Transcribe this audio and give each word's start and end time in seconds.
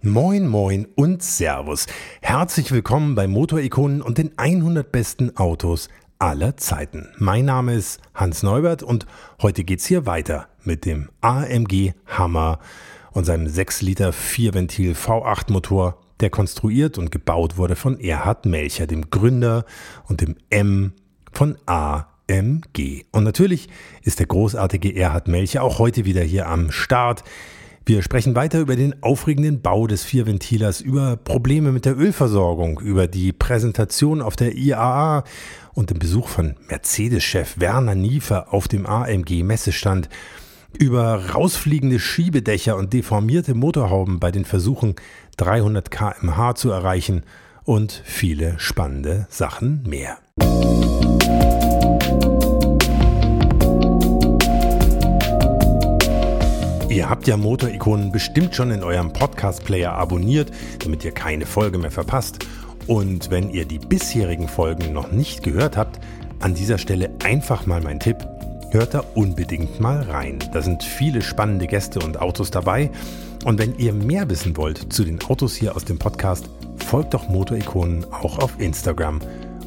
Moin, 0.00 0.46
moin 0.46 0.86
und 0.94 1.24
Servus. 1.24 1.88
Herzlich 2.22 2.70
willkommen 2.70 3.16
bei 3.16 3.26
Motorikonen 3.26 4.00
und 4.00 4.16
den 4.16 4.30
100 4.38 4.92
besten 4.92 5.36
Autos 5.36 5.88
aller 6.20 6.56
Zeiten. 6.56 7.08
Mein 7.18 7.46
Name 7.46 7.74
ist 7.74 8.00
Hans 8.14 8.44
Neubert 8.44 8.84
und 8.84 9.06
heute 9.42 9.64
geht's 9.64 9.86
hier 9.86 10.06
weiter 10.06 10.46
mit 10.62 10.84
dem 10.84 11.08
AMG 11.20 11.94
Hammer 12.06 12.60
und 13.10 13.24
seinem 13.24 13.48
6 13.48 13.82
Liter 13.82 14.10
4-Ventil 14.10 14.92
V8 14.92 15.50
Motor, 15.50 15.98
der 16.20 16.30
konstruiert 16.30 16.96
und 16.96 17.10
gebaut 17.10 17.56
wurde 17.56 17.74
von 17.74 17.98
Erhard 17.98 18.46
Melcher, 18.46 18.86
dem 18.86 19.10
Gründer 19.10 19.64
und 20.06 20.20
dem 20.20 20.36
M 20.48 20.92
von 21.32 21.58
AMG. 21.66 23.02
Und 23.10 23.24
natürlich 23.24 23.68
ist 24.02 24.20
der 24.20 24.26
großartige 24.26 24.94
Erhard 24.94 25.26
Melcher 25.26 25.64
auch 25.64 25.80
heute 25.80 26.04
wieder 26.04 26.22
hier 26.22 26.46
am 26.46 26.70
Start. 26.70 27.24
Wir 27.88 28.02
sprechen 28.02 28.34
weiter 28.34 28.60
über 28.60 28.76
den 28.76 29.02
aufregenden 29.02 29.62
Bau 29.62 29.86
des 29.86 30.04
Vierventilers, 30.04 30.82
über 30.82 31.16
Probleme 31.16 31.72
mit 31.72 31.86
der 31.86 31.96
Ölversorgung, 31.96 32.80
über 32.80 33.06
die 33.06 33.32
Präsentation 33.32 34.20
auf 34.20 34.36
der 34.36 34.54
IAA 34.58 35.24
und 35.72 35.88
den 35.88 35.98
Besuch 35.98 36.28
von 36.28 36.56
Mercedes-Chef 36.68 37.58
Werner 37.58 37.94
Niefer 37.94 38.52
auf 38.52 38.68
dem 38.68 38.84
AMG-Messestand, 38.84 40.10
über 40.78 41.30
rausfliegende 41.32 41.98
Schiebedächer 41.98 42.76
und 42.76 42.92
deformierte 42.92 43.54
Motorhauben 43.54 44.20
bei 44.20 44.32
den 44.32 44.44
Versuchen, 44.44 44.94
300 45.38 45.90
km/h 45.90 46.56
zu 46.56 46.70
erreichen 46.70 47.22
und 47.64 48.02
viele 48.04 48.58
spannende 48.58 49.26
Sachen 49.30 49.82
mehr. 49.88 50.18
Ihr 56.98 57.08
habt 57.08 57.28
ja 57.28 57.36
Motorikonen 57.36 58.10
bestimmt 58.10 58.56
schon 58.56 58.72
in 58.72 58.82
eurem 58.82 59.12
Podcast-Player 59.12 59.92
abonniert, 59.92 60.50
damit 60.82 61.04
ihr 61.04 61.12
keine 61.12 61.46
Folge 61.46 61.78
mehr 61.78 61.92
verpasst. 61.92 62.44
Und 62.88 63.30
wenn 63.30 63.50
ihr 63.50 63.66
die 63.66 63.78
bisherigen 63.78 64.48
Folgen 64.48 64.92
noch 64.92 65.12
nicht 65.12 65.44
gehört 65.44 65.76
habt, 65.76 66.00
an 66.40 66.56
dieser 66.56 66.76
Stelle 66.76 67.10
einfach 67.22 67.66
mal 67.66 67.80
mein 67.80 68.00
Tipp. 68.00 68.16
Hört 68.72 68.94
da 68.94 69.04
unbedingt 69.14 69.78
mal 69.78 70.02
rein. 70.10 70.40
Da 70.52 70.60
sind 70.60 70.82
viele 70.82 71.22
spannende 71.22 71.68
Gäste 71.68 72.00
und 72.00 72.20
Autos 72.20 72.50
dabei. 72.50 72.90
Und 73.44 73.60
wenn 73.60 73.78
ihr 73.78 73.92
mehr 73.92 74.28
wissen 74.28 74.56
wollt 74.56 74.92
zu 74.92 75.04
den 75.04 75.22
Autos 75.22 75.54
hier 75.54 75.76
aus 75.76 75.84
dem 75.84 76.00
Podcast, 76.00 76.50
folgt 76.84 77.14
doch 77.14 77.28
Motorikonen 77.28 78.12
auch 78.12 78.40
auf 78.40 78.58
Instagram 78.58 79.20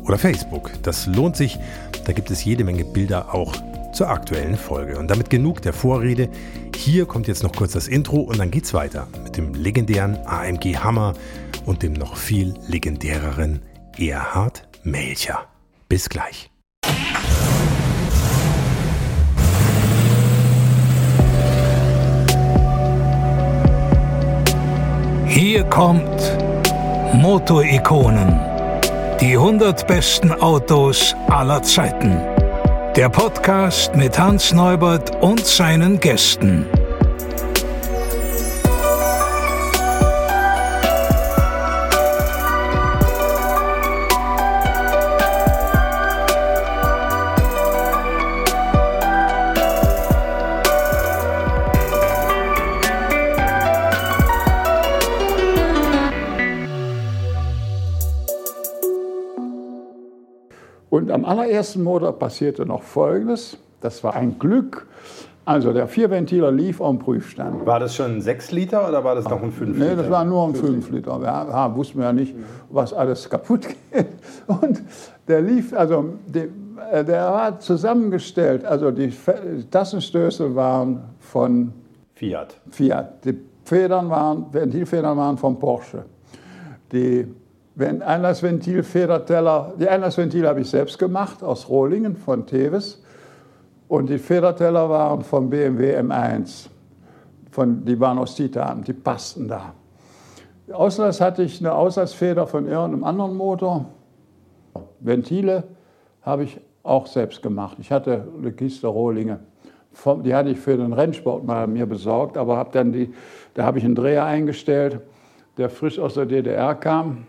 oder 0.03 0.17
Facebook. 0.17 0.70
Das 0.83 1.05
lohnt 1.05 1.38
sich. 1.38 1.58
Da 2.03 2.11
gibt 2.11 2.30
es 2.30 2.44
jede 2.44 2.66
Menge 2.66 2.83
Bilder 2.83 3.33
auch 3.33 3.53
zur 3.94 4.09
aktuellen 4.09 4.58
Folge. 4.58 4.97
Und 4.97 5.09
damit 5.09 5.30
genug 5.30 5.61
der 5.61 5.73
Vorrede. 5.73 6.30
Hier 6.75 7.06
kommt 7.06 7.28
jetzt 7.28 7.44
noch 7.44 7.53
kurz 7.53 7.73
das 7.73 7.88
Intro 7.88 8.22
und 8.22 8.39
dann 8.39 8.52
geht's 8.52 8.73
weiter 8.73 9.08
mit 9.23 9.38
dem 9.38 9.53
legendären 9.53 10.17
AMG 10.25 10.78
Hammer 10.78 11.14
und 11.66 11.83
dem 11.83 11.94
noch 11.94 12.17
viel 12.17 12.53
legendäreren 12.67 13.61
Erhard 13.98 14.67
Melcher. 14.83 15.45
Bis 15.88 16.09
gleich. 16.09 16.50
Hier 25.28 25.64
kommt 25.64 26.38
Motorikonen. 27.14 28.39
Die 29.20 29.38
100 29.38 29.88
besten 29.88 30.31
Autos 30.33 31.16
aller 31.30 31.61
Zeiten. 31.61 32.30
Der 32.97 33.08
Podcast 33.08 33.95
mit 33.95 34.20
Hans 34.20 34.52
Neubert 34.52 35.23
und 35.23 35.45
seinen 35.45 36.02
Gästen. 36.02 36.66
Allerersten 61.31 61.83
Motor 61.83 62.17
passierte 62.17 62.65
noch 62.65 62.83
Folgendes. 62.83 63.58
Das 63.80 64.03
war 64.03 64.15
ein 64.15 64.37
Glück. 64.37 64.87
Also 65.43 65.73
der 65.73 65.87
Vierventiler 65.87 66.52
lief 66.52 66.81
am 66.81 66.99
Prüfstand. 66.99 67.65
War 67.65 67.80
das 67.80 67.95
schon 67.95 68.17
ein 68.17 68.21
6 68.21 68.52
Liter 68.52 68.87
oder 68.87 69.03
war 69.03 69.15
das 69.15 69.27
noch 69.27 69.41
ein 69.41 69.52
5 69.52 69.77
Liter? 69.77 69.89
Nee, 69.89 69.95
das 69.95 70.09
war 70.09 70.23
nur 70.23 70.47
ein 70.47 70.55
5 70.55 70.91
Liter. 70.91 71.20
Wir 71.20 71.27
ja, 71.27 71.75
wussten 71.75 71.99
ja 71.99 72.14
nicht, 72.14 72.36
was 72.70 72.93
alles 72.93 73.30
kaputt 73.30 73.67
geht. 73.91 74.08
Und 74.45 74.83
der 75.27 75.41
lief, 75.41 75.73
also 75.73 76.14
die, 76.27 76.47
äh, 76.91 77.03
der 77.03 77.31
war 77.31 77.59
zusammengestellt. 77.59 78.65
Also 78.65 78.91
die 78.91 79.11
Tassenstößel 79.71 80.53
waren 80.55 81.02
von 81.20 81.73
Fiat. 82.14 82.59
Fiat. 82.70 83.25
Die 83.25 83.36
Federn 83.64 84.09
waren, 84.09 84.45
Ventilfedern 84.52 85.17
waren 85.17 85.37
von 85.37 85.58
Porsche. 85.58 86.05
Die 86.91 87.25
wenn 87.81 88.03
Einlassventilfederteller, 88.03 89.73
die 89.80 89.89
Einlassventile 89.89 90.47
habe 90.47 90.61
ich 90.61 90.69
selbst 90.69 90.99
gemacht 90.99 91.43
aus 91.43 91.67
Rohlingen 91.67 92.15
von 92.15 92.45
Teves 92.45 93.03
und 93.87 94.08
die 94.08 94.19
Federteller 94.19 94.87
waren 94.87 95.23
von 95.23 95.49
BMW 95.49 95.97
M1. 95.99 96.67
Von, 97.49 97.83
die 97.83 97.99
waren 97.99 98.20
aus 98.20 98.36
Titan, 98.36 98.83
die 98.83 98.93
passten 98.93 99.47
da. 99.47 99.73
Auslass 100.71 101.20
hatte 101.20 101.41
ich 101.41 101.59
eine 101.59 101.73
Auslassfeder 101.73 102.45
von 102.45 102.67
irgendeinem 102.67 103.03
anderen 103.03 103.36
Motor. 103.36 103.87
Ventile 104.99 105.64
habe 106.21 106.43
ich 106.43 106.61
auch 106.83 107.08
selbst 107.08 107.41
gemacht. 107.41 107.77
Ich 107.81 107.91
hatte 107.91 108.27
eine 108.37 108.52
Kiste 108.52 108.87
Rohlinge. 108.87 109.39
Die 110.23 110.36
hatte 110.36 110.52
ich 110.52 110.59
für 110.59 110.77
den 110.77 110.93
Rennsport 110.93 111.43
mal 111.43 111.67
mir 111.67 111.87
besorgt, 111.87 112.37
aber 112.37 112.58
hab 112.58 112.71
dann 112.73 112.93
die, 112.93 113.11
da 113.55 113.65
habe 113.65 113.80
ich 113.80 113.83
einen 113.83 113.95
Dreher 113.95 114.23
eingestellt, 114.23 115.02
der 115.58 115.70
frisch 115.70 115.99
aus 115.99 116.14
der 116.14 116.27
DDR 116.27 116.75
kam 116.75 117.25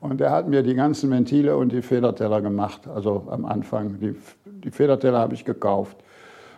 und 0.00 0.20
er 0.20 0.30
hat 0.30 0.48
mir 0.48 0.62
die 0.62 0.74
ganzen 0.74 1.10
Ventile 1.10 1.56
und 1.56 1.72
die 1.72 1.82
Federteller 1.82 2.40
gemacht. 2.40 2.88
Also 2.88 3.26
am 3.30 3.44
Anfang. 3.44 4.00
Die, 4.00 4.16
die 4.46 4.70
Federteller 4.70 5.18
habe 5.18 5.34
ich 5.34 5.44
gekauft 5.44 5.96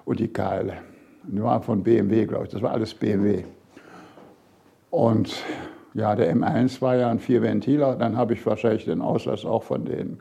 und 0.05 0.21
die 0.21 0.29
Keile. 0.29 0.75
Die 1.25 1.43
waren 1.43 1.63
von 1.63 1.83
BMW, 1.83 2.27
glaube 2.27 2.45
ich. 2.45 2.51
Das 2.51 2.63
war 2.63 2.71
alles 2.71 2.95
BMW. 2.95 3.45
Und 4.91 5.35
ja, 5.95 6.15
der 6.15 6.35
M1 6.35 6.81
war 6.81 6.97
ja 6.97 7.11
ein 7.11 7.19
Vierventiler. 7.19 7.97
Dann 7.97 8.17
habe 8.17 8.35
ich 8.35 8.47
wahrscheinlich 8.47 8.85
den 8.85 9.01
Auslass 9.01 9.45
auch 9.45 9.65
von 9.65 9.85
denen, 9.85 10.21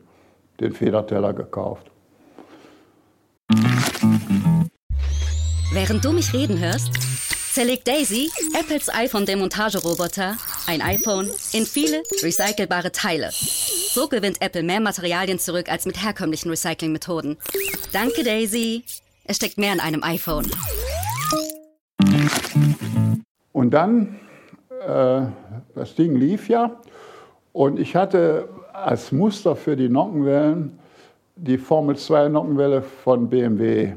den 0.60 0.72
Federteller 0.72 1.32
gekauft. 1.32 1.90
Während 5.72 6.04
du 6.04 6.12
mich 6.12 6.34
reden 6.34 6.58
hörst, 6.58 7.11
zerlegt 7.52 7.86
Daisy, 7.86 8.30
Apples 8.58 8.88
iPhone-Demontageroboter, 8.88 10.38
ein 10.66 10.80
iPhone 10.80 11.28
in 11.52 11.66
viele 11.66 12.02
recycelbare 12.22 12.92
Teile. 12.92 13.28
So 13.30 14.08
gewinnt 14.08 14.40
Apple 14.40 14.62
mehr 14.62 14.80
Materialien 14.80 15.38
zurück 15.38 15.70
als 15.70 15.84
mit 15.84 16.02
herkömmlichen 16.02 16.48
Recyclingmethoden. 16.48 17.36
Danke, 17.92 18.24
Daisy. 18.24 18.84
Es 19.24 19.36
steckt 19.36 19.58
mehr 19.58 19.74
in 19.74 19.80
einem 19.80 20.02
iPhone. 20.02 20.50
Und 23.52 23.70
dann, 23.72 24.18
äh, 24.88 25.20
das 25.74 25.94
Ding 25.94 26.16
lief 26.16 26.48
ja. 26.48 26.80
Und 27.52 27.78
ich 27.78 27.94
hatte 27.94 28.48
als 28.72 29.12
Muster 29.12 29.56
für 29.56 29.76
die 29.76 29.90
Nockenwellen 29.90 30.78
die 31.36 31.58
Formel 31.58 31.96
2 31.96 32.28
Nockenwelle 32.28 32.80
von 32.80 33.28
BMW. 33.28 33.92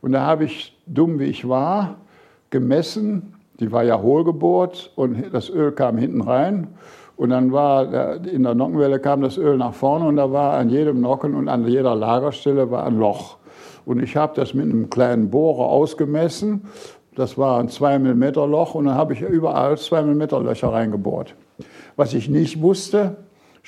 Und 0.00 0.12
da 0.12 0.22
habe 0.22 0.46
ich, 0.46 0.76
dumm 0.86 1.20
wie 1.20 1.26
ich 1.26 1.48
war, 1.48 1.96
gemessen. 2.50 3.34
Die 3.60 3.72
war 3.72 3.82
ja 3.84 4.00
hohlgebohrt 4.00 4.92
und 4.94 5.32
das 5.32 5.50
Öl 5.50 5.72
kam 5.72 5.98
hinten 5.98 6.20
rein. 6.20 6.68
Und 7.16 7.30
dann 7.30 7.50
war 7.50 8.24
in 8.24 8.44
der 8.44 8.54
Nockenwelle 8.54 9.00
kam 9.00 9.22
das 9.22 9.36
Öl 9.36 9.56
nach 9.56 9.74
vorne 9.74 10.06
und 10.06 10.16
da 10.16 10.30
war 10.30 10.54
an 10.54 10.70
jedem 10.70 11.00
Nocken 11.00 11.34
und 11.34 11.48
an 11.48 11.66
jeder 11.66 11.96
Lagerstelle 11.96 12.70
war 12.70 12.86
ein 12.86 12.96
Loch. 12.96 13.38
Und 13.84 14.00
ich 14.00 14.16
habe 14.16 14.34
das 14.36 14.54
mit 14.54 14.64
einem 14.66 14.88
kleinen 14.88 15.30
Bohrer 15.30 15.68
ausgemessen. 15.68 16.62
Das 17.16 17.36
war 17.36 17.58
ein 17.58 17.68
2 17.68 17.98
mm 17.98 18.22
Loch 18.48 18.76
und 18.76 18.84
dann 18.84 18.94
habe 18.94 19.14
ich 19.14 19.22
überall 19.22 19.76
2 19.76 20.02
mm 20.02 20.22
Löcher 20.44 20.72
reingebohrt. 20.72 21.34
Was 21.96 22.14
ich 22.14 22.28
nicht 22.28 22.62
wusste, 22.62 23.16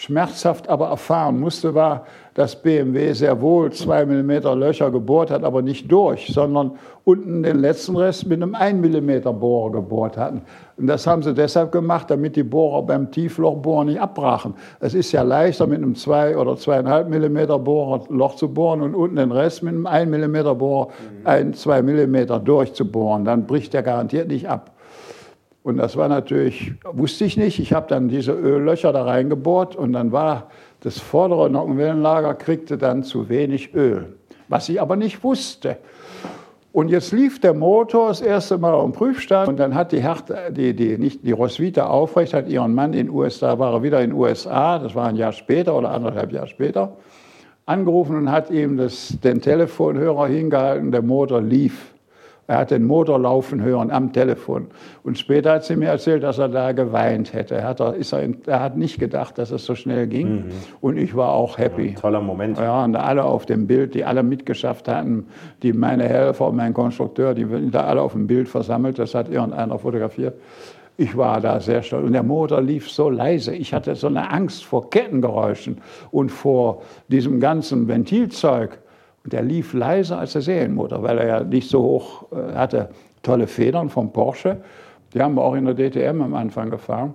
schmerzhaft 0.01 0.67
aber 0.71 0.87
erfahren 0.87 1.39
musste, 1.39 1.75
war, 1.75 2.07
dass 2.33 2.57
BMW 2.57 3.13
sehr 3.13 3.39
wohl 3.43 3.71
2 3.71 4.07
mm 4.07 4.31
Löcher 4.59 4.91
gebohrt 4.91 5.31
hat, 5.31 5.45
aber 5.45 5.61
nicht 5.61 5.93
durch, 5.93 6.31
sondern 6.33 6.73
unten 7.05 7.43
den 7.43 7.59
letzten 7.59 7.97
Rest 7.97 8.27
mit 8.27 8.43
einem 8.43 8.55
1 8.55 8.81
mm 8.81 9.39
Bohrer 9.39 9.73
gebohrt 9.73 10.17
hatten. 10.17 10.41
Und 10.79 10.87
das 10.87 11.07
haben 11.07 11.23
sie 11.23 11.35
deshalb 11.35 11.71
gemacht, 11.71 12.11
damit 12.11 12.35
die 12.35 12.43
Bohrer 12.43 12.83
beim 12.83 13.11
Tieflochbohren 13.11 13.89
nicht 13.89 14.01
abbrachen. 14.01 14.55
Es 14.81 14.95
ist 14.95 15.13
ja 15.13 15.21
leichter, 15.21 15.67
mit 15.67 15.77
einem 15.77 15.95
2 15.95 16.39
oder 16.39 16.53
2,5 16.53 17.05
mm 17.05 17.63
Bohrer 17.63 18.01
Loch 18.09 18.37
zu 18.37 18.49
bohren 18.49 18.81
und 18.81 18.95
unten 18.95 19.17
den 19.17 19.33
Rest 19.33 19.63
mit 19.63 19.75
einem 19.75 19.87
1 19.87 20.11
mm 20.11 20.57
Bohrer 20.57 20.89
ein, 21.25 21.53
2 21.53 21.83
mm 21.83 22.43
durchzubohren. 22.43 23.27
Dann 23.27 23.47
bricht 23.47 23.75
der 23.75 23.83
garantiert 23.83 24.29
nicht 24.29 24.49
ab. 24.49 24.71
Und 25.63 25.77
das 25.77 25.97
war 25.97 26.09
natürlich, 26.09 26.73
wusste 26.91 27.25
ich 27.25 27.37
nicht. 27.37 27.59
Ich 27.59 27.73
habe 27.73 27.87
dann 27.89 28.09
diese 28.09 28.33
Öllöcher 28.33 28.93
da 28.93 29.05
reingebohrt 29.05 29.77
und 29.77 29.93
dann 29.93 30.11
war 30.11 30.51
das 30.81 30.99
vordere 30.99 31.51
Nockenwellenlager, 31.51 32.35
kriegte 32.35 32.79
dann 32.79 33.03
zu 33.03 33.29
wenig 33.29 33.75
Öl. 33.75 34.15
Was 34.49 34.69
ich 34.69 34.81
aber 34.81 34.97
nicht 34.97 35.23
wusste. 35.23 35.77
Und 36.73 36.89
jetzt 36.89 37.13
lief 37.13 37.41
der 37.41 37.53
Motor 37.53 38.09
das 38.09 38.21
erste 38.21 38.57
Mal 38.57 38.73
auf 38.73 38.85
dem 38.85 38.93
Prüfstand 38.93 39.49
und 39.49 39.59
dann 39.59 39.75
hat 39.75 39.91
die 39.91 40.01
Hertha, 40.01 40.51
die, 40.51 40.75
die, 40.75 40.99
nicht, 40.99 41.27
die 41.27 41.33
Roswitha 41.33 41.87
Aufrecht, 41.87 42.33
hat 42.33 42.49
ihren 42.49 42.75
Mann 42.75 42.95
in 42.95 43.11
USA, 43.11 43.59
war 43.59 43.75
er 43.75 43.83
wieder 43.83 44.01
in 44.03 44.13
USA, 44.13 44.79
das 44.79 44.95
war 44.95 45.09
ein 45.09 45.17
Jahr 45.17 45.33
später 45.33 45.77
oder 45.77 45.91
anderthalb 45.91 46.33
Jahre 46.33 46.47
später, 46.47 46.97
angerufen 47.67 48.17
und 48.17 48.31
hat 48.31 48.51
ihm 48.51 48.77
das, 48.77 49.19
den 49.23 49.41
Telefonhörer 49.41 50.29
hingehalten, 50.29 50.93
der 50.93 51.03
Motor 51.03 51.43
lief. 51.43 51.93
Er 52.51 52.59
hat 52.59 52.73
den 52.73 52.85
Motor 52.85 53.21
laufen 53.21 53.63
hören 53.63 53.93
am 53.93 54.13
Telefon. 54.13 54.67
Und 55.05 55.17
später 55.17 55.53
hat 55.53 55.65
sie 55.65 55.77
mir 55.77 55.87
erzählt, 55.87 56.25
dass 56.25 56.39
er 56.39 56.49
da 56.49 56.73
geweint 56.73 57.33
hätte. 57.33 57.55
Er 57.55 57.69
hat, 57.69 57.79
ist 57.95 58.13
er, 58.13 58.29
er 58.47 58.61
hat 58.61 58.77
nicht 58.77 58.99
gedacht, 58.99 59.39
dass 59.39 59.53
es 59.53 59.65
so 59.65 59.77
schnell 59.77 60.09
ging. 60.09 60.33
Mhm. 60.33 60.45
Und 60.81 60.97
ich 60.97 61.15
war 61.15 61.29
auch 61.29 61.59
happy. 61.59 61.91
Ja, 61.91 62.01
toller 62.01 62.21
Moment. 62.21 62.59
Ja, 62.59 62.83
und 62.83 62.97
alle 62.97 63.23
auf 63.23 63.47
dem 63.47 63.69
Bild, 63.69 63.95
die 63.95 64.05
alle 64.05 64.25
mitgeschafft 64.25 64.89
hatten, 64.89 65.29
die 65.63 65.73
meine 65.73 66.09
Helfer 66.09 66.49
und 66.49 66.57
mein 66.57 66.75
Konstrukteur, 66.75 67.35
die 67.35 67.45
sind 67.45 67.73
da 67.73 67.85
alle 67.85 68.03
auf 68.03 68.15
dem 68.15 68.27
Bild 68.27 68.49
versammelt. 68.49 68.99
Das 68.99 69.15
hat 69.15 69.29
irgendeiner 69.29 69.79
fotografiert. 69.79 70.35
Ich 70.97 71.17
war 71.17 71.41
da 71.41 71.61
sehr 71.61 71.85
stolz. 71.85 72.05
Und 72.05 72.15
der 72.15 72.25
Motor 72.25 72.63
lief 72.63 72.91
so 72.91 73.11
leise. 73.11 73.55
Ich 73.55 73.73
hatte 73.73 73.95
so 73.95 74.09
eine 74.09 74.29
Angst 74.29 74.65
vor 74.65 74.91
Kettengeräuschen 74.91 75.79
und 76.11 76.33
vor 76.33 76.83
diesem 77.07 77.39
ganzen 77.39 77.87
Ventilzeug. 77.87 78.81
Und 79.25 79.33
der 79.33 79.43
lief 79.43 79.75
leiser 79.75 80.19
als 80.19 80.33
der 80.33 80.43
Serienmotor, 80.43 81.03
weil 81.03 81.19
er 81.19 81.27
ja 81.27 81.45
nicht 81.45 81.69
so 81.69 81.83
hoch 81.83 82.27
äh, 82.33 82.55
hatte. 82.55 82.89
Tolle 83.23 83.47
Federn 83.47 83.91
vom 83.91 84.13
Porsche. 84.13 84.59
Die 85.13 85.21
haben 85.21 85.35
wir 85.35 85.43
auch 85.43 85.55
in 85.55 85.65
der 85.67 85.75
DTM 85.75 86.23
am 86.23 86.35
Anfang 86.35 86.71
gefahren. 86.71 87.15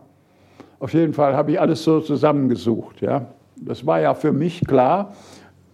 Auf 0.80 0.94
jeden 0.94 1.13
Fall 1.13 1.36
habe 1.36 1.52
ich 1.52 1.60
alles 1.60 1.84
so 1.84 2.00
zusammengesucht. 2.02 3.02
Ja. 3.02 3.25
Das 3.56 3.86
war 3.86 4.02
ja 4.02 4.13
für 4.13 4.31
mich 4.31 4.62
klar. 4.68 5.13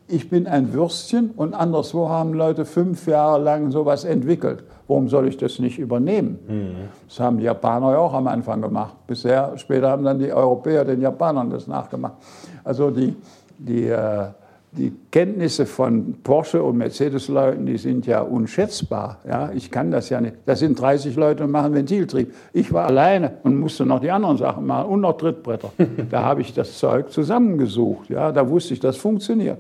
Ich 0.07 0.29
bin 0.29 0.45
ein 0.45 0.73
Würstchen 0.73 1.31
und 1.31 1.53
anderswo 1.53 2.09
haben 2.09 2.33
Leute 2.33 2.65
fünf 2.65 3.07
Jahre 3.07 3.41
lang 3.41 3.71
sowas 3.71 4.03
entwickelt. 4.03 4.63
Warum 4.87 5.07
soll 5.07 5.29
ich 5.29 5.37
das 5.37 5.59
nicht 5.59 5.79
übernehmen? 5.79 6.37
Mhm. 6.47 6.75
Das 7.07 7.19
haben 7.19 7.37
die 7.37 7.45
Japaner 7.45 7.93
ja 7.93 7.97
auch 7.97 8.13
am 8.13 8.27
Anfang 8.27 8.61
gemacht. 8.61 8.95
Bisher, 9.07 9.53
später 9.57 9.89
haben 9.89 10.03
dann 10.03 10.19
die 10.19 10.31
Europäer 10.31 10.83
den 10.83 11.01
Japanern 11.01 11.49
das 11.49 11.65
nachgemacht. 11.65 12.15
Also 12.63 12.91
die, 12.91 13.15
die 13.57 13.87
äh, 13.87 14.27
die 14.73 14.93
Kenntnisse 15.11 15.65
von 15.65 16.15
Porsche 16.23 16.63
und 16.63 16.77
Mercedes-Leuten, 16.77 17.65
die 17.65 17.77
sind 17.77 18.05
ja 18.05 18.21
unschätzbar. 18.21 19.19
Ja, 19.27 19.51
ich 19.51 19.69
kann 19.69 19.91
das 19.91 20.09
ja 20.09 20.21
nicht. 20.21 20.35
Das 20.45 20.59
sind 20.59 20.79
30 20.79 21.15
Leute 21.17 21.43
und 21.43 21.51
machen 21.51 21.73
Ventiltrieb. 21.73 22.33
Ich 22.53 22.71
war 22.71 22.85
alleine 22.85 23.33
und 23.43 23.59
musste 23.59 23.85
noch 23.85 23.99
die 23.99 24.11
anderen 24.11 24.37
Sachen 24.37 24.65
machen 24.65 24.89
und 24.89 25.01
noch 25.01 25.17
Trittbretter. 25.17 25.71
da 26.09 26.23
habe 26.23 26.41
ich 26.41 26.53
das 26.53 26.77
Zeug 26.77 27.11
zusammengesucht. 27.11 28.09
Ja, 28.09 28.31
da 28.31 28.49
wusste 28.49 28.73
ich, 28.73 28.79
das 28.79 28.95
funktioniert. 28.95 29.57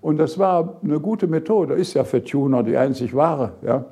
Und 0.00 0.16
das 0.16 0.38
war 0.38 0.80
eine 0.82 1.00
gute 1.00 1.26
Methode. 1.26 1.74
Ist 1.74 1.92
ja 1.94 2.04
für 2.04 2.24
Tuner 2.24 2.62
die 2.62 2.78
einzig 2.78 3.14
wahre. 3.14 3.52
Ja. 3.62 3.84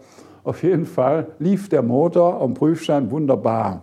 Auf 0.44 0.62
jeden 0.62 0.86
Fall 0.86 1.26
lief 1.38 1.68
der 1.68 1.82
Motor 1.82 2.40
am 2.40 2.54
Prüfstand 2.54 3.10
wunderbar. 3.10 3.82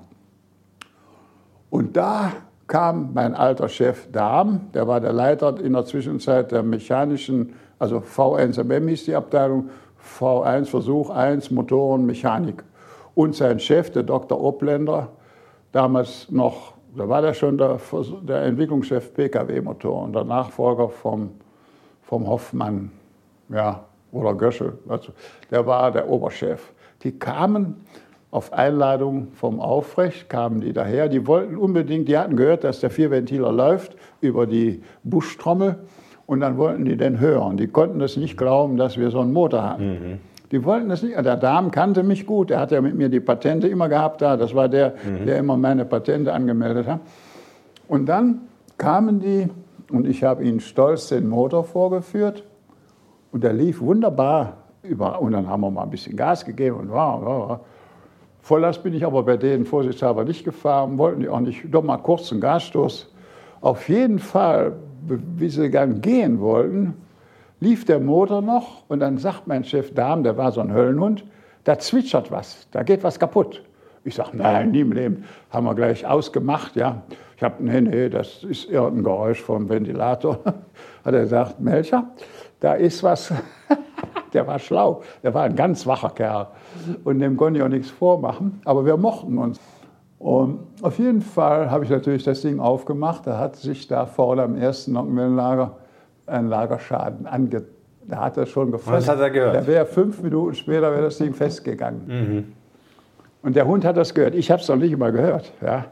Und 1.69 1.95
da 1.95 2.31
kam 2.71 3.11
mein 3.13 3.35
alter 3.35 3.67
Chef 3.67 4.09
Dahm, 4.13 4.71
der 4.73 4.87
war 4.87 5.01
der 5.01 5.11
Leiter 5.11 5.59
in 5.59 5.73
der 5.73 5.83
Zwischenzeit 5.83 6.53
der 6.53 6.63
mechanischen, 6.63 7.53
also 7.79 7.97
V1MM 7.97 8.87
hieß 8.87 9.03
die 9.03 9.13
Abteilung, 9.13 9.69
V1 10.17 10.67
Versuch 10.67 11.09
1 11.09 11.51
Motoren 11.51 12.05
Mechanik. 12.05 12.63
Und 13.13 13.35
sein 13.35 13.59
Chef, 13.59 13.91
der 13.91 14.03
Dr. 14.03 14.41
Obländer, 14.41 15.09
damals 15.73 16.31
noch, 16.31 16.75
da 16.95 17.09
war 17.09 17.21
der 17.21 17.33
schon 17.33 17.57
der, 17.57 17.77
der 18.21 18.43
Entwicklungschef 18.43 19.13
PKW-Motoren, 19.15 20.13
der 20.13 20.23
Nachfolger 20.23 20.87
vom, 20.87 21.31
vom 22.03 22.25
Hoffmann, 22.25 22.89
ja, 23.49 23.83
oder 24.13 24.33
Göschel, 24.33 24.79
also 24.87 25.11
der 25.51 25.65
war 25.65 25.91
der 25.91 26.07
Oberchef. 26.07 26.71
Die 27.03 27.19
kamen 27.19 27.85
auf 28.31 28.53
Einladung 28.53 29.27
vom 29.33 29.59
Aufrecht 29.59 30.29
kamen 30.29 30.61
die 30.61 30.71
daher. 30.71 31.09
Die 31.09 31.27
wollten 31.27 31.57
unbedingt, 31.57 32.07
die 32.07 32.17
hatten 32.17 32.37
gehört, 32.37 32.63
dass 32.63 32.79
der 32.79 32.89
Vierventiler 32.89 33.51
läuft 33.51 33.97
über 34.21 34.47
die 34.47 34.81
Buschtrommel 35.03 35.75
und 36.25 36.39
dann 36.39 36.57
wollten 36.57 36.85
die 36.85 36.95
den 36.95 37.19
hören. 37.19 37.57
Die 37.57 37.67
konnten 37.67 37.99
das 37.99 38.15
nicht 38.15 38.37
glauben, 38.37 38.77
dass 38.77 38.97
wir 38.97 39.11
so 39.11 39.19
einen 39.19 39.33
Motor 39.33 39.63
hatten. 39.63 39.89
Mhm. 39.89 40.19
Die 40.51 40.63
wollten 40.63 40.87
das 40.87 41.03
nicht. 41.03 41.17
Der 41.17 41.35
Darm 41.35 41.71
kannte 41.71 42.03
mich 42.03 42.25
gut. 42.25 42.49
Der 42.49 42.59
hat 42.59 42.71
ja 42.71 42.81
mit 42.81 42.95
mir 42.95 43.09
die 43.09 43.19
Patente 43.19 43.67
immer 43.67 43.89
gehabt 43.89 44.21
da. 44.21 44.37
Das 44.37 44.55
war 44.55 44.69
der, 44.69 44.95
mhm. 45.03 45.25
der 45.25 45.37
immer 45.37 45.57
meine 45.57 45.83
Patente 45.83 46.31
angemeldet 46.31 46.87
hat. 46.87 47.01
Und 47.87 48.05
dann 48.07 48.41
kamen 48.77 49.19
die 49.19 49.49
und 49.91 50.07
ich 50.07 50.23
habe 50.23 50.43
ihnen 50.43 50.61
stolz 50.61 51.09
den 51.09 51.27
Motor 51.27 51.65
vorgeführt 51.65 52.45
und 53.33 53.43
der 53.43 53.51
lief 53.51 53.81
wunderbar. 53.81 54.57
Über, 54.83 55.21
und 55.21 55.33
dann 55.33 55.47
haben 55.47 55.61
wir 55.61 55.69
mal 55.69 55.83
ein 55.83 55.89
bisschen 55.91 56.15
Gas 56.15 56.43
gegeben 56.43 56.77
und 56.77 56.89
wow, 56.89 57.21
wow, 57.21 57.49
wow. 57.49 57.59
Volllast 58.41 58.83
bin 58.83 58.93
ich 58.93 59.05
aber 59.05 59.23
bei 59.23 59.37
denen 59.37 59.65
vorsichtshalber 59.65 60.23
nicht 60.23 60.43
gefahren, 60.43 60.97
wollten 60.97 61.21
die 61.21 61.29
auch 61.29 61.39
nicht, 61.39 61.63
doch 61.71 61.83
mal 61.83 61.97
kurz 61.97 62.31
einen 62.31 62.41
Gasstoß. 62.41 63.11
Auf 63.61 63.87
jeden 63.87 64.19
Fall, 64.19 64.73
wie 65.07 65.49
sie 65.49 65.69
dann 65.69 66.01
gehen 66.01 66.39
wollten, 66.39 66.95
lief 67.59 67.85
der 67.85 67.99
Motor 67.99 68.41
noch 68.41 68.83
und 68.87 68.99
dann 68.99 69.17
sagt 69.17 69.47
mein 69.47 69.63
Chef 69.63 69.93
Dahm, 69.93 70.23
der 70.23 70.37
war 70.37 70.51
so 70.51 70.61
ein 70.61 70.73
Höllenhund, 70.73 71.23
da 71.63 71.77
zwitschert 71.77 72.31
was, 72.31 72.67
da 72.71 72.81
geht 72.81 73.03
was 73.03 73.19
kaputt. 73.19 73.61
Ich 74.03 74.15
sage, 74.15 74.35
nein, 74.35 74.71
nie 74.71 74.79
im 74.79 74.91
Leben. 74.91 75.25
Haben 75.51 75.65
wir 75.67 75.75
gleich 75.75 76.07
ausgemacht, 76.07 76.75
ja. 76.75 77.03
Ich 77.37 77.43
habe, 77.43 77.63
nee, 77.63 77.81
nee, 77.81 78.09
das 78.09 78.43
ist 78.43 78.67
irgendein 78.67 79.03
Geräusch 79.03 79.39
vom 79.39 79.69
Ventilator. 79.69 80.39
Hat 81.05 81.13
er 81.13 81.21
gesagt, 81.21 81.59
Melcher, 81.59 82.09
da 82.61 82.75
ist 82.75 83.03
was 83.03 83.33
der 84.33 84.47
war 84.47 84.59
schlau, 84.59 85.01
der 85.23 85.33
war 85.33 85.43
ein 85.43 85.55
ganz 85.55 85.85
wacher 85.85 86.09
Kerl. 86.11 86.47
Und 87.03 87.19
dem 87.19 87.37
konnte 87.37 87.59
ich 87.59 87.65
auch 87.65 87.69
nichts 87.69 87.89
vormachen, 87.89 88.61
aber 88.65 88.85
wir 88.85 88.97
mochten 88.97 89.37
uns. 89.37 89.59
Und 90.19 90.59
auf 90.81 90.99
jeden 90.99 91.21
Fall 91.21 91.69
habe 91.71 91.83
ich 91.83 91.89
natürlich 91.89 92.23
das 92.23 92.41
Ding 92.41 92.59
aufgemacht. 92.59 93.25
Da 93.25 93.39
hat 93.39 93.55
sich 93.55 93.87
da 93.87 94.05
vorne 94.05 94.43
am 94.43 94.55
ersten 94.55 94.93
Nockenwellenlager 94.93 95.77
ein 96.27 96.47
Lagerschaden 96.47 97.25
ange... 97.27 97.63
Da 98.03 98.17
hat 98.17 98.35
er 98.35 98.47
schon 98.47 98.71
gefressen. 98.71 98.93
Was 98.93 99.07
hat 99.07 99.19
er 99.19 99.29
gehört? 99.29 99.55
Da 99.55 99.67
wäre 99.67 99.85
fünf 99.85 100.21
Minuten 100.21 100.55
später 100.55 100.91
wäre 100.91 101.03
das 101.03 101.17
Ding 101.17 101.33
festgegangen. 101.33 102.01
Mhm. 102.07 102.53
Und 103.43 103.55
der 103.55 103.67
Hund 103.67 103.85
hat 103.85 103.95
das 103.95 104.13
gehört. 104.13 104.33
Ich 104.33 104.49
habe 104.49 104.61
es 104.61 104.67
noch 104.67 104.75
nicht 104.75 104.97
mal 104.97 105.11
gehört. 105.11 105.51
Ja. 105.61 105.85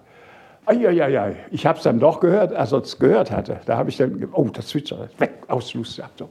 Eieiei. 0.69 1.35
Ich 1.49 1.65
habe 1.65 1.77
es 1.77 1.83
dann 1.83 1.99
doch 1.99 2.19
gehört, 2.19 2.53
als 2.53 2.71
er 2.71 2.81
es 2.81 2.99
gehört 2.99 3.31
hatte. 3.31 3.59
Da 3.65 3.77
habe 3.77 3.89
ich 3.89 3.97
dann, 3.97 4.27
oh, 4.33 4.47
das 4.53 4.67
zwitschert, 4.67 5.19
weg. 5.19 5.31
So. 6.15 6.29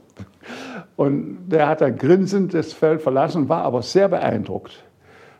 Und 0.95 1.49
der 1.49 1.67
hat 1.67 1.81
dann 1.81 1.97
grinsend 1.97 2.53
das 2.53 2.71
Feld 2.71 3.01
verlassen, 3.01 3.49
war 3.49 3.63
aber 3.63 3.81
sehr 3.81 4.07
beeindruckt. 4.07 4.83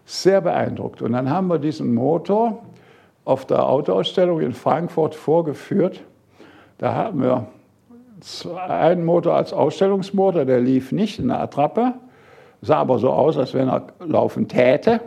Sehr 0.05 0.41
beeindruckt. 0.41 1.01
Und 1.01 1.13
dann 1.13 1.29
haben 1.29 1.47
wir 1.47 1.59
diesen 1.59 1.93
Motor 1.93 2.61
auf 3.23 3.45
der 3.45 3.65
Autoausstellung 3.67 4.41
in 4.41 4.53
Frankfurt 4.53 5.15
vorgeführt. 5.15 6.01
Da 6.77 6.95
hatten 6.95 7.21
wir 7.21 7.47
einen 8.67 9.05
Motor 9.05 9.35
als 9.35 9.53
Ausstellungsmotor, 9.53 10.43
der 10.43 10.59
lief 10.59 10.91
nicht 10.91 11.19
in 11.19 11.29
der 11.29 11.39
Attrappe, 11.39 11.93
sah 12.61 12.77
aber 12.77 12.99
so 12.99 13.11
aus, 13.11 13.37
als 13.37 13.53
wenn 13.53 13.69
er 13.69 13.87
laufen 13.99 14.47
täte. 14.47 14.99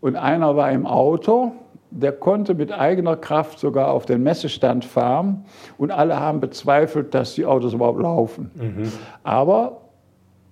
Und 0.00 0.14
einer 0.14 0.54
war 0.54 0.70
im 0.70 0.86
Auto 0.86 1.52
der 1.90 2.12
konnte 2.12 2.54
mit 2.54 2.72
eigener 2.72 3.16
Kraft 3.16 3.58
sogar 3.58 3.90
auf 3.90 4.06
den 4.06 4.22
Messestand 4.22 4.84
fahren 4.84 5.44
und 5.78 5.90
alle 5.90 6.18
haben 6.18 6.40
bezweifelt, 6.40 7.14
dass 7.14 7.34
die 7.34 7.46
Autos 7.46 7.72
überhaupt 7.72 8.00
laufen. 8.00 8.50
Mhm. 8.54 8.92
Aber 9.22 9.80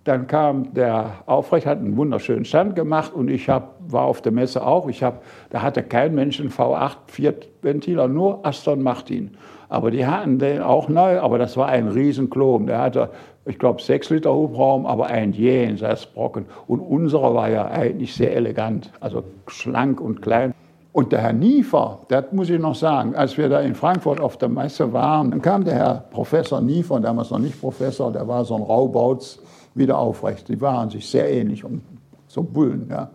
dann 0.04 0.26
kam 0.26 0.74
der 0.74 1.22
Aufrecht, 1.26 1.66
hat 1.66 1.78
einen 1.78 1.96
wunderschönen 1.96 2.44
Stand 2.44 2.76
gemacht 2.76 3.14
und 3.14 3.28
ich 3.28 3.48
hab, 3.48 3.76
war 3.88 4.02
auf 4.02 4.20
der 4.20 4.32
Messe 4.32 4.64
auch. 4.64 4.88
Ich 4.88 5.02
hab, 5.02 5.22
da 5.50 5.62
hatte 5.62 5.82
kein 5.82 6.14
Mensch 6.14 6.40
einen 6.40 6.50
V8 6.50 6.96
Vierventiler, 7.06 8.06
nur 8.06 8.44
Aston 8.46 8.82
Martin. 8.82 9.30
Aber 9.70 9.90
die 9.90 10.06
hatten 10.06 10.38
den 10.38 10.60
auch 10.60 10.88
neu, 10.88 11.18
aber 11.20 11.38
das 11.38 11.56
war 11.56 11.68
ein 11.68 11.88
Riesenklon. 11.88 12.66
Der 12.66 12.80
hatte, 12.80 13.10
ich 13.46 13.58
glaube, 13.58 13.80
6 13.80 14.10
Liter 14.10 14.34
Hubraum, 14.34 14.84
aber 14.84 15.06
ein 15.06 15.32
Jenseitsbrocken. 15.32 16.44
Und 16.66 16.80
unserer 16.80 17.34
war 17.34 17.48
ja 17.48 17.66
eigentlich 17.66 18.14
sehr 18.14 18.36
elegant, 18.36 18.92
also 19.00 19.24
schlank 19.46 20.02
und 20.02 20.20
klein. 20.20 20.52
Und 20.94 21.10
der 21.10 21.22
Herr 21.22 21.32
Niefer, 21.32 21.98
das 22.06 22.26
muss 22.30 22.48
ich 22.48 22.60
noch 22.60 22.76
sagen, 22.76 23.16
als 23.16 23.36
wir 23.36 23.48
da 23.48 23.58
in 23.58 23.74
Frankfurt 23.74 24.20
auf 24.20 24.36
der 24.36 24.48
Messe 24.48 24.92
waren, 24.92 25.32
dann 25.32 25.42
kam 25.42 25.64
der 25.64 25.74
Herr 25.74 26.04
Professor 26.12 26.60
Niefer, 26.60 27.00
damals 27.00 27.32
noch 27.32 27.40
nicht 27.40 27.60
Professor, 27.60 28.12
der 28.12 28.28
war 28.28 28.44
so 28.44 28.54
ein 28.54 28.62
Raubauts, 28.62 29.40
wieder 29.74 29.98
aufrecht. 29.98 30.48
Die 30.48 30.60
waren 30.60 30.90
sich 30.90 31.10
sehr 31.10 31.28
ähnlich, 31.32 31.64
so 32.28 32.44
Bullen. 32.44 32.86
Ja. 32.88 33.10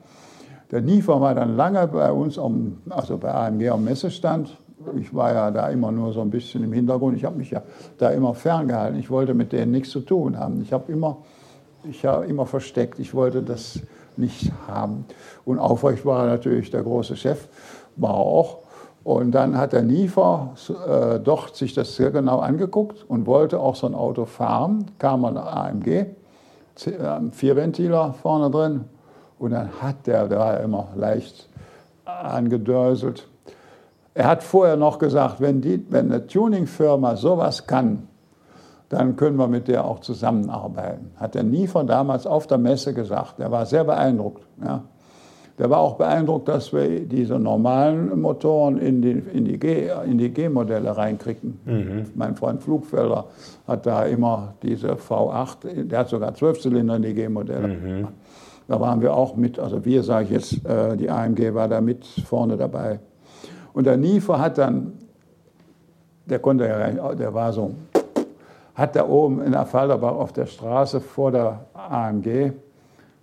Der 0.69 0.81
Niefer 0.81 1.21
war 1.21 1.33
dann 1.33 1.55
lange 1.55 1.88
bei 1.88 2.12
uns, 2.12 2.38
am, 2.38 2.79
also 2.89 3.17
bei 3.17 3.33
AMG 3.33 3.69
am 3.69 3.86
Messestand. 3.86 4.57
Ich 4.98 5.15
war 5.15 5.33
ja 5.33 5.50
da 5.50 5.69
immer 5.69 5.93
nur 5.93 6.12
so 6.12 6.19
ein 6.19 6.29
bisschen 6.29 6.65
im 6.65 6.74
Hintergrund. 6.74 7.15
Ich 7.15 7.24
habe 7.24 7.38
mich 7.38 7.51
ja 7.51 7.62
da 7.98 8.09
immer 8.09 8.33
ferngehalten. 8.33 9.00
Ich 9.00 9.09
wollte 9.09 9.33
mit 9.33 9.53
denen 9.53 9.71
nichts 9.71 9.91
zu 9.91 10.01
tun 10.01 10.38
haben. 10.38 10.62
Ich 10.62 10.74
habe 10.74 10.91
immer, 10.91 11.19
hab 12.03 12.27
immer 12.27 12.45
versteckt. 12.45 13.00
Ich 13.00 13.13
wollte 13.13 13.41
das 13.41 13.79
nicht 14.19 14.51
haben. 14.67 15.05
Und 15.45 15.59
Aufrecht 15.59 16.05
war 16.05 16.25
natürlich 16.25 16.69
der 16.71 16.83
große 16.83 17.15
Chef, 17.15 17.47
war 17.95 18.15
auch. 18.15 18.59
Und 19.03 19.31
dann 19.31 19.57
hat 19.57 19.73
der 19.73 19.81
Niefer 19.81 20.53
äh, 20.88 21.19
doch 21.19 21.53
sich 21.53 21.73
das 21.73 21.95
sehr 21.95 22.11
genau 22.11 22.39
angeguckt 22.39 23.05
und 23.07 23.25
wollte 23.25 23.59
auch 23.59 23.75
so 23.75 23.88
ein 23.88 23.95
Auto 23.95 24.25
fahren. 24.25 24.85
Kam 24.99 25.25
an 25.25 25.38
AMG, 25.38 25.88
äh, 25.88 26.05
Vierventiler 27.31 28.13
vorne 28.13 28.51
drin. 28.51 28.85
Und 29.39 29.51
dann 29.51 29.69
hat 29.81 30.05
der, 30.05 30.27
der 30.27 30.39
war 30.39 30.59
immer 30.59 30.89
leicht 30.95 31.47
angedörselt. 32.05 33.27
Er 34.13 34.27
hat 34.27 34.43
vorher 34.43 34.75
noch 34.75 34.99
gesagt, 34.99 35.39
wenn, 35.39 35.61
die, 35.61 35.85
wenn 35.89 36.11
eine 36.11 36.27
Tuningfirma 36.27 37.15
sowas 37.15 37.65
kann, 37.65 38.08
dann 38.89 39.15
können 39.15 39.38
wir 39.38 39.48
mit 39.48 39.67
der 39.67 39.86
auch 39.86 40.00
zusammenarbeiten. 40.00 41.12
Hat 41.17 41.36
der 41.36 41.43
Niefer 41.43 41.84
damals 41.84 42.25
auf 42.25 42.48
der 42.48 42.58
Messe 42.58 42.93
gesagt. 42.93 43.39
Er 43.39 43.51
war 43.51 43.65
sehr 43.65 43.84
beeindruckt. 43.84 44.43
Ja. 44.63 44.84
Der 45.60 45.69
war 45.69 45.79
auch 45.79 45.96
beeindruckt, 45.96 46.48
dass 46.48 46.72
wir 46.72 47.01
diese 47.01 47.38
normalen 47.38 48.22
Motoren 48.22 48.77
in 48.77 49.01
die, 49.01 49.12
in 49.12 49.43
die, 49.43 49.60
G, 49.60 49.89
in 50.05 50.17
die 50.17 50.29
G-Modelle 50.29 50.96
reinkriegen. 50.96 51.60
Mhm. 51.65 52.05
Mein 52.15 52.36
Freund 52.36 52.63
Flugfelder 52.63 53.25
hat 53.67 53.86
da 53.86 54.05
immer 54.05 54.53
diese 54.63 54.93
V8, 54.93 55.84
der 55.84 56.00
hat 56.00 56.08
sogar 56.08 56.34
zwölf 56.34 56.62
Zylinder 56.62 56.96
in 56.96 57.01
die 57.01 57.13
G-Modelle. 57.13 57.67
Mhm. 57.67 58.08
Da 58.69 58.79
waren 58.79 59.01
wir 59.01 59.13
auch 59.13 59.36
mit, 59.36 59.60
also 59.60 59.84
wir 59.84 60.03
sage 60.03 60.25
ich 60.25 60.31
jetzt, 60.31 60.65
äh, 60.65 60.96
die 60.96 61.10
AMG 61.10 61.53
war 61.53 61.67
da 61.67 61.81
mit 61.81 62.05
vorne 62.05 62.55
dabei. 62.55 63.00
Und 63.74 63.86
der 63.86 63.98
Niefer 63.98 64.39
hat 64.39 64.58
dann, 64.58 64.93
der 66.25 66.39
konnte 66.39 66.67
ja, 66.67 67.15
der 67.15 67.34
war 67.34 67.51
so, 67.51 67.72
hat 68.79 68.95
da 68.95 69.07
oben 69.07 69.41
in 69.41 69.51
der 69.51 69.65
Falderbach 69.65 70.15
auf 70.15 70.33
der 70.33 70.45
Straße 70.45 71.01
vor 71.01 71.31
der 71.31 71.65
AMG, 71.74 72.53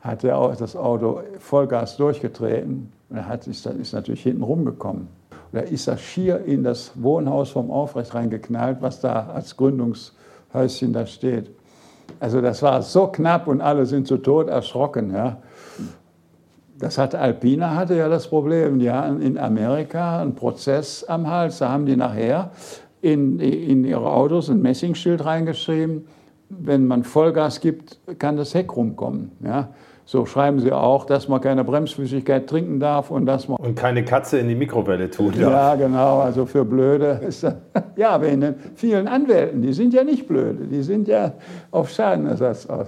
hat 0.00 0.22
er 0.22 0.38
auch 0.38 0.54
das 0.54 0.76
Auto 0.76 1.22
Vollgas 1.38 1.96
durchgetreten. 1.96 2.92
Und 3.08 3.16
er 3.16 3.26
hat, 3.26 3.46
ist, 3.46 3.66
ist 3.66 3.92
natürlich 3.92 4.22
hinten 4.22 4.42
rumgekommen. 4.42 5.08
Und 5.30 5.52
da 5.52 5.60
ist 5.60 5.86
er 5.86 5.96
schier 5.96 6.44
in 6.44 6.62
das 6.62 6.92
Wohnhaus 6.94 7.50
vom 7.50 7.70
Aufrecht 7.70 8.14
reingeknallt, 8.14 8.78
was 8.80 9.00
da 9.00 9.28
als 9.34 9.56
Gründungshäuschen 9.56 10.92
da 10.92 11.06
steht. 11.06 11.50
Also 12.20 12.40
das 12.40 12.62
war 12.62 12.82
so 12.82 13.08
knapp 13.08 13.46
und 13.46 13.60
alle 13.60 13.86
sind 13.86 14.06
zu 14.06 14.18
Tod 14.18 14.48
erschrocken. 14.48 15.12
Ja. 15.12 15.38
Das 16.78 16.98
hatte 16.98 17.18
Alpina 17.18 17.74
hatte 17.74 17.96
ja 17.96 18.08
das 18.08 18.28
Problem, 18.28 18.78
die 18.78 18.90
hatten 18.90 19.22
in 19.22 19.38
Amerika 19.38 20.20
einen 20.20 20.34
Prozess 20.34 21.04
am 21.04 21.28
Hals. 21.28 21.58
Da 21.58 21.70
haben 21.70 21.86
die 21.86 21.96
nachher 21.96 22.50
in, 23.12 23.38
in 23.38 23.84
ihre 23.84 24.12
Autos 24.12 24.50
ein 24.50 24.60
Messingschild 24.62 25.24
reingeschrieben. 25.24 26.06
Wenn 26.48 26.86
man 26.86 27.04
Vollgas 27.04 27.60
gibt, 27.60 27.98
kann 28.18 28.36
das 28.36 28.54
Heck 28.54 28.76
rumkommen. 28.76 29.32
Ja. 29.44 29.70
So 30.08 30.24
schreiben 30.24 30.60
sie 30.60 30.70
auch, 30.70 31.04
dass 31.04 31.26
man 31.26 31.40
keine 31.40 31.64
Bremsflüssigkeit 31.64 32.46
trinken 32.46 32.78
darf 32.78 33.10
und 33.10 33.26
dass 33.26 33.48
man. 33.48 33.58
Und 33.58 33.74
keine 33.74 34.04
Katze 34.04 34.38
in 34.38 34.46
die 34.46 34.54
Mikrowelle 34.54 35.10
tun 35.10 35.32
darf. 35.32 35.52
Ja, 35.52 35.74
genau, 35.74 36.20
also 36.20 36.46
für 36.46 36.64
Blöde. 36.64 37.20
Ist 37.26 37.42
das, 37.42 37.56
ja, 37.96 38.10
aber 38.10 38.28
in 38.28 38.40
den 38.40 38.54
vielen 38.76 39.08
Anwälten, 39.08 39.62
die 39.62 39.72
sind 39.72 39.92
ja 39.92 40.04
nicht 40.04 40.28
blöde, 40.28 40.68
die 40.68 40.82
sind 40.82 41.08
ja 41.08 41.32
auf 41.72 41.90
Schadenersatz 41.90 42.66
aus. 42.66 42.86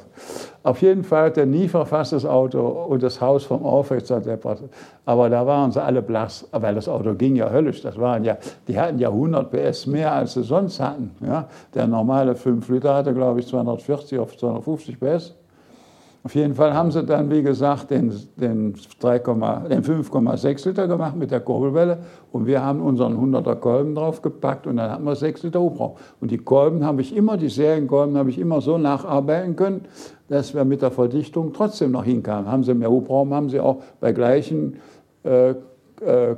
Auf 0.63 0.81
jeden 0.81 1.03
Fall 1.03 1.25
hat 1.25 1.39
er 1.39 1.47
nie 1.47 1.67
verfasst 1.67 2.13
das 2.13 2.25
Auto 2.25 2.61
und 2.61 3.03
das 3.03 3.21
Haus 3.21 3.43
vom 3.43 3.65
Aufrechtsdeppert. 3.65 4.63
Aber 5.05 5.29
da 5.29 5.45
waren 5.45 5.73
sie 5.73 5.83
alle 5.83 6.03
blass, 6.03 6.47
weil 6.53 6.77
das 6.77 6.89
Auto 6.89 7.15
ging 7.15 7.35
ja 7.35 7.51
höllisch. 7.51 7.83
Das 7.83 7.99
waren 7.99 8.23
ja, 8.23 8.37
die 8.69 8.79
hatten 8.79 9.01
ja 9.01 9.09
100 9.09 9.51
PS 9.51 9.87
mehr, 9.89 10.13
als 10.13 10.35
sie 10.35 10.45
sonst 10.45 10.79
hatten. 10.79 11.11
Ja, 11.27 11.49
der 11.75 11.89
normale 11.89 12.37
5 12.37 12.69
Liter 12.69 12.95
hatte, 12.95 13.13
glaube 13.13 13.41
ich, 13.41 13.49
240 13.49 14.21
auf 14.21 14.37
250 14.37 15.01
PS. 15.01 15.35
Auf 16.29 16.35
jeden 16.35 16.55
Fall 16.55 16.75
haben 16.75 16.91
sie 16.91 17.05
dann, 17.05 17.31
wie 17.31 17.43
gesagt, 17.43 17.91
den, 17.91 18.13
den, 18.37 18.75
den 18.75 18.75
5,6 18.75 20.69
Liter 20.69 20.87
gemacht 20.87 21.17
mit 21.17 21.31
der 21.31 21.41
Kurbelwelle 21.41 22.01
und 22.33 22.45
wir 22.45 22.63
haben 22.63 22.83
unseren 22.83 23.17
100er 23.17 23.55
Kolben 23.55 23.95
draufgepackt 23.95 24.67
und 24.67 24.77
dann 24.77 24.91
hatten 24.91 25.05
wir 25.05 25.17
6 25.17 25.45
Liter 25.45 25.63
Hubraum. 25.63 25.93
Und 26.21 26.31
die 26.31 26.37
Kolben 26.37 26.85
habe 26.85 27.01
ich 27.01 27.17
immer, 27.17 27.39
die 27.39 27.49
Serienkolben 27.49 28.19
habe 28.19 28.29
ich 28.29 28.39
immer 28.39 28.61
so 28.61 28.77
nacharbeiten 28.77 29.57
können, 29.57 29.87
dass 30.29 30.55
wir 30.55 30.67
mit 30.67 30.83
der 30.83 30.91
Verdichtung 30.91 31.55
trotzdem 31.55 31.93
noch 31.93 32.05
hinkamen. 32.05 32.53
Haben 32.53 32.63
sie 32.63 32.75
mehr 32.75 32.91
Hubraum, 32.91 33.33
haben 33.33 33.49
sie 33.49 33.61
auch 33.61 33.79
bei 33.99 34.13
gleichen 34.13 34.77
äh, 35.23 35.55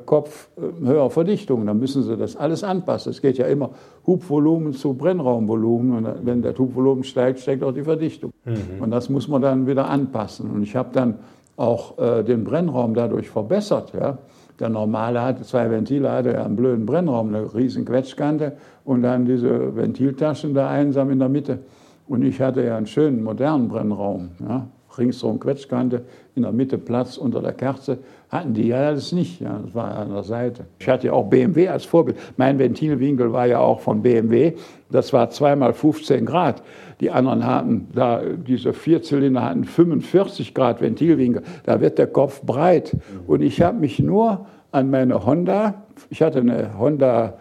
Kopf 0.05 0.49
äh, 0.57 0.87
höherer 0.87 1.11
Verdichtung. 1.11 1.67
Dann 1.67 1.79
müssen 1.79 2.03
Sie 2.03 2.17
das 2.17 2.37
alles 2.37 2.65
anpassen. 2.65 3.11
Es 3.11 3.21
geht 3.21 3.39
ja 3.39 3.47
immer 3.47 3.71
Hubvolumen 4.07 4.73
zu 4.73 4.95
Brennraumvolumen. 4.95 6.05
Und 6.05 6.27
wenn 6.27 6.43
der 6.43 6.57
Hubvolumen 6.57 7.05
steigt, 7.05 7.41
steigt 7.41 7.63
auch 7.63 7.73
die 7.73 7.83
Verdichtung. 7.83 8.33
Mhm. 8.45 8.83
Und 8.83 8.91
das 8.91 9.09
muss 9.09 9.29
man 9.29 9.43
dann 9.43 9.67
wieder 9.67 9.89
anpassen. 9.89 10.51
Und 10.51 10.63
ich 10.63 10.77
habe 10.77 10.91
dann 10.93 11.19
auch 11.57 11.99
äh, 11.99 12.23
den 12.23 12.45
Brennraum 12.45 12.95
dadurch 12.95 13.29
verbessert. 13.29 13.93
Ja. 13.93 14.19
Der 14.59 14.69
normale 14.69 15.23
hatte 15.23 15.43
zwei 15.43 15.71
Ventile, 15.71 16.11
hatte 16.11 16.33
ja 16.33 16.45
einen 16.45 16.57
blöden 16.57 16.87
Brennraum, 16.87 17.29
eine 17.29 17.55
riesen 17.55 17.85
Quetschkante 17.85 18.57
und 18.85 19.03
dann 19.03 19.25
diese 19.25 19.77
Ventiltaschen 19.77 20.55
da 20.55 20.69
einsam 20.69 21.11
in 21.11 21.19
der 21.19 21.29
Mitte. 21.29 21.61
Und 22.09 22.23
ich 22.23 22.41
hatte 22.41 22.65
ja 22.65 22.77
einen 22.77 22.87
schönen 22.87 23.23
modernen 23.23 23.69
Brennraum. 23.69 24.31
Ja 24.41 24.67
ringsherum 24.99 25.41
Quetschkante, 25.41 26.03
in 26.35 26.43
der 26.43 26.53
Mitte 26.53 26.79
Platz 26.79 27.17
unter 27.17 27.41
der 27.41 27.53
Kerze. 27.53 27.99
Hatten 28.31 28.55
die 28.55 28.69
ja 28.69 28.93
das 28.93 29.11
nicht, 29.11 29.41
ja, 29.41 29.59
das 29.59 29.75
war 29.75 29.97
an 29.97 30.13
der 30.13 30.23
Seite. 30.23 30.67
Ich 30.79 30.89
hatte 30.89 31.09
ja 31.09 31.13
auch 31.15 31.29
BMW 31.29 31.67
als 31.67 31.85
Vorbild. 31.85 32.17
Mein 32.37 32.61
Ventilwinkel 32.61 33.33
war 33.33 33.47
ja 33.47 33.59
auch 33.59 33.81
von 33.81 34.03
BMW, 34.03 34.53
das 34.89 35.13
war 35.13 35.31
zweimal 35.31 35.73
15 35.73 36.27
Grad. 36.27 36.63
Die 37.01 37.11
anderen 37.11 37.45
hatten, 37.45 37.89
da, 37.93 38.23
diese 38.23 38.73
Vierzylinder 38.73 39.43
hatten 39.43 39.65
45 39.65 40.55
Grad 40.55 40.81
Ventilwinkel, 40.81 41.43
da 41.65 41.81
wird 41.81 41.99
der 41.99 42.07
Kopf 42.07 42.43
breit. 42.43 42.97
Und 43.27 43.43
ich 43.43 43.63
habe 43.63 43.79
mich 43.79 43.99
nur 43.99 44.47
an 44.71 44.91
meine 44.91 45.27
Honda, 45.27 45.83
ich 46.09 46.23
hatte 46.23 46.39
eine 46.39 46.79
Honda 46.79 47.35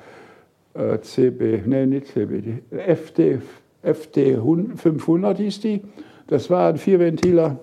äh, 0.74 1.00
CB, 1.00 1.64
nee, 1.68 1.86
nicht 1.86 2.08
CB, 2.08 2.42
die 2.42 2.64
FT, 2.96 3.44
FT 3.84 4.40
500 4.76 5.38
hieß 5.38 5.60
die, 5.62 5.82
das 6.26 6.50
war 6.50 6.70
ein 6.70 6.78
Vierventiler, 6.78 7.60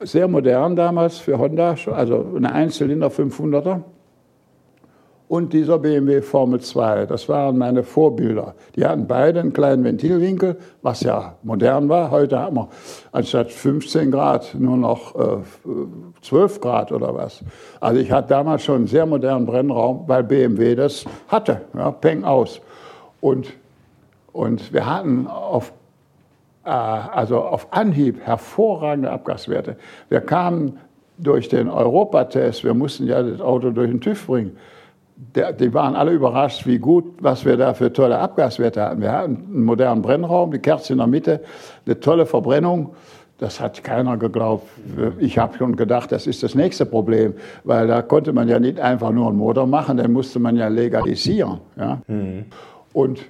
sehr 0.00 0.28
modern 0.28 0.76
damals 0.76 1.18
für 1.18 1.38
Honda, 1.38 1.76
also 1.92 2.26
eine 2.36 2.52
Einzylinder 2.52 3.08
500er. 3.08 3.82
Und 5.28 5.52
dieser 5.52 5.78
BMW 5.78 6.22
Formel 6.22 6.60
2, 6.60 7.06
das 7.06 7.28
waren 7.28 7.56
meine 7.56 7.84
Vorbilder. 7.84 8.56
Die 8.74 8.84
hatten 8.84 9.06
beide 9.06 9.38
einen 9.38 9.52
kleinen 9.52 9.84
Ventilwinkel, 9.84 10.56
was 10.82 11.02
ja 11.02 11.36
modern 11.44 11.88
war. 11.88 12.10
Heute 12.10 12.36
haben 12.40 12.56
wir 12.56 12.68
anstatt 13.12 13.52
15 13.52 14.10
Grad 14.10 14.56
nur 14.58 14.76
noch 14.76 15.14
äh, 15.14 15.36
12 16.22 16.60
Grad 16.60 16.90
oder 16.90 17.14
was. 17.14 17.44
Also 17.78 18.00
ich 18.00 18.10
hatte 18.10 18.30
damals 18.30 18.64
schon 18.64 18.74
einen 18.74 18.86
sehr 18.88 19.06
modernen 19.06 19.46
Brennraum, 19.46 20.02
weil 20.08 20.24
BMW 20.24 20.74
das 20.74 21.04
hatte. 21.28 21.60
Ja, 21.74 21.92
Peng 21.92 22.24
aus. 22.24 22.60
Und, 23.20 23.52
und 24.32 24.72
wir 24.72 24.84
hatten 24.84 25.28
auf 25.28 25.72
also 26.64 27.40
auf 27.40 27.72
Anhieb 27.72 28.20
hervorragende 28.20 29.10
Abgaswerte. 29.10 29.76
Wir 30.08 30.20
kamen 30.20 30.78
durch 31.18 31.48
den 31.48 31.68
Europatest, 31.68 32.64
wir 32.64 32.74
mussten 32.74 33.06
ja 33.06 33.22
das 33.22 33.40
Auto 33.40 33.70
durch 33.70 33.90
den 33.90 34.00
TÜV 34.00 34.26
bringen. 34.26 34.56
Der, 35.34 35.52
die 35.52 35.72
waren 35.74 35.96
alle 35.96 36.12
überrascht, 36.12 36.66
wie 36.66 36.78
gut, 36.78 37.04
was 37.20 37.44
wir 37.44 37.58
da 37.58 37.74
für 37.74 37.92
tolle 37.92 38.18
Abgaswerte 38.18 38.82
hatten. 38.82 39.02
Wir 39.02 39.12
hatten 39.12 39.36
einen 39.36 39.64
modernen 39.64 40.00
Brennraum, 40.00 40.50
die 40.50 40.58
Kerze 40.58 40.94
in 40.94 40.98
der 40.98 41.06
Mitte, 41.06 41.40
eine 41.84 42.00
tolle 42.00 42.24
Verbrennung. 42.24 42.94
Das 43.36 43.60
hat 43.60 43.82
keiner 43.84 44.16
geglaubt. 44.16 44.66
Ich 45.18 45.38
habe 45.38 45.56
schon 45.56 45.76
gedacht, 45.76 46.12
das 46.12 46.26
ist 46.26 46.42
das 46.42 46.54
nächste 46.54 46.86
Problem, 46.86 47.34
weil 47.64 47.86
da 47.86 48.00
konnte 48.02 48.32
man 48.32 48.48
ja 48.48 48.58
nicht 48.58 48.80
einfach 48.80 49.12
nur 49.12 49.28
einen 49.28 49.38
Motor 49.38 49.66
machen, 49.66 49.98
den 49.98 50.12
musste 50.12 50.38
man 50.38 50.56
ja 50.56 50.68
legalisieren. 50.68 51.58
Ja? 51.76 52.00
Mhm. 52.06 52.46
Und 52.92 53.20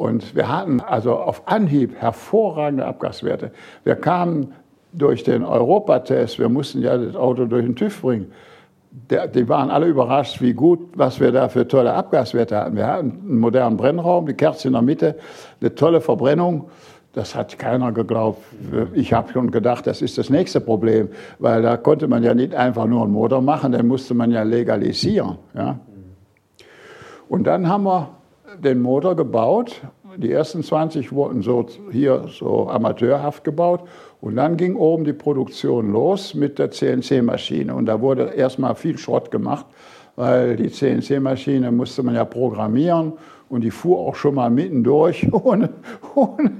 und 0.00 0.34
wir 0.34 0.48
hatten 0.48 0.80
also 0.80 1.14
auf 1.14 1.42
Anhieb 1.46 1.94
hervorragende 1.94 2.86
Abgaswerte. 2.86 3.50
Wir 3.84 3.96
kamen 3.96 4.54
durch 4.94 5.24
den 5.24 5.44
Europatest, 5.44 6.38
wir 6.38 6.48
mussten 6.48 6.80
ja 6.80 6.96
das 6.96 7.14
Auto 7.14 7.44
durch 7.44 7.66
den 7.66 7.76
TÜV 7.76 8.00
bringen. 8.00 8.32
Der, 9.10 9.28
die 9.28 9.46
waren 9.46 9.68
alle 9.70 9.88
überrascht, 9.88 10.40
wie 10.40 10.54
gut, 10.54 10.78
was 10.94 11.20
wir 11.20 11.32
da 11.32 11.50
für 11.50 11.68
tolle 11.68 11.92
Abgaswerte 11.92 12.56
hatten. 12.56 12.76
Wir 12.76 12.86
hatten 12.86 13.10
einen 13.10 13.40
modernen 13.40 13.76
Brennraum, 13.76 14.24
die 14.24 14.32
Kerze 14.32 14.68
in 14.68 14.72
der 14.72 14.80
Mitte, 14.80 15.16
eine 15.60 15.74
tolle 15.74 16.00
Verbrennung. 16.00 16.70
Das 17.12 17.34
hat 17.34 17.58
keiner 17.58 17.92
geglaubt. 17.92 18.42
Ich 18.94 19.12
habe 19.12 19.30
schon 19.32 19.50
gedacht, 19.50 19.86
das 19.86 20.00
ist 20.00 20.16
das 20.16 20.30
nächste 20.30 20.62
Problem, 20.62 21.10
weil 21.38 21.60
da 21.60 21.76
konnte 21.76 22.08
man 22.08 22.22
ja 22.22 22.32
nicht 22.32 22.54
einfach 22.54 22.86
nur 22.86 23.02
einen 23.02 23.12
Motor 23.12 23.42
machen, 23.42 23.72
den 23.72 23.86
musste 23.86 24.14
man 24.14 24.30
ja 24.30 24.44
legalisieren. 24.44 25.36
Ja? 25.52 25.78
Und 27.28 27.44
dann 27.44 27.68
haben 27.68 27.84
wir 27.84 28.19
den 28.64 28.80
Motor 28.80 29.16
gebaut. 29.16 29.82
Die 30.16 30.32
ersten 30.32 30.62
20 30.62 31.12
wurden 31.12 31.42
so 31.42 31.66
hier 31.90 32.26
so 32.28 32.68
amateurhaft 32.68 33.44
gebaut. 33.44 33.82
Und 34.20 34.36
dann 34.36 34.56
ging 34.56 34.76
oben 34.76 35.04
die 35.04 35.12
Produktion 35.12 35.92
los 35.92 36.34
mit 36.34 36.58
der 36.58 36.70
CNC-Maschine. 36.70 37.74
Und 37.74 37.86
da 37.86 38.00
wurde 38.00 38.32
erstmal 38.34 38.74
viel 38.74 38.98
Schrott 38.98 39.30
gemacht, 39.30 39.66
weil 40.16 40.56
die 40.56 40.70
CNC-Maschine 40.70 41.70
musste 41.70 42.02
man 42.02 42.14
ja 42.14 42.24
programmieren 42.24 43.14
und 43.48 43.62
die 43.62 43.70
fuhr 43.70 43.98
auch 43.98 44.14
schon 44.14 44.34
mal 44.34 44.50
mittendurch 44.50 45.26
ohne, 45.32 45.70
ohne 46.14 46.52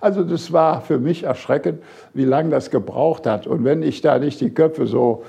Also 0.00 0.24
das 0.24 0.52
war 0.52 0.80
für 0.80 0.98
mich 0.98 1.24
erschreckend, 1.24 1.82
wie 2.14 2.24
lange 2.24 2.50
das 2.50 2.70
gebraucht 2.70 3.26
hat. 3.26 3.46
Und 3.46 3.64
wenn 3.64 3.82
ich 3.82 4.00
da 4.00 4.18
nicht 4.18 4.40
die 4.40 4.50
Köpfe 4.50 4.86
so 4.86 5.24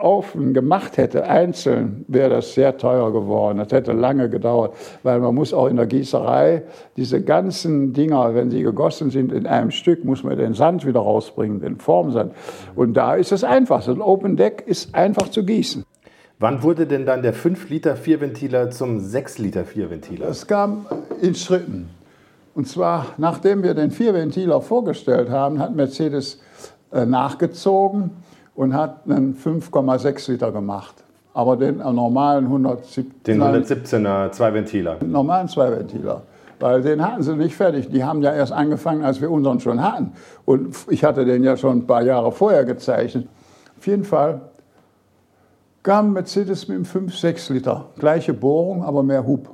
offen 0.00 0.54
gemacht 0.54 0.96
hätte, 0.96 1.24
einzeln, 1.24 2.06
wäre 2.08 2.30
das 2.30 2.54
sehr 2.54 2.78
teuer 2.78 3.12
geworden. 3.12 3.58
Das 3.58 3.70
hätte 3.72 3.92
lange 3.92 4.30
gedauert, 4.30 4.74
weil 5.02 5.20
man 5.20 5.34
muss 5.34 5.52
auch 5.52 5.66
in 5.66 5.76
der 5.76 5.86
Gießerei 5.86 6.62
diese 6.96 7.22
ganzen 7.22 7.92
Dinger, 7.92 8.34
wenn 8.34 8.50
sie 8.50 8.62
gegossen 8.62 9.10
sind 9.10 9.32
in 9.32 9.46
einem 9.46 9.70
Stück, 9.70 10.04
muss 10.04 10.24
man 10.24 10.38
den 10.38 10.54
Sand 10.54 10.86
wieder 10.86 11.00
rausbringen, 11.00 11.60
den 11.60 11.76
Formsand. 11.76 12.32
Und 12.74 12.94
da 12.94 13.16
ist 13.16 13.32
es 13.32 13.44
einfach. 13.44 13.82
So 13.82 13.92
ein 13.92 14.00
Open 14.00 14.36
Deck 14.36 14.64
ist 14.66 14.94
einfach 14.94 15.28
zu 15.28 15.44
gießen. 15.44 15.84
Wann 16.38 16.62
wurde 16.62 16.86
denn 16.86 17.04
dann 17.04 17.22
der 17.22 17.34
5 17.34 17.68
Liter 17.68 17.96
Vierventiler 17.96 18.70
zum 18.70 19.00
6 19.00 19.38
Liter 19.38 19.64
Vierventiler? 19.64 20.26
Das 20.26 20.46
kam 20.46 20.86
in 21.20 21.34
Schritten. 21.34 21.90
Und 22.54 22.66
zwar, 22.66 23.08
nachdem 23.18 23.62
wir 23.62 23.74
den 23.74 23.90
Vierventiler 23.90 24.62
vorgestellt 24.62 25.28
haben, 25.28 25.58
hat 25.58 25.74
Mercedes 25.74 26.40
äh, 26.92 27.04
nachgezogen 27.04 28.10
und 28.56 28.74
hat 28.74 29.02
einen 29.08 29.34
5,6 29.36 30.32
Liter 30.32 30.50
gemacht. 30.50 30.94
Aber 31.34 31.56
den 31.56 31.78
normalen 31.78 32.46
117, 32.46 33.12
den 33.26 33.42
117er 33.42 34.32
Zweiventiler. 34.32 34.96
Normalen 35.04 35.48
Zweiventiler. 35.48 36.22
Weil 36.58 36.80
den 36.80 37.06
hatten 37.06 37.22
sie 37.22 37.36
nicht 37.36 37.54
fertig. 37.54 37.90
Die 37.90 38.02
haben 38.02 38.22
ja 38.22 38.32
erst 38.32 38.52
angefangen, 38.52 39.04
als 39.04 39.20
wir 39.20 39.30
unseren 39.30 39.60
schon 39.60 39.82
hatten. 39.82 40.12
Und 40.46 40.74
ich 40.88 41.04
hatte 41.04 41.26
den 41.26 41.44
ja 41.44 41.58
schon 41.58 41.78
ein 41.78 41.86
paar 41.86 42.02
Jahre 42.02 42.32
vorher 42.32 42.64
gezeichnet. 42.64 43.28
Auf 43.78 43.86
jeden 43.86 44.04
Fall 44.04 44.40
kam 45.82 46.14
Mercedes 46.14 46.66
mit 46.68 46.78
dem 46.78 46.84
5-6 46.84 47.52
Liter. 47.52 47.84
Gleiche 47.98 48.32
Bohrung, 48.32 48.82
aber 48.82 49.02
mehr 49.02 49.26
Hub. 49.26 49.50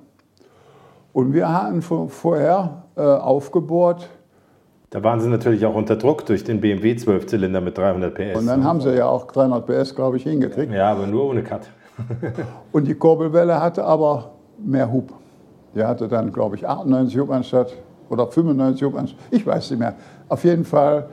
Und 1.12 1.34
wir 1.34 1.52
hatten 1.52 1.82
vorher 1.82 2.84
äh, 2.96 3.00
aufgebohrt 3.00 4.08
da 4.92 5.02
waren 5.02 5.20
sie 5.20 5.28
natürlich 5.28 5.64
auch 5.64 5.74
unter 5.74 5.96
Druck 5.96 6.26
durch 6.26 6.44
den 6.44 6.60
BMW 6.60 6.92
12-Zylinder 6.92 7.62
mit 7.62 7.78
300 7.78 8.14
PS. 8.14 8.38
Und 8.38 8.46
dann 8.46 8.62
haben 8.62 8.82
sie 8.82 8.94
ja 8.94 9.06
auch 9.06 9.26
300 9.26 9.66
PS, 9.66 9.94
glaube 9.94 10.18
ich, 10.18 10.24
hingekriegt. 10.24 10.70
Ja, 10.70 10.92
aber 10.92 11.06
nur 11.06 11.30
ohne 11.30 11.42
Cut. 11.42 11.62
und 12.72 12.86
die 12.86 12.94
Kurbelwelle 12.94 13.58
hatte 13.58 13.84
aber 13.84 14.32
mehr 14.58 14.92
Hub. 14.92 15.14
Die 15.74 15.82
hatte 15.82 16.08
dann, 16.08 16.30
glaube 16.30 16.56
ich, 16.56 16.68
98 16.68 17.18
Hub 17.18 17.30
anstatt 17.30 17.72
oder 18.10 18.26
95 18.26 18.82
Hub 18.86 18.98
anstatt. 18.98 19.18
Ich 19.30 19.46
weiß 19.46 19.70
nicht 19.70 19.80
mehr. 19.80 19.94
Auf 20.28 20.44
jeden 20.44 20.66
Fall 20.66 21.06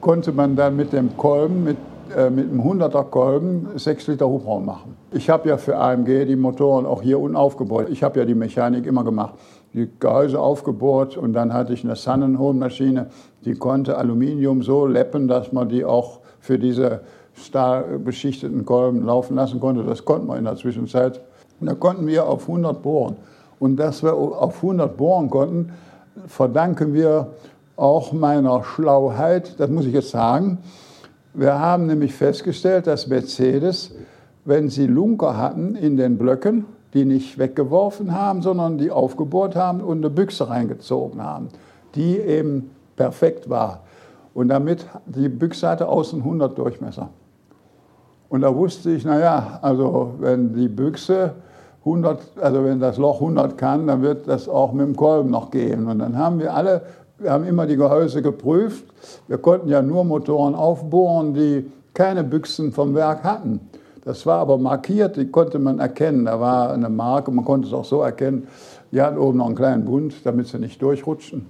konnte 0.00 0.32
man 0.32 0.56
dann 0.56 0.74
mit 0.74 0.94
dem 0.94 1.14
Kolben, 1.18 1.62
mit, 1.62 1.76
äh, 2.16 2.30
mit 2.30 2.50
einem 2.50 2.62
100er 2.62 3.04
Kolben, 3.04 3.68
6 3.76 4.06
Liter 4.06 4.26
Hubraum 4.26 4.64
machen. 4.64 4.96
Ich 5.12 5.28
habe 5.28 5.46
ja 5.50 5.58
für 5.58 5.76
AMG 5.76 6.24
die 6.24 6.36
Motoren 6.36 6.86
auch 6.86 7.02
hier 7.02 7.20
unten 7.20 7.36
aufgebaut. 7.36 7.88
Ich 7.90 8.02
habe 8.02 8.18
ja 8.18 8.24
die 8.24 8.34
Mechanik 8.34 8.86
immer 8.86 9.04
gemacht 9.04 9.34
die 9.76 9.88
Gehäuse 10.00 10.40
aufgebohrt 10.40 11.16
und 11.18 11.34
dann 11.34 11.52
hatte 11.52 11.74
ich 11.74 11.84
eine 11.84 11.96
Sannenhohnmaschine, 11.96 13.08
die 13.44 13.54
konnte 13.54 13.98
Aluminium 13.98 14.62
so 14.62 14.86
leppen, 14.86 15.28
dass 15.28 15.52
man 15.52 15.68
die 15.68 15.84
auch 15.84 16.20
für 16.40 16.58
diese 16.58 17.02
stahlbeschichteten 17.34 18.64
Kolben 18.64 19.04
laufen 19.04 19.36
lassen 19.36 19.60
konnte. 19.60 19.84
Das 19.84 20.04
konnten 20.04 20.28
wir 20.28 20.36
in 20.36 20.44
der 20.44 20.56
Zwischenzeit. 20.56 21.20
Da 21.60 21.74
konnten 21.74 22.06
wir 22.06 22.26
auf 22.26 22.48
100 22.48 22.82
bohren. 22.82 23.16
Und 23.58 23.76
dass 23.76 24.02
wir 24.02 24.14
auf 24.14 24.56
100 24.56 24.96
bohren 24.96 25.28
konnten, 25.28 25.72
verdanken 26.26 26.94
wir 26.94 27.32
auch 27.76 28.12
meiner 28.12 28.64
Schlauheit. 28.64 29.60
Das 29.60 29.68
muss 29.68 29.84
ich 29.84 29.92
jetzt 29.92 30.10
sagen. 30.10 30.58
Wir 31.34 31.58
haben 31.60 31.86
nämlich 31.86 32.14
festgestellt, 32.14 32.86
dass 32.86 33.08
Mercedes, 33.08 33.94
wenn 34.46 34.70
sie 34.70 34.86
Lunker 34.86 35.36
hatten 35.36 35.74
in 35.74 35.98
den 35.98 36.16
Blöcken, 36.16 36.64
die 36.96 37.04
nicht 37.04 37.38
weggeworfen 37.38 38.12
haben, 38.12 38.40
sondern 38.42 38.78
die 38.78 38.90
aufgebohrt 38.90 39.54
haben 39.54 39.82
und 39.82 39.98
eine 39.98 40.10
Büchse 40.10 40.48
reingezogen 40.48 41.22
haben, 41.22 41.48
die 41.94 42.18
eben 42.18 42.70
perfekt 42.96 43.50
war. 43.50 43.82
Und 44.34 44.48
damit, 44.48 44.86
die 45.06 45.28
Büchse 45.28 45.68
hatte 45.68 45.88
außen 45.88 46.20
100 46.20 46.58
Durchmesser. 46.58 47.10
Und 48.28 48.40
da 48.40 48.54
wusste 48.54 48.90
ich, 48.90 49.04
naja, 49.04 49.58
also 49.62 50.14
wenn 50.18 50.54
die 50.54 50.68
Büchse 50.68 51.34
100, 51.80 52.20
also 52.40 52.64
wenn 52.64 52.80
das 52.80 52.96
Loch 52.96 53.20
100 53.20 53.56
kann, 53.56 53.86
dann 53.86 54.02
wird 54.02 54.26
das 54.26 54.48
auch 54.48 54.72
mit 54.72 54.86
dem 54.86 54.96
Kolben 54.96 55.30
noch 55.30 55.50
gehen. 55.50 55.86
Und 55.86 55.98
dann 55.98 56.16
haben 56.16 56.38
wir 56.38 56.54
alle, 56.54 56.82
wir 57.18 57.30
haben 57.30 57.44
immer 57.44 57.66
die 57.66 57.76
Gehäuse 57.76 58.22
geprüft. 58.22 58.86
Wir 59.28 59.38
konnten 59.38 59.68
ja 59.68 59.82
nur 59.82 60.04
Motoren 60.04 60.54
aufbohren, 60.54 61.34
die 61.34 61.70
keine 61.94 62.24
Büchsen 62.24 62.72
vom 62.72 62.94
Werk 62.94 63.22
hatten. 63.22 63.60
Das 64.06 64.24
war 64.24 64.38
aber 64.38 64.56
markiert, 64.56 65.16
die 65.16 65.26
konnte 65.26 65.58
man 65.58 65.80
erkennen. 65.80 66.26
Da 66.26 66.38
war 66.38 66.72
eine 66.72 66.88
Marke, 66.88 67.32
man 67.32 67.44
konnte 67.44 67.66
es 67.66 67.74
auch 67.74 67.84
so 67.84 68.02
erkennen. 68.02 68.46
Die 68.92 69.02
hatten 69.02 69.18
oben 69.18 69.38
noch 69.38 69.46
einen 69.46 69.56
kleinen 69.56 69.84
Bund, 69.84 70.14
damit 70.24 70.46
sie 70.46 70.60
nicht 70.60 70.80
durchrutschen. 70.80 71.46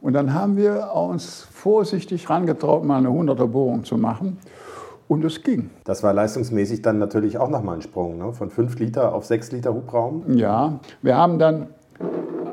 Und 0.00 0.12
dann 0.12 0.32
haben 0.32 0.56
wir 0.56 0.92
uns 0.94 1.44
vorsichtig 1.50 2.30
rangetraut, 2.30 2.84
mal 2.84 2.98
eine 2.98 3.08
100er 3.08 3.48
Bohrung 3.48 3.82
zu 3.82 3.98
machen. 3.98 4.38
Und 5.08 5.24
es 5.24 5.42
ging. 5.42 5.70
Das 5.82 6.04
war 6.04 6.14
leistungsmäßig 6.14 6.82
dann 6.82 6.98
natürlich 6.98 7.36
auch 7.36 7.48
nochmal 7.48 7.74
ein 7.74 7.82
Sprung, 7.82 8.16
ne? 8.16 8.32
von 8.32 8.48
5 8.48 8.78
Liter 8.78 9.12
auf 9.12 9.24
6 9.24 9.50
Liter 9.50 9.74
Hubraum. 9.74 10.22
Ja, 10.36 10.78
wir 11.02 11.16
haben 11.16 11.40
dann 11.40 11.66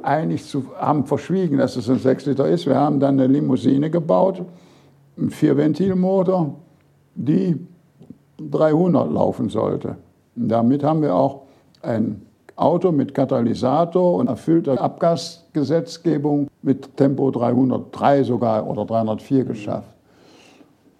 eigentlich 0.01 0.47
zu, 0.47 0.71
haben 0.75 1.05
verschwiegen, 1.05 1.59
dass 1.59 1.75
es 1.75 1.87
ein 1.87 1.99
6 1.99 2.25
Liter 2.25 2.47
ist. 2.47 2.65
Wir 2.65 2.77
haben 2.77 2.99
dann 2.99 3.19
eine 3.19 3.27
Limousine 3.27 3.91
gebaut, 3.91 4.43
einen 5.15 5.29
Vierventilmotor, 5.29 6.55
die 7.13 7.59
300 8.39 9.11
laufen 9.11 9.49
sollte. 9.49 9.95
Und 10.35 10.49
damit 10.49 10.83
haben 10.83 11.01
wir 11.01 11.15
auch 11.15 11.41
ein 11.81 12.21
Auto 12.55 12.91
mit 12.91 13.13
Katalysator 13.13 14.15
und 14.15 14.27
erfüllter 14.27 14.81
Abgasgesetzgebung 14.81 16.47
mit 16.61 16.95
Tempo 16.95 17.29
303 17.31 18.23
sogar 18.23 18.67
oder 18.67 18.85
304 18.85 19.43
geschafft. 19.43 19.89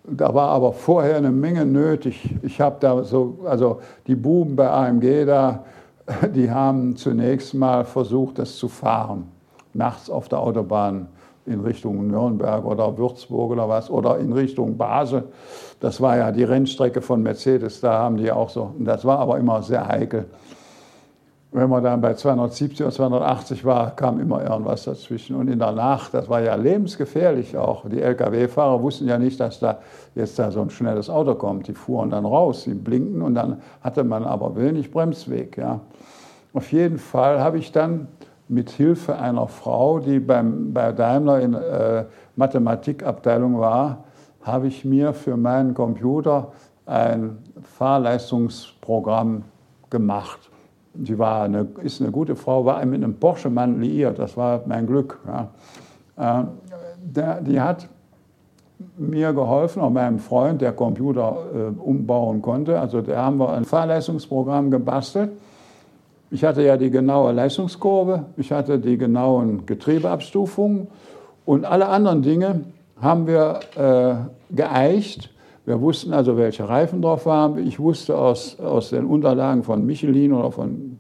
Da 0.07 0.33
war 0.33 0.49
aber 0.49 0.73
vorher 0.73 1.17
eine 1.17 1.31
Menge 1.31 1.65
nötig. 1.65 2.35
Ich 2.43 2.61
habe 2.61 2.75
da 2.79 3.03
so, 3.03 3.39
also 3.45 3.79
die 4.05 4.15
Buben 4.15 4.55
bei 4.55 4.69
AMG 4.69 5.25
da, 5.25 5.63
die 6.35 6.51
haben 6.51 6.95
zunächst 6.95 7.53
mal 7.53 7.85
versucht, 7.85 8.37
das 8.37 8.57
zu 8.57 8.67
fahren. 8.67 9.31
Nachts 9.73 10.09
auf 10.09 10.29
der 10.29 10.39
Autobahn 10.39 11.07
in 11.45 11.59
Richtung 11.61 12.07
Nürnberg 12.07 12.65
oder 12.65 12.97
Würzburg 12.97 13.51
oder 13.51 13.69
was, 13.69 13.89
oder 13.89 14.17
in 14.17 14.33
Richtung 14.33 14.77
Basel. 14.77 15.23
Das 15.79 16.01
war 16.01 16.17
ja 16.17 16.31
die 16.31 16.43
Rennstrecke 16.43 17.01
von 17.01 17.21
Mercedes, 17.21 17.81
da 17.81 17.99
haben 17.99 18.17
die 18.17 18.31
auch 18.31 18.49
so. 18.49 18.73
Das 18.79 19.05
war 19.05 19.19
aber 19.19 19.37
immer 19.37 19.61
sehr 19.61 19.87
heikel. 19.87 20.25
Wenn 21.51 21.69
man 21.69 21.81
dann 21.81 22.01
bei 22.01 22.13
270 22.13 22.81
oder 22.81 22.91
280 22.93 23.63
war, 23.63 23.95
kam 23.95 24.19
immer 24.19 24.43
irgendwas 24.43 24.83
dazwischen. 24.83 25.37
Und 25.37 25.47
in 25.47 25.59
der 25.59 25.71
Nacht, 25.71 26.13
das 26.13 26.27
war 26.27 26.41
ja 26.41 26.53
lebensgefährlich 26.55 27.55
auch. 27.55 27.87
Die 27.87 28.01
Lkw-Fahrer 28.01 28.81
wussten 28.81 29.07
ja 29.07 29.17
nicht, 29.17 29.39
dass 29.39 29.61
da 29.61 29.79
jetzt 30.15 30.37
da 30.37 30.51
so 30.51 30.59
ein 30.61 30.69
schnelles 30.69 31.09
Auto 31.09 31.35
kommt. 31.35 31.69
Die 31.69 31.73
fuhren 31.73 32.09
dann 32.09 32.25
raus, 32.25 32.65
die 32.65 32.73
blinkten 32.73 33.21
und 33.21 33.35
dann 33.35 33.61
hatte 33.79 34.03
man 34.03 34.25
aber 34.25 34.57
wenig 34.57 34.91
Bremsweg. 34.91 35.57
Ja. 35.57 35.79
Auf 36.53 36.73
jeden 36.73 36.97
Fall 36.97 37.39
habe 37.39 37.57
ich 37.57 37.71
dann 37.71 38.09
mit 38.47 38.69
Hilfe 38.69 39.17
einer 39.17 39.47
Frau, 39.47 39.99
die 39.99 40.19
beim, 40.19 40.73
bei 40.73 40.91
Daimler 40.91 41.41
in 41.41 41.53
äh, 41.53 42.05
Mathematikabteilung 42.35 43.59
war, 43.59 44.03
habe 44.43 44.67
ich 44.67 44.85
mir 44.85 45.13
für 45.13 45.37
meinen 45.37 45.73
Computer 45.73 46.51
ein 46.85 47.37
Fahrleistungsprogramm 47.77 49.43
gemacht. 49.89 50.51
Sie 51.03 51.17
war 51.17 51.43
eine, 51.43 51.67
ist 51.81 52.01
eine 52.01 52.11
gute 52.11 52.35
Frau, 52.35 52.65
war 52.65 52.85
mit 52.85 53.03
einem 53.03 53.15
Porsche-Mann 53.15 53.81
liiert, 53.81 54.19
das 54.19 54.37
war 54.37 54.61
mein 54.65 54.85
Glück. 54.85 55.19
Ja. 55.27 56.41
Äh, 56.41 56.45
der, 57.03 57.41
die 57.41 57.59
hat 57.59 57.87
mir 58.97 59.33
geholfen, 59.33 59.81
auch 59.81 59.89
meinem 59.89 60.19
Freund, 60.19 60.61
der 60.61 60.73
Computer 60.73 61.37
äh, 61.53 61.79
umbauen 61.79 62.41
konnte. 62.41 62.79
Also 62.79 63.01
da 63.01 63.25
haben 63.25 63.39
wir 63.39 63.53
ein 63.53 63.65
Fahrleistungsprogramm 63.65 64.69
gebastelt 64.69 65.31
ich 66.31 66.43
hatte 66.43 66.63
ja 66.63 66.77
die 66.77 66.89
genaue 66.89 67.31
Leistungskurve, 67.31 68.25
ich 68.37 68.51
hatte 68.51 68.79
die 68.79 68.97
genauen 68.97 69.65
Getriebeabstufungen 69.65 70.87
und 71.45 71.65
alle 71.65 71.87
anderen 71.87 72.21
Dinge 72.21 72.61
haben 72.99 73.27
wir 73.27 73.59
äh, 73.75 74.55
geeicht. 74.55 75.31
Wir 75.65 75.81
wussten 75.81 76.13
also, 76.13 76.37
welche 76.37 76.67
Reifen 76.67 77.01
drauf 77.01 77.25
waren. 77.25 77.57
Ich 77.67 77.79
wusste 77.79 78.17
aus, 78.17 78.59
aus 78.59 78.91
den 78.91 79.05
Unterlagen 79.05 79.63
von 79.63 79.85
Michelin 79.85 80.31
oder 80.31 80.51
von, 80.51 80.99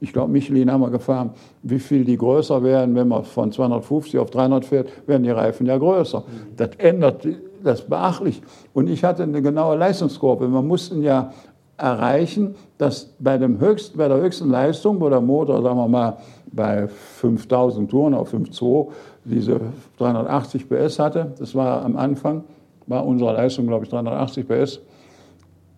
ich 0.00 0.12
glaube, 0.12 0.32
Michelin 0.32 0.70
haben 0.70 0.80
wir 0.80 0.90
gefahren, 0.90 1.30
wie 1.62 1.78
viel 1.78 2.04
die 2.04 2.16
größer 2.16 2.62
werden. 2.62 2.94
Wenn 2.96 3.08
man 3.08 3.24
von 3.24 3.52
250 3.52 4.18
auf 4.18 4.30
300 4.30 4.64
fährt, 4.64 4.88
werden 5.06 5.22
die 5.22 5.30
Reifen 5.30 5.66
ja 5.66 5.78
größer. 5.78 6.24
Das 6.56 6.70
ändert 6.78 7.26
das 7.62 7.82
beachtlich. 7.82 8.42
Und 8.72 8.88
ich 8.88 9.04
hatte 9.04 9.22
eine 9.22 9.42
genaue 9.42 9.76
Leistungskurve. 9.76 10.48
Wir 10.48 10.62
mussten 10.62 11.02
ja 11.02 11.32
erreichen, 11.78 12.56
dass 12.76 13.14
bei, 13.18 13.38
dem 13.38 13.60
höchsten, 13.60 13.96
bei 13.96 14.08
der 14.08 14.18
höchsten 14.18 14.50
Leistung, 14.50 15.00
wo 15.00 15.08
der 15.08 15.20
Motor, 15.20 15.62
sagen 15.62 15.78
wir 15.78 15.88
mal, 15.88 16.18
bei 16.50 16.88
5000 16.88 17.90
Touren 17.90 18.14
auf 18.14 18.34
5.2 18.34 18.88
diese 19.24 19.60
380 19.98 20.68
PS 20.68 20.98
hatte, 20.98 21.32
das 21.38 21.54
war 21.54 21.84
am 21.84 21.96
Anfang, 21.96 22.44
war 22.86 23.06
unsere 23.06 23.32
Leistung, 23.32 23.66
glaube 23.66 23.84
ich, 23.84 23.90
380 23.90 24.46
PS, 24.48 24.80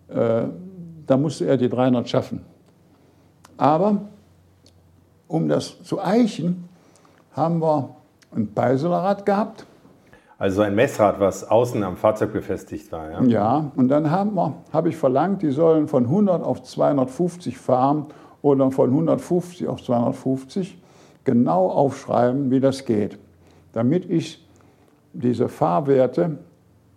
äh, 0.09 0.43
da 1.05 1.17
musste 1.17 1.45
er 1.45 1.57
die 1.57 1.69
300 1.69 2.07
schaffen. 2.09 2.41
Aber 3.57 4.01
um 5.27 5.47
das 5.47 5.83
zu 5.83 6.01
eichen, 6.01 6.67
haben 7.33 7.61
wir 7.61 7.95
ein 8.35 8.47
Peiselerrad 8.53 9.25
gehabt. 9.25 9.65
Also 10.41 10.63
ein 10.63 10.73
Messrad, 10.73 11.19
was 11.19 11.47
außen 11.47 11.83
am 11.83 11.97
Fahrzeug 11.97 12.33
befestigt 12.33 12.91
war. 12.91 13.11
Ja, 13.11 13.21
ja 13.21 13.71
und 13.75 13.89
dann 13.89 14.09
habe 14.09 14.53
hab 14.73 14.87
ich 14.87 14.97
verlangt, 14.97 15.43
die 15.43 15.51
sollen 15.51 15.87
von 15.87 16.05
100 16.05 16.43
auf 16.43 16.63
250 16.63 17.59
fahren 17.59 18.07
oder 18.41 18.71
von 18.71 18.89
150 18.89 19.67
auf 19.67 19.83
250 19.83 20.81
genau 21.25 21.67
aufschreiben, 21.69 22.49
wie 22.49 22.59
das 22.59 22.85
geht, 22.85 23.19
damit 23.73 24.09
ich 24.09 24.43
diese 25.13 25.47
Fahrwerte 25.47 26.39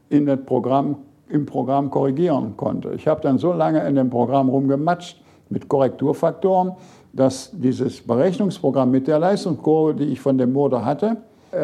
in 0.09 0.24
das 0.24 0.38
Programm, 0.46 0.96
im 1.28 1.44
Programm 1.44 1.90
korrigieren 1.90 2.57
konnte. 2.57 2.94
Ich 2.94 3.07
habe 3.07 3.20
dann 3.20 3.37
so 3.37 3.52
lange 3.52 3.87
in 3.87 3.94
dem 3.96 4.09
Programm 4.09 4.48
rumgematscht 4.48 5.20
mit 5.50 5.68
Korrekturfaktoren, 5.68 6.72
dass 7.12 7.50
dieses 7.52 8.00
Berechnungsprogramm 8.07 8.90
mit 8.90 9.07
der 9.07 9.18
Leistungskurve, 9.18 9.96
die 9.96 10.04
ich 10.04 10.20
von 10.22 10.38
dem 10.38 10.54
Motor 10.54 10.83
hatte, 10.83 11.18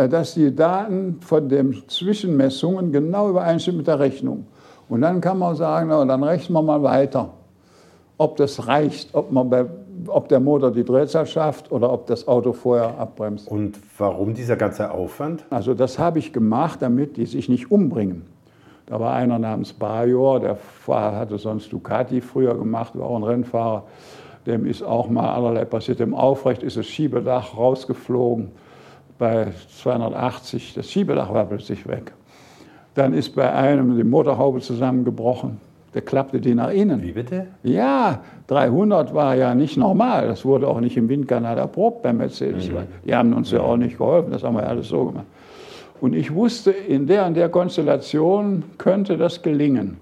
dass 0.08 0.34
die 0.34 0.54
Daten 0.54 1.18
von 1.20 1.48
den 1.48 1.82
Zwischenmessungen 1.88 2.92
genau 2.92 3.30
übereinstimmen 3.30 3.78
mit 3.78 3.86
der 3.86 3.98
Rechnung. 3.98 4.46
Und 4.88 5.02
dann 5.02 5.20
kann 5.20 5.38
man 5.38 5.54
sagen, 5.54 5.88
na, 5.88 6.04
dann 6.04 6.22
rechnen 6.24 6.54
wir 6.54 6.62
mal 6.62 6.82
weiter, 6.82 7.30
ob 8.18 8.36
das 8.36 8.66
reicht, 8.66 9.14
ob, 9.14 9.30
man 9.30 9.48
bei, 9.48 9.66
ob 10.08 10.28
der 10.28 10.40
Motor 10.40 10.72
die 10.72 10.84
Drehzahl 10.84 11.26
schafft 11.26 11.70
oder 11.70 11.92
ob 11.92 12.06
das 12.06 12.26
Auto 12.26 12.52
vorher 12.52 12.98
abbremst. 12.98 13.48
Und 13.48 13.78
warum 13.98 14.34
dieser 14.34 14.56
ganze 14.56 14.90
Aufwand? 14.90 15.44
Also 15.50 15.74
das 15.74 15.98
habe 15.98 16.18
ich 16.18 16.32
gemacht, 16.32 16.82
damit 16.82 17.16
die 17.16 17.26
sich 17.26 17.48
nicht 17.48 17.70
umbringen. 17.70 18.26
Da 18.86 18.98
war 18.98 19.14
einer 19.14 19.38
namens 19.38 19.72
Bajor, 19.72 20.40
der 20.40 20.58
hatte 20.88 21.38
sonst 21.38 21.72
Ducati 21.72 22.20
früher 22.20 22.56
gemacht, 22.56 22.98
war 22.98 23.06
auch 23.06 23.16
ein 23.16 23.22
Rennfahrer. 23.22 23.84
Dem 24.46 24.66
ist 24.66 24.82
auch 24.82 25.08
mal 25.08 25.32
allerlei 25.32 25.64
passiert. 25.64 26.00
Dem 26.00 26.14
Aufrecht 26.14 26.64
ist 26.64 26.76
das 26.76 26.86
Schiebedach 26.86 27.56
rausgeflogen 27.56 28.50
bei 29.20 29.48
280. 29.82 30.74
Das 30.74 30.90
Schiebedach 30.90 31.32
war 31.32 31.44
plötzlich 31.44 31.86
weg. 31.86 32.12
Dann 32.94 33.14
ist 33.14 33.36
bei 33.36 33.52
einem 33.52 33.96
die 33.96 34.02
Motorhaube 34.02 34.60
zusammengebrochen. 34.60 35.60
Der 35.94 36.02
klappte 36.02 36.40
die 36.40 36.54
nach 36.54 36.70
innen. 36.70 37.02
Wie 37.02 37.12
bitte? 37.12 37.48
Ja, 37.62 38.20
300 38.46 39.12
war 39.12 39.34
ja 39.34 39.54
nicht 39.54 39.76
normal. 39.76 40.26
Das 40.26 40.44
wurde 40.44 40.66
auch 40.66 40.80
nicht 40.80 40.96
im 40.96 41.08
Windkanal 41.08 41.58
erprobt 41.58 42.02
bei 42.02 42.12
Mercedes. 42.12 42.68
Mhm. 42.68 42.78
Die 43.04 43.14
haben 43.14 43.32
uns 43.32 43.50
ja 43.50 43.60
auch 43.60 43.76
nicht 43.76 43.98
geholfen. 43.98 44.32
Das 44.32 44.42
haben 44.42 44.54
wir 44.56 44.62
ja 44.62 44.68
alles 44.68 44.88
so 44.88 45.06
gemacht. 45.06 45.26
Und 46.00 46.14
ich 46.14 46.34
wusste, 46.34 46.70
in 46.70 47.06
der 47.06 47.26
und 47.26 47.34
der 47.34 47.50
Konstellation 47.50 48.64
könnte 48.78 49.18
das 49.18 49.42
gelingen. 49.42 49.98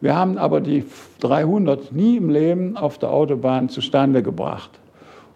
Wir 0.00 0.16
haben 0.16 0.38
aber 0.38 0.60
die 0.60 0.84
300 1.20 1.92
nie 1.92 2.16
im 2.16 2.30
Leben 2.30 2.76
auf 2.76 2.98
der 2.98 3.10
Autobahn 3.10 3.68
zustande 3.68 4.22
gebracht. 4.22 4.70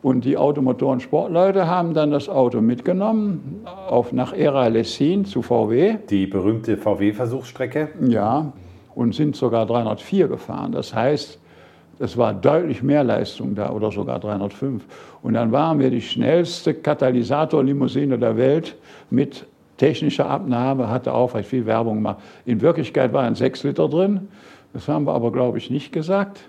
Und 0.03 0.25
die 0.25 0.37
Automotoren-Sportleute 0.37 1.69
haben 1.69 1.95
dann 1.95 2.11
das 2.11 2.29
Auto 2.29 2.61
mitgenommen 2.61 3.65
auf, 3.89 4.13
nach 4.13 4.33
Era 4.33 4.67
Lessin 4.67 5.25
zu 5.25 5.43
VW. 5.43 5.99
Die 6.11 6.27
berühmte 6.27 6.77
VW-Versuchsstrecke? 6.77 7.89
Ja, 8.09 8.53
und 8.95 9.15
sind 9.15 9.37
sogar 9.37 9.65
304 9.65 10.29
gefahren. 10.29 10.73
Das 10.73 10.93
heißt, 10.93 11.39
es 12.01 12.17
war 12.17 12.35
deutlich 12.35 12.83
mehr 12.83 13.05
Leistung 13.05 13.55
da 13.55 13.71
oder 13.71 13.93
sogar 13.93 14.19
305. 14.19 14.83
Und 15.23 15.35
dann 15.35 15.53
waren 15.53 15.79
wir 15.79 15.89
die 15.89 16.03
schnellste 16.03 16.75
Katalysatorlimousine 16.75 18.19
der 18.19 18.37
Welt 18.37 18.77
mit 19.09 19.47
technischer 19.77 20.29
Abnahme, 20.29 20.89
hatte 20.89 21.15
auch 21.15 21.35
recht 21.35 21.49
viel 21.49 21.65
Werbung 21.65 21.97
gemacht. 21.97 22.19
In 22.45 22.61
Wirklichkeit 22.61 23.13
waren 23.13 23.37
6 23.37 23.63
Liter 23.65 23.89
drin. 23.89 24.29
Das 24.73 24.89
haben 24.89 25.07
wir 25.07 25.13
aber, 25.13 25.31
glaube 25.31 25.59
ich, 25.59 25.71
nicht 25.71 25.93
gesagt. 25.93 26.41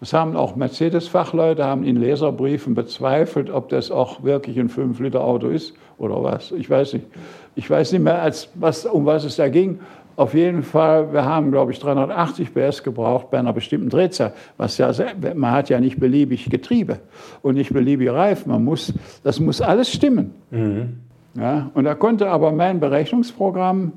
Das 0.00 0.12
haben 0.12 0.36
auch 0.36 0.56
Mercedes-Fachleute, 0.56 1.64
haben 1.64 1.84
in 1.84 1.96
Leserbriefen 1.96 2.74
bezweifelt, 2.74 3.50
ob 3.50 3.68
das 3.68 3.90
auch 3.90 4.22
wirklich 4.22 4.58
ein 4.58 4.68
5-Liter-Auto 4.68 5.48
ist 5.48 5.74
oder 5.98 6.22
was. 6.22 6.52
Ich 6.52 6.68
weiß 6.68 6.94
nicht. 6.94 7.06
Ich 7.54 7.70
weiß 7.70 7.92
nicht 7.92 8.02
mehr, 8.02 8.20
als 8.20 8.48
was, 8.54 8.84
um 8.84 9.06
was 9.06 9.24
es 9.24 9.36
da 9.36 9.48
ging. 9.48 9.78
Auf 10.16 10.34
jeden 10.34 10.62
Fall, 10.62 11.12
wir 11.12 11.24
haben, 11.24 11.50
glaube 11.50 11.72
ich, 11.72 11.80
380 11.80 12.54
PS 12.54 12.82
gebraucht 12.82 13.30
bei 13.30 13.38
einer 13.38 13.52
bestimmten 13.52 13.90
Drehzahl. 13.90 14.32
Was 14.56 14.78
ja, 14.78 14.92
man 15.34 15.50
hat 15.50 15.70
ja 15.70 15.80
nicht 15.80 15.98
beliebig 15.98 16.48
Getriebe 16.50 17.00
und 17.42 17.54
nicht 17.54 17.72
beliebig 17.72 18.10
Reifen. 18.10 18.52
Man 18.52 18.64
muss, 18.64 18.92
das 19.24 19.40
muss 19.40 19.60
alles 19.60 19.92
stimmen. 19.92 20.34
Mhm. 20.50 21.00
Ja, 21.36 21.70
und 21.74 21.84
da 21.84 21.96
konnte 21.96 22.30
aber 22.30 22.52
mein 22.52 22.78
Berechnungsprogramm 22.78 23.92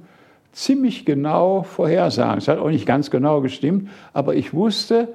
ziemlich 0.51 1.05
genau 1.05 1.61
vorhersagen. 1.61 2.39
Es 2.39 2.47
hat 2.47 2.57
auch 2.57 2.69
nicht 2.69 2.87
ganz 2.87 3.11
genau 3.11 3.41
gestimmt, 3.41 3.89
aber 4.13 4.33
ich 4.33 4.55
wusste, 4.55 5.09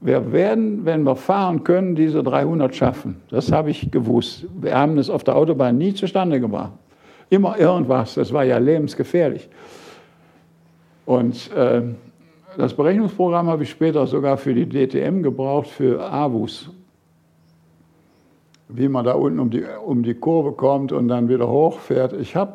wir 0.00 0.32
werden, 0.32 0.84
wenn 0.84 1.02
wir 1.02 1.16
fahren 1.16 1.62
können, 1.62 1.94
diese 1.94 2.22
300 2.22 2.74
schaffen. 2.74 3.20
Das 3.30 3.52
habe 3.52 3.70
ich 3.70 3.90
gewusst. 3.90 4.46
Wir 4.60 4.74
haben 4.76 4.96
es 4.98 5.10
auf 5.10 5.24
der 5.24 5.36
Autobahn 5.36 5.76
nie 5.76 5.92
zustande 5.92 6.40
gebracht. 6.40 6.72
Immer 7.28 7.58
irgendwas, 7.58 8.14
das 8.14 8.32
war 8.32 8.44
ja 8.44 8.58
lebensgefährlich. 8.58 9.48
Und 11.04 11.52
äh, 11.52 11.82
das 12.56 12.74
Berechnungsprogramm 12.74 13.48
habe 13.48 13.62
ich 13.62 13.70
später 13.70 14.06
sogar 14.06 14.36
für 14.36 14.54
die 14.54 14.68
DTM 14.68 15.22
gebraucht, 15.22 15.68
für 15.68 16.00
AWUS. 16.00 16.70
Wie 18.68 18.88
man 18.88 19.04
da 19.04 19.12
unten 19.12 19.38
um 19.38 19.50
die, 19.50 19.64
um 19.84 20.02
die 20.02 20.14
Kurve 20.14 20.52
kommt 20.52 20.92
und 20.92 21.08
dann 21.08 21.28
wieder 21.28 21.48
hochfährt. 21.48 22.12
Ich 22.14 22.36
habe 22.36 22.54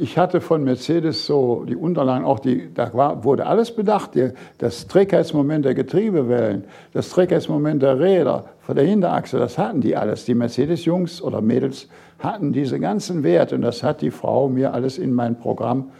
ich 0.00 0.18
hatte 0.18 0.42
von 0.42 0.64
Mercedes 0.64 1.24
so 1.24 1.64
die 1.64 1.76
Unterlagen, 1.76 2.26
auch 2.26 2.40
die, 2.40 2.74
da 2.74 2.92
war, 2.92 3.24
wurde 3.24 3.46
alles 3.46 3.74
bedacht. 3.74 4.10
Das 4.58 4.86
Trägheitsmoment 4.86 5.64
der 5.64 5.74
Getriebewellen, 5.74 6.64
das 6.92 7.08
Trägheitsmoment 7.08 7.80
der 7.82 7.98
Räder, 7.98 8.50
von 8.60 8.76
der 8.76 8.84
Hinterachse, 8.84 9.38
das 9.38 9.56
hatten 9.56 9.80
die 9.80 9.96
alles. 9.96 10.26
Die 10.26 10.34
Mercedes-Jungs 10.34 11.22
oder 11.22 11.40
Mädels 11.40 11.88
hatten 12.18 12.52
diese 12.52 12.80
ganzen 12.80 13.22
Werte 13.22 13.54
und 13.54 13.62
das 13.62 13.82
hat 13.82 14.02
die 14.02 14.10
Frau 14.10 14.48
mir 14.48 14.74
alles 14.74 14.98
in 14.98 15.14
mein 15.14 15.38
Programm 15.38 15.90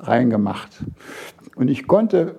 reingemacht. 0.00 0.70
Und 1.56 1.68
ich 1.68 1.86
konnte 1.86 2.34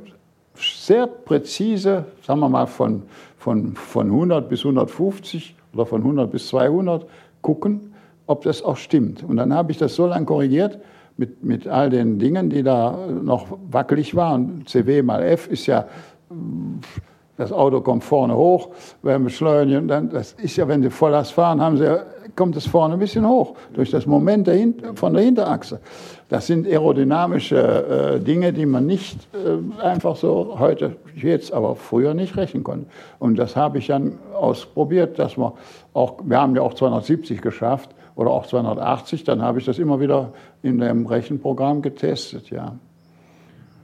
sehr 0.55 1.07
präzise, 1.07 2.05
sagen 2.25 2.39
wir 2.39 2.49
mal 2.49 2.65
von, 2.65 3.03
von, 3.37 3.75
von 3.75 4.07
100 4.07 4.49
bis 4.49 4.61
150 4.61 5.55
oder 5.73 5.85
von 5.85 6.01
100 6.01 6.31
bis 6.31 6.47
200 6.47 7.05
gucken, 7.41 7.93
ob 8.27 8.43
das 8.43 8.61
auch 8.61 8.77
stimmt. 8.77 9.23
Und 9.23 9.37
dann 9.37 9.53
habe 9.53 9.71
ich 9.71 9.77
das 9.77 9.95
so 9.95 10.05
lange 10.05 10.25
korrigiert 10.25 10.79
mit, 11.17 11.43
mit 11.43 11.67
all 11.67 11.89
den 11.89 12.19
Dingen, 12.19 12.49
die 12.49 12.63
da 12.63 12.97
noch 13.23 13.47
wackelig 13.71 14.15
waren. 14.15 14.63
CW 14.65 15.01
mal 15.01 15.23
F 15.23 15.47
ist 15.47 15.65
ja, 15.65 15.87
das 17.37 17.51
Auto 17.51 17.81
kommt 17.81 18.03
vorne 18.03 18.35
hoch, 18.35 18.69
beim 19.01 19.23
Beschleunigen, 19.23 19.87
dann, 19.87 20.09
das 20.09 20.33
ist 20.33 20.57
ja, 20.57 20.67
wenn 20.67 20.81
Sie 20.81 20.89
Volllast 20.89 21.33
fahren, 21.33 21.61
haben 21.61 21.77
Sie, 21.77 21.85
kommt 22.35 22.55
es 22.55 22.65
vorne 22.65 22.95
ein 22.95 22.99
bisschen 22.99 23.27
hoch, 23.27 23.55
durch 23.73 23.91
das 23.91 24.05
Moment 24.05 24.47
der, 24.47 24.73
von 24.95 25.13
der 25.13 25.23
Hinterachse. 25.23 25.79
Das 26.29 26.47
sind 26.47 26.67
aerodynamische 26.67 28.15
äh, 28.15 28.19
Dinge, 28.19 28.53
die 28.53 28.65
man 28.65 28.85
nicht 28.85 29.27
äh, 29.33 29.81
einfach 29.81 30.15
so 30.15 30.57
heute, 30.59 30.97
jetzt, 31.15 31.53
aber 31.53 31.75
früher 31.75 32.13
nicht 32.13 32.35
rechnen 32.37 32.63
konnte. 32.63 32.87
Und 33.19 33.37
das 33.37 33.55
habe 33.55 33.77
ich 33.77 33.87
dann 33.87 34.17
ausprobiert, 34.33 35.17
dass 35.19 35.37
wir 35.37 35.53
auch, 35.93 36.15
wir 36.23 36.39
haben 36.39 36.55
ja 36.55 36.63
auch 36.63 36.73
270 36.73 37.41
geschafft, 37.41 37.91
oder 38.17 38.31
auch 38.31 38.47
280, 38.47 39.23
dann 39.23 39.41
habe 39.41 39.59
ich 39.59 39.65
das 39.65 39.77
immer 39.79 39.99
wieder 39.99 40.33
in 40.63 40.79
dem 40.79 41.05
Rechenprogramm 41.05 41.81
getestet, 41.81 42.49
ja. 42.49 42.75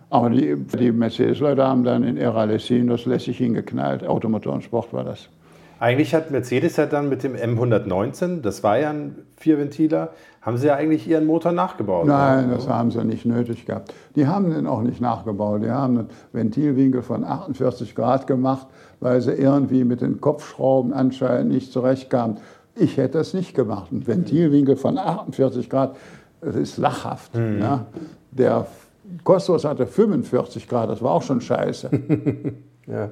Aber 0.10 0.30
die, 0.30 0.56
die 0.56 0.92
Mercedes-Leute 0.92 1.64
haben 1.64 1.84
dann 1.84 2.04
in 2.04 2.18
Era 2.18 2.44
Lessin 2.44 2.88
das 2.88 3.06
lässig 3.06 3.38
hingeknallt. 3.38 4.06
Automotorensport 4.06 4.94
war 4.94 5.04
das. 5.04 5.30
Eigentlich 5.80 6.14
hat 6.14 6.32
Mercedes 6.32 6.78
ja 6.78 6.86
dann 6.86 7.10
mit 7.10 7.24
dem 7.24 7.36
M119, 7.36 8.42
das 8.42 8.64
war 8.64 8.78
ja 8.78 8.92
ein 8.92 9.16
Vierventiler, 9.38 10.12
haben 10.42 10.58
sie 10.58 10.68
ja 10.68 10.76
eigentlich 10.76 11.08
ihren 11.08 11.26
Motor 11.26 11.52
nachgebaut. 11.52 12.08
Nein, 12.08 12.46
oder? 12.46 12.56
das 12.56 12.68
haben 12.68 12.92
sie 12.92 13.04
nicht 13.04 13.26
nötig 13.26 13.66
gehabt. 13.66 13.94
Die 14.16 14.28
haben 14.28 14.52
den 14.52 14.66
auch 14.66 14.82
nicht 14.82 15.02
nachgebaut. 15.02 15.64
Die 15.64 15.72
haben 15.72 15.98
einen 15.98 16.10
Ventilwinkel 16.32 17.02
von 17.02 17.24
48 17.24 17.96
Grad 17.96 18.28
gemacht, 18.28 18.68
weil 19.00 19.20
sie 19.22 19.34
irgendwie 19.34 19.84
mit 19.84 20.02
den 20.02 20.22
Kopfschrauben 20.22 20.94
anscheinend 20.94 21.52
nicht 21.52 21.72
zurechtkamen. 21.72 22.38
Ich 22.76 22.98
hätte 22.98 23.20
es 23.20 23.34
nicht 23.34 23.54
gemacht. 23.54 23.92
Ein 23.92 24.06
Ventilwinkel 24.06 24.76
von 24.76 24.98
48 24.98 25.70
Grad, 25.70 25.96
das 26.42 26.56
ist 26.56 26.78
lachhaft. 26.78 27.36
Mhm. 27.36 27.60
Ja. 27.60 27.86
Der 28.32 28.68
Kostos 29.24 29.64
hatte 29.64 29.86
45 29.86 30.68
Grad, 30.68 30.90
das 30.90 31.02
war 31.02 31.12
auch 31.12 31.22
schon 31.22 31.42
scheiße. 31.42 31.90
ja. 32.88 33.10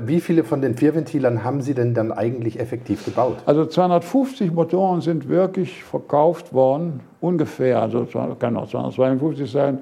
Wie 0.00 0.20
viele 0.20 0.44
von 0.44 0.62
den 0.62 0.76
Vierventilern 0.76 1.42
haben 1.42 1.60
Sie 1.60 1.74
denn 1.74 1.92
dann 1.92 2.12
eigentlich 2.12 2.60
effektiv 2.60 3.04
gebaut? 3.04 3.38
Also 3.46 3.66
250 3.66 4.52
Motoren 4.52 5.00
sind 5.00 5.28
wirklich 5.28 5.82
verkauft 5.82 6.52
worden, 6.52 7.00
ungefähr. 7.20 7.82
Also 7.82 8.06
kann 8.38 8.56
auch 8.56 8.68
252 8.68 9.50
sein. 9.50 9.78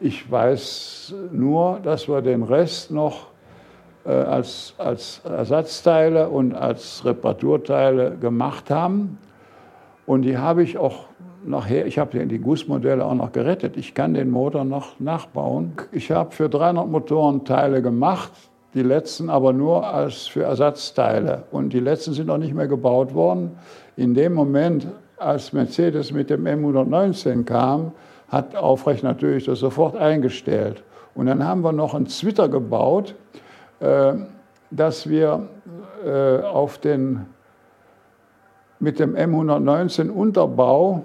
Ich 0.00 0.28
weiß 0.28 1.14
nur, 1.30 1.78
dass 1.82 2.08
wir 2.08 2.20
den 2.20 2.42
Rest 2.42 2.90
noch 2.90 3.28
als, 4.12 4.74
als 4.78 5.20
Ersatzteile 5.24 6.28
und 6.28 6.54
als 6.54 7.04
Reparaturteile 7.04 8.16
gemacht 8.16 8.70
haben. 8.70 9.18
Und 10.06 10.22
die 10.22 10.38
habe 10.38 10.62
ich 10.62 10.78
auch 10.78 11.04
nachher, 11.44 11.86
ich 11.86 11.98
habe 11.98 12.26
die 12.26 12.38
Gussmodelle 12.38 13.04
auch 13.04 13.14
noch 13.14 13.32
gerettet. 13.32 13.76
Ich 13.76 13.94
kann 13.94 14.14
den 14.14 14.30
Motor 14.30 14.64
noch 14.64 14.98
nachbauen. 14.98 15.72
Ich 15.92 16.10
habe 16.10 16.30
für 16.30 16.48
300 16.48 16.88
Motoren 16.88 17.44
Teile 17.44 17.82
gemacht, 17.82 18.32
die 18.74 18.82
letzten 18.82 19.28
aber 19.28 19.52
nur 19.52 19.86
als 19.86 20.26
für 20.26 20.44
Ersatzteile. 20.44 21.44
Und 21.50 21.72
die 21.72 21.80
letzten 21.80 22.14
sind 22.14 22.26
noch 22.26 22.38
nicht 22.38 22.54
mehr 22.54 22.68
gebaut 22.68 23.14
worden. 23.14 23.58
In 23.96 24.14
dem 24.14 24.32
Moment, 24.34 24.86
als 25.18 25.52
Mercedes 25.52 26.12
mit 26.12 26.30
dem 26.30 26.46
M119 26.46 27.44
kam, 27.44 27.92
hat 28.28 28.56
Aufrecht 28.56 29.02
natürlich 29.02 29.44
das 29.44 29.58
sofort 29.58 29.96
eingestellt. 29.96 30.82
Und 31.14 31.26
dann 31.26 31.44
haben 31.44 31.62
wir 31.62 31.72
noch 31.72 31.94
einen 31.94 32.06
Zwitter 32.06 32.48
gebaut, 32.48 33.14
äh, 33.34 33.47
dass 33.80 35.08
wir 35.08 35.48
äh, 36.04 36.42
auf 36.42 36.78
den, 36.78 37.26
mit 38.80 38.98
dem 38.98 39.14
M119 39.14 40.10
Unterbau 40.10 41.04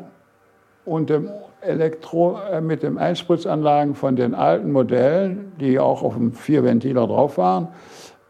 und 0.86 1.10
dem 1.10 1.30
Elektro, 1.62 2.38
äh, 2.52 2.62
mit 2.62 2.84
den 2.84 2.98
Einspritzanlagen 2.98 3.96
von 3.96 4.16
den 4.16 4.36
alten 4.36 4.72
Modellen, 4.72 5.54
die 5.60 5.80
auch 5.80 6.04
auf 6.04 6.16
dem 6.16 6.34
Vierventiler 6.34 7.08
drauf 7.08 7.38
waren, 7.38 7.70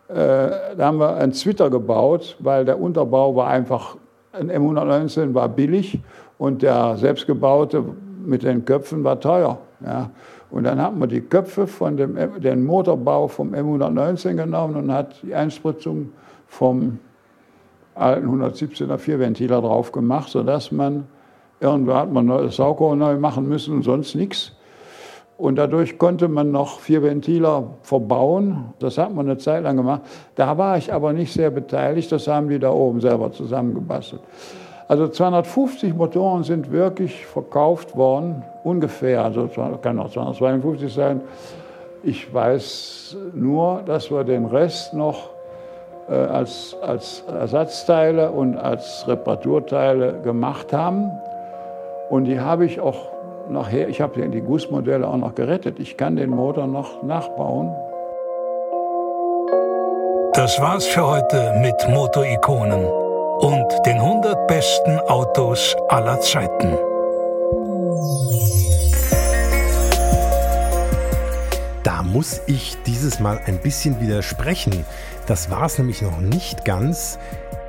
äh, 0.07 0.13
da 0.13 0.77
haben 0.79 0.99
wir 0.99 1.15
einen 1.15 1.33
Zwitter 1.33 1.69
gebaut, 1.69 2.35
weil 2.39 2.65
der 2.65 2.79
Unterbau 2.79 3.35
war 3.35 3.47
einfach, 3.47 3.97
ein 4.31 4.51
M119 4.51 5.33
war 5.33 5.49
billig 5.49 5.99
und 6.37 6.61
der 6.61 6.97
selbstgebaute 6.97 7.83
mit 8.25 8.43
den 8.43 8.65
Köpfen 8.65 9.03
war 9.03 9.19
teuer. 9.19 9.57
Ja. 9.85 10.09
Und 10.53 10.65
dann 10.65 10.79
hat 10.79 10.95
man 10.95 11.09
die 11.09 11.21
Köpfe 11.21 11.65
von 11.65 11.97
dem 11.97 12.15
den 12.39 12.63
Motorbau 12.63 13.27
vom 13.27 13.55
M119 13.55 14.35
genommen 14.35 14.75
und 14.75 14.93
hat 14.93 15.15
die 15.23 15.33
Einspritzung 15.33 16.11
vom 16.45 16.99
alten 17.95 18.27
117er 18.27 18.99
Vierventiler 18.99 19.61
drauf 19.61 19.91
gemacht, 19.91 20.29
sodass 20.29 20.71
man, 20.71 21.07
irgendwo 21.59 21.95
hat 21.95 22.13
man 22.13 22.27
das 22.27 22.57
Saugrohr 22.57 22.95
neu 22.95 23.17
machen 23.17 23.49
müssen 23.49 23.73
und 23.73 23.81
sonst 23.81 24.13
nichts. 24.13 24.51
Und 25.37 25.55
dadurch 25.55 25.97
konnte 25.97 26.27
man 26.27 26.51
noch 26.51 26.79
vier 26.79 27.01
Ventiler 27.01 27.71
verbauen. 27.81 28.75
Das 28.77 28.99
hat 28.99 29.11
man 29.11 29.27
eine 29.27 29.39
Zeit 29.39 29.63
lang 29.63 29.77
gemacht. 29.77 30.01
Da 30.35 30.55
war 30.59 30.77
ich 30.77 30.93
aber 30.93 31.13
nicht 31.13 31.33
sehr 31.33 31.49
beteiligt. 31.49 32.11
Das 32.11 32.27
haben 32.27 32.49
die 32.49 32.59
da 32.59 32.69
oben 32.69 33.01
selber 33.01 33.31
zusammengebastelt. 33.31 34.21
Also 34.93 35.07
250 35.07 35.95
Motoren 35.95 36.43
sind 36.43 36.71
wirklich 36.71 37.25
verkauft 37.25 37.95
worden, 37.95 38.43
ungefähr. 38.63 39.23
Also 39.23 39.49
kann 39.81 39.97
auch 39.97 40.11
252 40.11 40.93
sein. 40.93 41.21
Ich 42.03 42.31
weiß 42.31 43.17
nur, 43.33 43.81
dass 43.87 44.11
wir 44.11 44.23
den 44.23 44.45
Rest 44.45 44.93
noch 44.93 45.31
äh, 46.07 46.13
als, 46.13 46.75
als 46.83 47.23
Ersatzteile 47.27 48.29
und 48.29 48.55
als 48.55 49.07
Reparaturteile 49.07 50.21
gemacht 50.23 50.71
haben. 50.73 51.09
Und 52.11 52.25
die 52.25 52.39
habe 52.39 52.63
ich 52.67 52.79
auch 52.79 53.07
nachher, 53.49 53.89
ich 53.89 53.99
habe 53.99 54.29
die 54.29 54.41
Gussmodelle 54.41 55.07
auch 55.07 55.17
noch 55.17 55.33
gerettet. 55.33 55.79
Ich 55.79 55.97
kann 55.97 56.17
den 56.17 56.29
Motor 56.29 56.67
noch 56.67 57.01
nachbauen. 57.01 57.73
Das 60.35 60.61
war's 60.61 60.85
für 60.85 61.07
heute 61.07 61.51
mit 61.63 61.89
Motorikonen 61.89 63.02
und 63.39 63.67
den 63.85 63.97
100 63.97 64.47
besten 64.47 64.99
Autos 65.07 65.75
aller 65.89 66.19
Zeiten. 66.21 66.77
Da 71.83 72.03
muss 72.03 72.41
ich 72.47 72.77
dieses 72.85 73.19
Mal 73.19 73.39
ein 73.45 73.59
bisschen 73.59 73.99
widersprechen. 73.99 74.85
Das 75.25 75.49
war 75.49 75.65
es 75.65 75.77
nämlich 75.77 76.01
noch 76.01 76.19
nicht 76.19 76.63
ganz, 76.63 77.19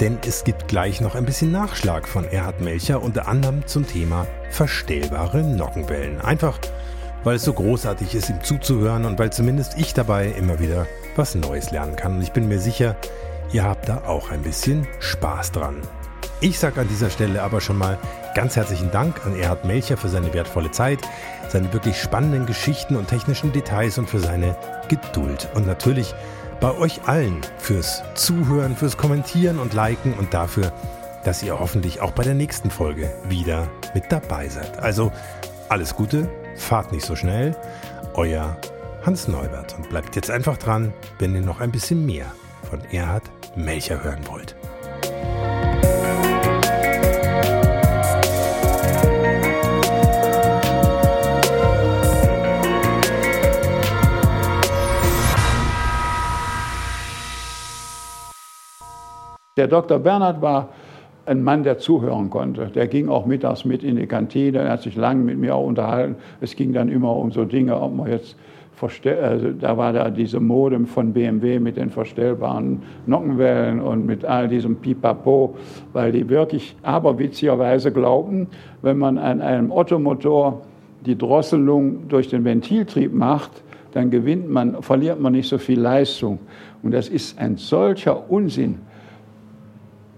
denn 0.01 0.19
es 0.27 0.45
gibt 0.45 0.69
gleich 0.69 1.01
noch 1.01 1.15
ein 1.15 1.25
bisschen 1.25 1.51
Nachschlag 1.51 2.07
von 2.07 2.25
Erhard 2.25 2.61
Melcher, 2.61 3.03
unter 3.03 3.27
anderem 3.27 3.67
zum 3.67 3.87
Thema 3.87 4.27
verstellbare 4.51 5.43
Nockenwellen. 5.43 6.21
Einfach, 6.21 6.59
weil 7.25 7.37
es 7.37 7.45
so 7.45 7.53
großartig 7.53 8.15
ist, 8.15 8.31
ihm 8.31 8.43
zuzuhören 8.43 9.05
und 9.05 9.19
weil 9.19 9.33
zumindest 9.33 9.79
ich 9.79 9.95
dabei 9.95 10.29
immer 10.29 10.61
wieder 10.61 10.87
was 11.17 11.35
Neues 11.35 11.71
lernen 11.71 11.97
kann. 11.97 12.17
Und 12.17 12.23
ich 12.23 12.33
bin 12.33 12.49
mir 12.49 12.59
sicher, 12.59 12.97
ihr 13.53 13.65
habt 13.65 13.89
da 13.89 14.03
auch 14.07 14.31
ein 14.31 14.43
bisschen 14.43 14.87
Spaß 15.01 15.53
dran. 15.53 15.77
Ich 16.41 16.59
sage 16.59 16.81
an 16.81 16.89
dieser 16.89 17.11
Stelle 17.11 17.43
aber 17.43 17.61
schon 17.61 17.79
mal 17.79 17.99
ganz 18.35 18.57
herzlichen 18.57 18.91
Dank 18.91 19.25
an 19.25 19.39
Erhard 19.39 19.65
Melcher 19.65 19.97
für 19.97 20.09
seine 20.09 20.35
wertvolle 20.35 20.71
Zeit, 20.71 20.99
seine 21.49 21.73
wirklich 21.73 22.01
spannenden 22.01 22.47
Geschichten 22.47 22.97
und 22.97 23.09
technischen 23.09 23.53
Details 23.53 23.97
und 23.99 24.11
für 24.11 24.19
seine 24.19 24.57
Geduld. 24.89 25.49
Und 25.55 25.67
natürlich 25.67 26.15
bei 26.61 26.77
euch 26.77 27.07
allen 27.07 27.41
fürs 27.59 28.03
Zuhören, 28.15 28.77
fürs 28.77 28.97
Kommentieren 28.97 29.59
und 29.59 29.75
Liken 29.75 30.15
und 30.15 30.35
dafür, 30.35 30.73
dass 31.25 31.43
ihr 31.43 31.59
hoffentlich 31.59 32.01
auch 32.01 32.13
bei 32.13 32.25
der 32.25 32.35
nächsten 32.35 32.71
Folge 32.71 33.13
wieder 33.29 33.69
mit 33.95 34.05
dabei 34.11 34.49
seid. 34.49 34.79
Also 34.81 35.13
alles 35.69 35.95
Gute, 35.95 36.29
fahrt 36.57 36.93
nicht 36.93 37.07
so 37.07 37.17
schnell. 37.17 37.57
Euer 38.15 38.57
Hans 39.07 39.29
Neubert 39.29 39.75
und 39.77 39.89
bleibt 39.89 40.17
jetzt 40.17 40.31
einfach 40.31 40.57
dran, 40.57 40.93
wenn 41.19 41.35
ihr 41.35 41.43
noch 41.43 41.61
ein 41.61 41.71
bisschen 41.71 42.05
mehr 42.05 42.27
von 42.75 42.83
Erhard 42.91 43.23
Melcher 43.55 44.03
hören 44.03 44.19
wollt. 44.27 44.57
Der 59.57 59.69
Dr. 59.69 60.01
Bernhard 60.01 60.43
war 60.43 60.71
ein 61.27 61.45
Mann, 61.45 61.63
der 61.63 61.79
zuhören 61.79 62.29
konnte. 62.29 62.67
Der 62.75 62.89
ging 62.89 63.09
auch 63.09 63.25
mittags 63.25 63.65
mit 63.65 63.85
in 63.85 63.95
die 63.95 64.09
Kantine, 64.09 64.59
er 64.59 64.71
hat 64.71 64.83
sich 64.83 64.97
lange 64.97 65.23
mit 65.23 65.39
mir 65.39 65.55
auch 65.55 65.65
unterhalten. 65.65 66.17
Es 66.41 66.57
ging 66.57 66.73
dann 66.73 66.89
immer 66.89 67.15
um 67.15 67.31
so 67.31 67.45
Dinge, 67.45 67.81
ob 67.81 67.95
man 67.95 68.11
jetzt 68.11 68.37
also 68.81 69.53
da 69.53 69.77
war 69.77 69.93
da 69.93 70.11
diese 70.11 70.41
Modem 70.41 70.87
von 70.87 71.13
BMW 71.13 71.59
mit 71.59 71.77
den 71.77 71.91
verstellbaren 71.91 72.83
Nockenwellen 73.07 73.81
und 73.81 74.05
mit 74.05 74.25
all 74.25 74.49
diesem 74.49 74.77
Pipapo, 74.77 75.57
weil 75.93 76.13
die 76.13 76.29
wirklich 76.29 76.77
aberwitzigerweise 76.83 77.93
glaubten, 77.93 78.49
wenn 78.83 78.99
man 78.99 79.19
an 79.19 79.41
einem 79.41 79.71
Ottomotor 79.71 80.63
die 81.07 81.17
Drosselung 81.17 82.09
durch 82.09 82.29
den 82.29 82.45
Ventiltrieb 82.45 83.13
macht, 83.13 83.63
dann 83.93 84.11
gewinnt 84.11 84.51
man, 84.51 84.83
verliert 84.83 85.21
man 85.21 85.33
nicht 85.33 85.49
so 85.49 85.59
viel 85.59 85.81
Leistung. 85.81 86.39
Und 86.83 86.93
das 86.93 87.09
ist 87.09 87.39
ein 87.39 87.57
solcher 87.57 88.29
Unsinn. 88.31 88.81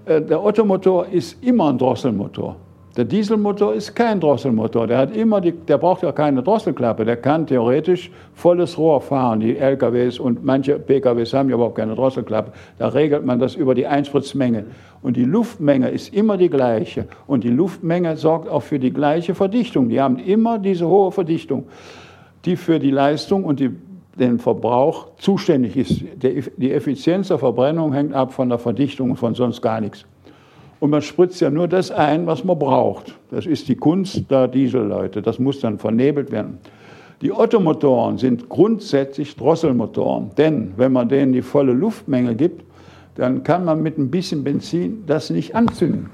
Äh, 0.07 0.23
der 0.23 0.42
Ottomotor 0.42 1.07
ist 1.07 1.42
immer 1.45 1.71
ein 1.71 1.79
Drosselmotor. 1.79 2.57
Der 2.97 3.05
Dieselmotor 3.05 3.75
ist 3.75 3.95
kein 3.95 4.21
Drosselmotor. 4.21 4.87
Der, 4.87 4.97
hat 4.97 5.15
immer 5.15 5.43
die, 5.43 5.53
der 5.53 5.77
braucht 5.77 6.03
ja 6.03 6.13
keine 6.13 6.43
Drosselklappe. 6.43 7.05
Der 7.05 7.19
kann 7.19 7.47
theoretisch 7.47 8.11
volles 8.33 8.79
Rohr 8.79 9.03
fahren. 9.03 9.41
Die 9.41 9.59
LKWs 9.59 10.19
und 10.19 10.43
manche 10.43 10.79
PKWs 10.79 11.35
haben 11.35 11.51
ja 11.51 11.57
überhaupt 11.57 11.77
keine 11.77 11.95
Drosselklappe. 11.95 12.53
Da 12.79 12.89
regelt 12.89 13.27
man 13.27 13.39
das 13.39 13.55
über 13.55 13.75
die 13.75 13.87
Einspritzmenge. 13.87 14.65
Und 15.03 15.19
die 15.19 15.25
Luftmenge 15.25 15.91
ist 15.91 16.15
immer 16.15 16.39
die 16.39 16.49
gleiche. 16.49 17.07
Und 17.27 17.45
die 17.45 17.51
Luftmenge 17.51 18.17
sorgt 18.17 18.49
auch 18.49 18.63
für 18.63 18.79
die 18.79 18.93
gleiche 18.93 19.35
Verdichtung. 19.35 19.91
Die 19.91 20.01
haben 20.01 20.19
immer 20.19 20.59
diese 20.59 20.89
hohe 20.89 21.13
Verdichtung, 21.13 21.67
die 22.47 22.57
für 22.57 22.79
die 22.79 22.91
Leistung 22.91 23.45
und 23.45 23.61
die 23.61 23.71
den 24.19 24.39
Verbrauch 24.39 25.09
zuständig 25.19 25.77
ist. 25.77 26.03
Die 26.57 26.73
Effizienz 26.73 27.29
der 27.29 27.39
Verbrennung 27.39 27.93
hängt 27.93 28.15
ab 28.15 28.33
von 28.33 28.49
der 28.49 28.59
Verdichtung 28.59 29.11
und 29.11 29.17
von 29.17 29.35
sonst 29.35 29.61
gar 29.61 29.83
nichts. 29.83 30.07
Und 30.81 30.91
man 30.91 31.03
spritzt 31.03 31.41
ja 31.41 31.51
nur 31.51 31.69
das 31.69 31.91
ein, 31.91 32.27
was 32.27 32.45
man 32.45 32.59
braucht. 32.59 33.15
Das 33.31 33.47
ist 33.47 33.69
die 33.69 33.77
Kunst 33.77 34.31
der 34.31 34.49
Dieselleute. 34.49 35.23
Das 35.23 35.39
muss 35.39 35.61
dann 35.61 35.79
vernebelt 35.79 36.31
werden. 36.31 36.59
Die 37.23 37.33
Ottomotoren 37.33 38.19
sind 38.19 38.49
grundsätzlich 38.51 39.37
Drosselmotoren, 39.37 40.33
denn 40.37 40.75
wenn 40.77 40.93
man 40.93 41.09
denen 41.09 41.33
die 41.33 41.41
volle 41.41 41.73
Luftmenge 41.73 42.35
gibt, 42.35 42.62
dann 43.15 43.43
kann 43.43 43.65
man 43.65 43.83
mit 43.83 43.97
ein 43.97 44.11
bisschen 44.11 44.45
Benzin 44.45 45.05
das 45.07 45.31
nicht 45.31 45.55
anzünden. 45.55 46.11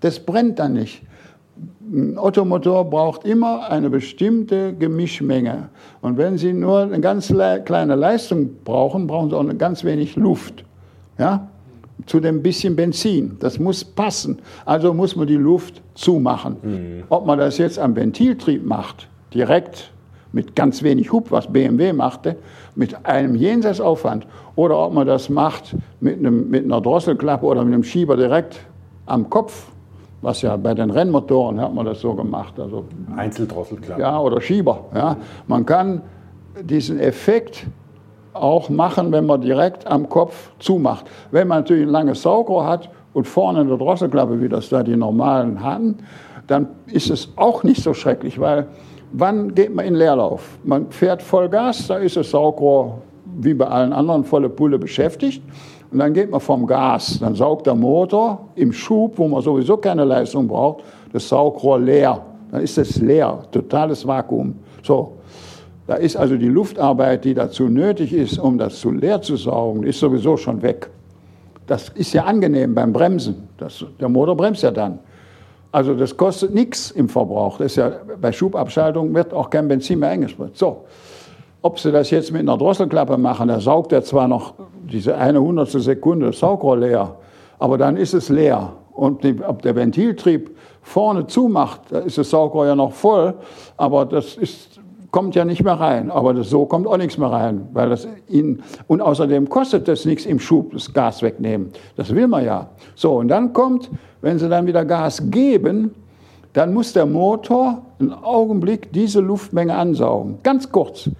Das 0.00 0.20
brennt 0.20 0.58
dann 0.58 0.74
nicht. 0.74 1.02
Ein 1.90 2.18
Ottomotor 2.18 2.84
braucht 2.84 3.24
immer 3.24 3.70
eine 3.70 3.88
bestimmte 3.88 4.74
Gemischmenge. 4.74 5.70
Und 6.02 6.18
wenn 6.18 6.36
Sie 6.36 6.52
nur 6.52 6.80
eine 6.80 7.00
ganz 7.00 7.32
kleine 7.64 7.94
Leistung 7.94 8.50
brauchen, 8.62 9.06
brauchen 9.06 9.30
Sie 9.30 9.36
auch 9.36 9.58
ganz 9.58 9.82
wenig 9.84 10.14
Luft. 10.16 10.64
Ja? 11.18 11.48
Zu 12.06 12.20
dem 12.20 12.42
bisschen 12.42 12.76
Benzin. 12.76 13.36
Das 13.40 13.58
muss 13.58 13.84
passen. 13.84 14.38
Also 14.64 14.94
muss 14.94 15.16
man 15.16 15.26
die 15.26 15.36
Luft 15.36 15.82
zumachen. 15.94 16.56
Mhm. 16.62 17.04
Ob 17.08 17.26
man 17.26 17.38
das 17.38 17.58
jetzt 17.58 17.78
am 17.78 17.96
Ventiltrieb 17.96 18.64
macht, 18.64 19.08
direkt 19.34 19.90
mit 20.32 20.54
ganz 20.54 20.82
wenig 20.82 21.12
Hub, 21.12 21.30
was 21.30 21.52
BMW 21.52 21.92
machte, 21.92 22.36
mit 22.74 23.06
einem 23.06 23.34
Jenseitsaufwand, 23.34 24.26
oder 24.56 24.78
ob 24.78 24.92
man 24.92 25.06
das 25.06 25.28
macht 25.28 25.74
mit, 26.00 26.18
einem, 26.18 26.50
mit 26.50 26.64
einer 26.64 26.80
Drosselklappe 26.80 27.46
oder 27.46 27.64
mit 27.64 27.74
einem 27.74 27.84
Schieber 27.84 28.16
direkt 28.16 28.60
am 29.06 29.30
Kopf, 29.30 29.68
was 30.20 30.42
ja 30.42 30.56
bei 30.56 30.74
den 30.74 30.90
Rennmotoren 30.90 31.60
hat 31.60 31.74
man 31.74 31.86
das 31.86 32.00
so 32.00 32.14
gemacht. 32.14 32.58
Also, 32.58 32.84
Einzeldrosselklappe. 33.16 34.00
Ja, 34.00 34.20
oder 34.20 34.40
Schieber. 34.40 34.84
Ja. 34.94 35.16
Man 35.46 35.64
kann 35.64 36.02
diesen 36.62 36.98
Effekt 36.98 37.66
auch 38.42 38.68
machen, 38.68 39.12
wenn 39.12 39.26
man 39.26 39.40
direkt 39.40 39.86
am 39.86 40.08
Kopf 40.08 40.50
zumacht. 40.58 41.06
Wenn 41.30 41.48
man 41.48 41.58
natürlich 41.58 41.84
ein 41.86 41.90
langes 41.90 42.22
Saugrohr 42.22 42.66
hat 42.66 42.90
und 43.12 43.26
vorne 43.26 43.60
eine 43.60 43.76
Drosselklappe, 43.76 44.40
wie 44.40 44.48
das 44.48 44.68
da 44.68 44.82
die 44.82 44.96
normalen 44.96 45.62
hatten, 45.62 45.98
dann 46.46 46.68
ist 46.86 47.10
es 47.10 47.32
auch 47.36 47.62
nicht 47.62 47.82
so 47.82 47.94
schrecklich, 47.94 48.40
weil 48.40 48.66
wann 49.12 49.54
geht 49.54 49.74
man 49.74 49.84
in 49.84 49.94
Leerlauf? 49.94 50.58
Man 50.64 50.90
fährt 50.90 51.22
Vollgas, 51.22 51.86
da 51.86 51.96
ist 51.96 52.16
das 52.16 52.30
Saugrohr 52.30 52.98
wie 53.40 53.54
bei 53.54 53.66
allen 53.66 53.92
anderen 53.92 54.24
volle 54.24 54.48
Pulle 54.48 54.78
beschäftigt. 54.78 55.42
Und 55.90 55.98
dann 55.98 56.12
geht 56.12 56.30
man 56.30 56.40
vom 56.40 56.66
Gas. 56.66 57.18
Dann 57.20 57.34
saugt 57.34 57.66
der 57.66 57.74
Motor 57.74 58.48
im 58.56 58.72
Schub, 58.72 59.16
wo 59.16 59.28
man 59.28 59.40
sowieso 59.42 59.76
keine 59.76 60.04
Leistung 60.04 60.46
braucht, 60.46 60.84
das 61.12 61.28
Saugrohr 61.28 61.78
leer. 61.78 62.20
Dann 62.50 62.62
ist 62.62 62.76
es 62.78 63.00
leer, 63.00 63.42
totales 63.50 64.06
Vakuum. 64.06 64.54
So. 64.82 65.17
Da 65.88 65.94
ist 65.94 66.16
also 66.18 66.36
die 66.36 66.48
Luftarbeit, 66.48 67.24
die 67.24 67.32
dazu 67.32 67.70
nötig 67.70 68.12
ist, 68.12 68.38
um 68.38 68.58
das 68.58 68.78
zu 68.78 68.90
leer 68.90 69.22
zu 69.22 69.36
saugen, 69.36 69.84
ist 69.84 69.98
sowieso 69.98 70.36
schon 70.36 70.60
weg. 70.60 70.90
Das 71.66 71.88
ist 71.88 72.12
ja 72.12 72.24
angenehm 72.24 72.74
beim 72.74 72.92
Bremsen. 72.92 73.48
Das, 73.56 73.82
der 73.98 74.10
Motor 74.10 74.36
bremst 74.36 74.62
ja 74.62 74.70
dann. 74.70 74.98
Also 75.72 75.94
das 75.94 76.14
kostet 76.14 76.52
nichts 76.52 76.90
im 76.90 77.08
Verbrauch. 77.08 77.56
Das 77.56 77.68
ist 77.68 77.76
ja, 77.76 77.90
bei 78.20 78.32
Schubabschaltung 78.32 79.14
wird 79.14 79.32
auch 79.32 79.48
kein 79.48 79.66
Benzin 79.66 80.00
mehr 80.00 80.10
eingespritzt. 80.10 80.58
So, 80.58 80.84
ob 81.62 81.80
Sie 81.80 81.90
das 81.90 82.10
jetzt 82.10 82.32
mit 82.32 82.42
einer 82.42 82.58
Drosselklappe 82.58 83.16
machen, 83.16 83.48
da 83.48 83.58
saugt 83.58 83.90
er 83.92 84.02
zwar 84.02 84.28
noch 84.28 84.52
diese 84.92 85.16
eine 85.16 85.40
hundertstel 85.40 85.80
Sekunde 85.80 86.26
das 86.26 86.38
Saugrohr 86.38 86.76
leer, 86.76 87.16
aber 87.58 87.78
dann 87.78 87.96
ist 87.96 88.12
es 88.12 88.28
leer. 88.28 88.74
Und 88.92 89.24
ob 89.46 89.62
der 89.62 89.74
Ventiltrieb 89.74 90.54
vorne 90.82 91.26
zumacht, 91.26 91.80
da 91.88 92.00
ist 92.00 92.18
das 92.18 92.28
Saugrohr 92.28 92.66
ja 92.66 92.74
noch 92.74 92.92
voll, 92.92 93.32
aber 93.78 94.04
das 94.04 94.36
ist, 94.36 94.77
kommt 95.10 95.34
ja 95.34 95.44
nicht 95.44 95.64
mehr 95.64 95.74
rein. 95.74 96.10
Aber 96.10 96.34
das, 96.34 96.50
so 96.50 96.66
kommt 96.66 96.86
auch 96.86 96.96
nichts 96.96 97.18
mehr 97.18 97.30
rein. 97.30 97.68
Weil 97.72 97.90
das 97.90 98.08
in, 98.26 98.62
und 98.86 99.00
außerdem 99.00 99.48
kostet 99.48 99.88
das 99.88 100.04
nichts 100.04 100.26
im 100.26 100.38
Schub, 100.38 100.72
das 100.72 100.92
Gas 100.92 101.22
wegnehmen. 101.22 101.70
Das 101.96 102.14
will 102.14 102.28
man 102.28 102.44
ja. 102.44 102.68
So, 102.94 103.16
und 103.16 103.28
dann 103.28 103.52
kommt 103.52 103.90
wenn 104.20 104.38
Sie 104.38 104.48
dann 104.48 104.66
wieder 104.66 104.84
Gas 104.84 105.22
geben, 105.30 105.94
dann 106.52 106.74
muss 106.74 106.92
der 106.92 107.06
Motor 107.06 107.82
einen 108.00 108.12
Augenblick 108.12 108.92
diese 108.92 109.20
Luftmenge 109.20 109.74
ansaugen. 109.74 110.38
Ganz 110.42 110.70
kurz. 110.70 111.10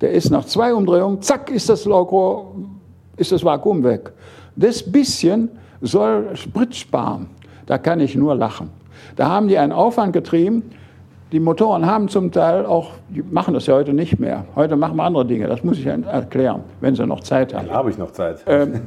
Der 0.00 0.12
ist 0.12 0.30
nach 0.30 0.44
zwei 0.44 0.74
Umdrehungen, 0.74 1.22
zack, 1.22 1.50
ist 1.50 1.68
das 1.68 1.84
Laugrohr, 1.84 2.52
ist 3.16 3.32
das 3.32 3.44
Vakuum 3.44 3.82
weg. 3.82 4.12
Das 4.56 4.82
bisschen 4.82 5.48
soll 5.80 6.28
Sprit 6.34 6.74
sparen. 6.74 7.28
Da 7.66 7.78
kann 7.78 8.00
ich 8.00 8.14
nur 8.14 8.34
lachen. 8.34 8.70
Da 9.16 9.28
haben 9.28 9.48
die 9.48 9.58
einen 9.58 9.72
Aufwand 9.72 10.12
getrieben. 10.12 10.62
Die 11.34 11.40
Motoren 11.40 11.84
haben 11.84 12.06
zum 12.06 12.30
Teil 12.30 12.64
auch, 12.64 12.92
die 13.08 13.20
machen 13.20 13.54
das 13.54 13.66
ja 13.66 13.74
heute 13.74 13.92
nicht 13.92 14.20
mehr. 14.20 14.44
Heute 14.54 14.76
machen 14.76 14.94
wir 14.94 15.02
andere 15.02 15.26
Dinge. 15.26 15.48
Das 15.48 15.64
muss 15.64 15.80
ich 15.80 15.86
erklären, 15.86 16.62
wenn 16.80 16.94
Sie 16.94 17.04
noch 17.04 17.24
Zeit 17.24 17.52
haben. 17.52 17.66
Dann 17.66 17.74
habe 17.74 17.90
ich 17.90 17.98
noch 17.98 18.12
Zeit. 18.12 18.44
Ähm, 18.46 18.82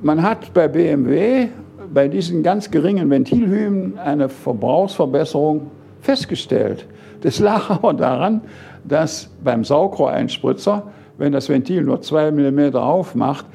man 0.00 0.22
hat 0.22 0.54
bei 0.54 0.68
BMW 0.68 1.48
bei 1.92 2.06
diesen 2.06 2.44
ganz 2.44 2.70
geringen 2.70 3.10
Ventilhymen 3.10 3.98
eine 3.98 4.28
Verbrauchsverbesserung 4.28 5.72
festgestellt. 6.00 6.86
Das 7.22 7.40
lag 7.40 7.68
aber 7.70 7.94
daran, 7.94 8.42
dass 8.84 9.28
beim 9.42 9.64
Saugrohreinspritzer, 9.64 10.84
wenn 11.18 11.32
das 11.32 11.48
Ventil 11.48 11.82
nur 11.82 12.00
zwei 12.00 12.30
Millimeter 12.30 12.84
aufmacht, 12.84 13.46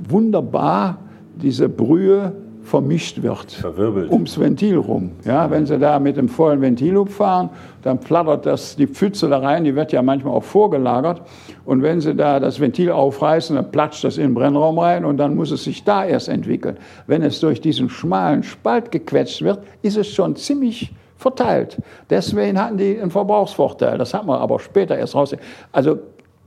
wunderbar 0.00 0.98
diese 1.36 1.68
Brühe 1.68 2.32
vermischt 2.68 3.22
wird. 3.22 3.50
Verwirbelt. 3.52 4.10
Ums 4.10 4.38
Ventil 4.38 4.76
rum. 4.76 5.12
Ja, 5.24 5.50
wenn 5.50 5.66
Sie 5.66 5.78
da 5.78 5.98
mit 5.98 6.16
dem 6.16 6.28
vollen 6.28 6.60
Ventilhub 6.60 7.08
fahren, 7.08 7.50
dann 7.82 7.98
flattert 7.98 8.44
das, 8.46 8.76
die 8.76 8.86
Pfütze 8.86 9.28
da 9.28 9.38
rein, 9.38 9.64
die 9.64 9.74
wird 9.74 9.92
ja 9.92 10.02
manchmal 10.02 10.34
auch 10.34 10.44
vorgelagert. 10.44 11.22
Und 11.64 11.82
wenn 11.82 12.00
Sie 12.00 12.14
da 12.14 12.38
das 12.38 12.60
Ventil 12.60 12.90
aufreißen, 12.90 13.56
dann 13.56 13.70
platscht 13.70 14.04
das 14.04 14.18
in 14.18 14.24
den 14.24 14.34
Brennraum 14.34 14.78
rein 14.78 15.04
und 15.04 15.16
dann 15.16 15.34
muss 15.34 15.50
es 15.50 15.64
sich 15.64 15.82
da 15.82 16.04
erst 16.04 16.28
entwickeln. 16.28 16.76
Wenn 17.06 17.22
es 17.22 17.40
durch 17.40 17.60
diesen 17.60 17.88
schmalen 17.88 18.42
Spalt 18.42 18.92
gequetscht 18.92 19.42
wird, 19.42 19.60
ist 19.82 19.96
es 19.96 20.08
schon 20.08 20.36
ziemlich 20.36 20.92
verteilt. 21.16 21.78
Deswegen 22.10 22.60
hatten 22.60 22.76
die 22.76 23.00
einen 23.00 23.10
Verbrauchsvorteil. 23.10 23.98
Das 23.98 24.14
hat 24.14 24.26
man 24.26 24.38
aber 24.38 24.60
später 24.60 24.96
erst 24.96 25.14
raus. 25.14 25.34
Also 25.72 25.98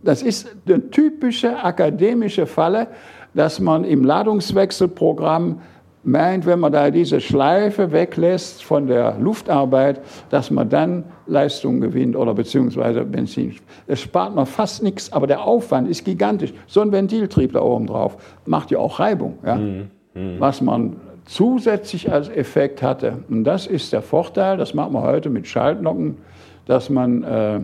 das 0.04 0.22
ist 0.22 0.56
eine 0.66 0.90
typische 0.90 1.64
akademische 1.64 2.46
Falle, 2.46 2.88
dass 3.34 3.60
man 3.60 3.84
im 3.84 4.04
Ladungswechselprogramm 4.04 5.62
meint, 6.04 6.46
wenn 6.46 6.60
man 6.60 6.72
da 6.72 6.90
diese 6.90 7.22
Schleife 7.22 7.92
weglässt 7.92 8.64
von 8.64 8.88
der 8.88 9.18
Luftarbeit, 9.20 10.02
dass 10.30 10.50
man 10.50 10.70
dann 10.70 11.04
Leistung 11.28 11.80
gewinnt 11.80 12.16
oder 12.16 12.34
beziehungsweise 12.34 13.06
Benzin. 13.06 13.56
Es 13.88 14.02
spart 14.02 14.34
man 14.34 14.46
fast 14.46 14.82
nichts, 14.82 15.14
aber 15.14 15.28
der 15.28 15.44
Aufwand 15.44 15.88
ist 15.88 16.04
gigantisch. 16.04 16.54
So 16.68 16.82
ein 16.82 16.92
Ventiltrieb 16.92 17.54
da 17.54 17.62
oben 17.62 17.88
drauf 17.88 18.18
macht 18.46 18.72
ja 18.72 18.80
auch 18.80 19.00
Reibung. 19.00 19.38
Ja? 19.46 19.56
Mhm. 19.56 19.90
Mhm. 20.14 20.40
Was 20.40 20.62
man 20.62 20.96
zusätzlich 21.26 22.12
als 22.12 22.30
Effekt 22.30 22.82
hatte, 22.82 23.20
und 23.30 23.44
das 23.44 23.68
ist 23.68 23.94
der 23.94 24.02
Vorteil, 24.02 24.58
das 24.58 24.74
macht 24.74 24.92
man 24.92 25.04
heute 25.04 25.30
mit 25.30 25.48
Schaltnocken, 25.48 26.18
dass 26.66 26.90
man 26.90 27.24
äh, 27.24 27.60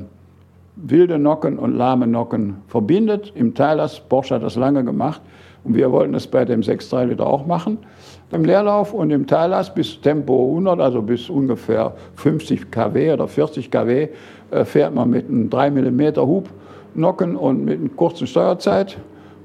wilde 0.76 1.18
Nocken 1.18 1.58
und 1.58 1.76
lahme 1.76 2.08
Nocken 2.08 2.58
verbindet. 2.68 3.34
Im 3.36 3.56
Teillast, 3.56 4.08
Porsche 4.10 4.36
hat 4.36 4.44
das 4.44 4.56
lange 4.56 4.84
gemacht 4.84 5.22
und 5.64 5.76
wir 5.76 5.92
wollten 5.92 6.14
das 6.14 6.28
bei 6.28 6.46
dem 6.46 6.62
6.3 6.62 7.06
Liter 7.06 7.26
auch 7.26 7.46
machen. 7.46 7.80
Im 8.32 8.44
Leerlauf 8.44 8.94
und 8.94 9.10
im 9.12 9.26
Teillast 9.26 9.74
bis 9.74 10.02
Tempo 10.02 10.50
100, 10.50 10.82
also 10.82 11.02
bis 11.02 11.30
ungefähr 11.30 11.94
50 12.16 12.70
kW 12.70 13.14
oder 13.14 13.28
40 13.28 13.72
kW, 13.72 14.10
äh, 14.52 14.66
fährt 14.66 14.94
man 14.94 15.10
mit 15.10 15.30
einem 15.30 15.50
3 15.50 15.72
mm 15.72 16.18
Hubnocken 16.18 17.38
und 17.38 17.64
mit 17.64 17.80
einer 17.80 17.90
kurzen 17.90 18.28
Steuerzeit, 18.28 18.98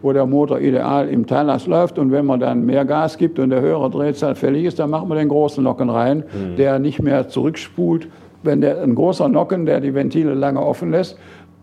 wo 0.02 0.12
der 0.12 0.26
Motor 0.26 0.58
ideal 0.58 1.08
im 1.08 1.28
Teillast 1.28 1.68
läuft. 1.68 1.96
Und 1.96 2.10
wenn 2.10 2.26
man 2.26 2.40
dann 2.40 2.66
mehr 2.66 2.84
Gas 2.84 3.18
gibt 3.18 3.38
und 3.38 3.50
der 3.50 3.60
höhere 3.60 3.88
Drehzahl 3.88 4.34
fällig 4.34 4.64
ist, 4.64 4.80
dann 4.80 4.90
macht 4.90 5.06
man 5.06 5.16
den 5.16 5.28
großen 5.28 5.62
Nocken 5.62 5.88
rein, 5.88 6.24
mhm. 6.32 6.56
der 6.56 6.80
nicht 6.80 7.00
mehr 7.00 7.28
zurückspult. 7.28 8.08
Wenn 8.42 8.62
der, 8.62 8.82
ein 8.82 8.96
großer 8.96 9.28
Nocken, 9.28 9.64
der 9.64 9.78
die 9.78 9.94
Ventile 9.94 10.34
lange 10.34 10.60
offen 10.60 10.90
lässt, 10.90 11.16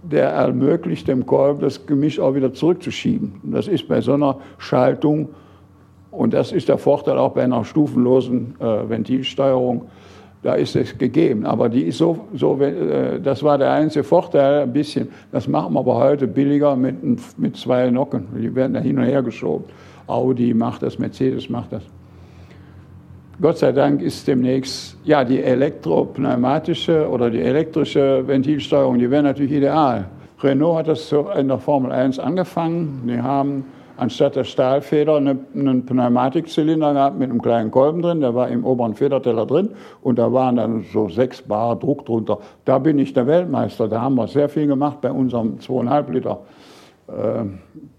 der 0.03 0.29
ermöglicht 0.29 1.09
dem 1.09 1.25
Kolb, 1.25 1.59
das 1.59 1.85
Gemisch 1.85 2.17
auch 2.17 2.33
wieder 2.33 2.53
zurückzuschieben. 2.53 3.41
Das 3.43 3.67
ist 3.67 3.89
bei 3.89 3.99
so 3.99 4.13
einer 4.13 4.37
Schaltung 4.57 5.27
und 6.11 6.33
das 6.33 6.51
ist 6.51 6.69
der 6.69 6.77
Vorteil 6.77 7.17
auch 7.17 7.33
bei 7.33 7.43
einer 7.43 7.63
stufenlosen 7.63 8.55
äh, 8.59 8.89
Ventilsteuerung. 8.89 9.87
Da 10.41 10.53
ist 10.53 10.75
es 10.75 10.97
gegeben. 10.97 11.45
Aber 11.45 11.67
die 11.67 11.81
ist 11.81 11.97
so, 11.97 12.27
so 12.33 12.59
äh, 12.61 13.19
das 13.19 13.43
war 13.43 13.57
der 13.57 13.71
einzige 13.71 14.03
Vorteil 14.03 14.63
ein 14.63 14.73
bisschen. 14.73 15.09
Das 15.31 15.47
machen 15.47 15.73
wir 15.73 15.79
aber 15.79 15.95
heute 15.95 16.27
billiger 16.27 16.75
mit, 16.75 17.03
mit 17.37 17.57
zwei 17.57 17.89
Nocken. 17.91 18.27
Die 18.35 18.53
werden 18.55 18.73
da 18.73 18.79
hin 18.79 18.97
und 18.97 19.03
her 19.03 19.21
geschoben. 19.21 19.65
Audi 20.07 20.53
macht 20.53 20.81
das, 20.81 20.97
Mercedes 20.97 21.49
macht 21.49 21.73
das. 21.73 21.83
Gott 23.41 23.57
sei 23.57 23.71
Dank 23.71 24.01
ist 24.01 24.27
demnächst, 24.27 24.97
ja, 25.05 25.23
die 25.23 25.41
elektropneumatische 25.41 27.07
oder 27.09 27.29
die 27.29 27.39
elektrische 27.39 28.27
Ventilsteuerung, 28.27 28.99
die 28.99 29.09
wäre 29.09 29.23
natürlich 29.23 29.53
ideal. 29.53 30.09
Renault 30.41 30.79
hat 30.79 30.87
das 30.87 31.13
in 31.37 31.47
der 31.47 31.57
Formel 31.57 31.91
1 31.91 32.19
angefangen. 32.19 33.03
Die 33.07 33.21
haben 33.21 33.65
anstatt 33.99 34.35
der 34.35 34.43
Stahlfeder 34.43 35.17
einen 35.17 35.85
Pneumatikzylinder 35.85 36.93
gehabt 36.93 37.19
mit 37.19 37.29
einem 37.29 37.41
kleinen 37.41 37.71
Kolben 37.71 38.01
drin, 38.01 38.21
der 38.21 38.33
war 38.33 38.47
im 38.47 38.65
oberen 38.65 38.95
Federteller 38.95 39.45
drin 39.45 39.69
und 40.01 40.17
da 40.17 40.31
waren 40.31 40.55
dann 40.55 40.85
so 40.91 41.09
sechs 41.09 41.41
Bar 41.41 41.75
Druck 41.77 42.05
drunter. 42.05 42.39
Da 42.65 42.79
bin 42.79 42.99
ich 42.99 43.13
der 43.13 43.27
Weltmeister, 43.27 43.87
da 43.87 44.01
haben 44.01 44.15
wir 44.15 44.27
sehr 44.27 44.49
viel 44.49 44.67
gemacht 44.67 45.01
bei 45.01 45.11
unserem 45.11 45.59
zweieinhalb 45.59 46.09
Liter. 46.09 46.39
Äh, 47.07 47.45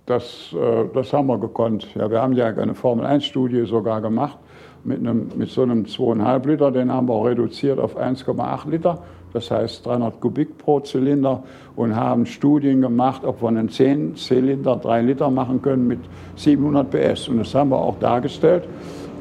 das, 0.06 0.54
äh, 0.54 0.88
das 0.94 1.12
haben 1.12 1.28
wir 1.28 1.38
gekonnt. 1.38 1.86
Ja, 1.94 2.10
wir 2.10 2.20
haben 2.20 2.32
ja 2.32 2.46
eine 2.46 2.74
Formel-1-Studie 2.74 3.66
sogar 3.66 4.00
gemacht 4.00 4.38
mit, 4.84 4.98
einem, 4.98 5.28
mit 5.36 5.50
so 5.50 5.62
einem 5.62 5.84
2,5 5.84 6.46
Liter, 6.46 6.70
den 6.70 6.92
haben 6.92 7.08
wir 7.08 7.14
auch 7.14 7.26
reduziert 7.26 7.78
auf 7.78 7.98
1,8 7.98 8.70
Liter 8.70 8.98
das 9.32 9.50
heißt 9.50 9.86
300 9.86 10.20
Kubik 10.20 10.58
pro 10.58 10.80
Zylinder 10.80 11.42
und 11.76 11.94
haben 11.94 12.26
Studien 12.26 12.80
gemacht, 12.80 13.24
ob 13.24 13.42
wir 13.42 13.48
einen 13.48 13.68
10 13.68 14.16
Zylinder 14.16 14.76
3 14.76 15.02
Liter 15.02 15.30
machen 15.30 15.62
können 15.62 15.86
mit 15.86 16.00
700 16.36 16.90
PS. 16.90 17.28
Und 17.28 17.38
das 17.38 17.54
haben 17.54 17.70
wir 17.70 17.78
auch 17.78 17.98
dargestellt. 17.98 18.64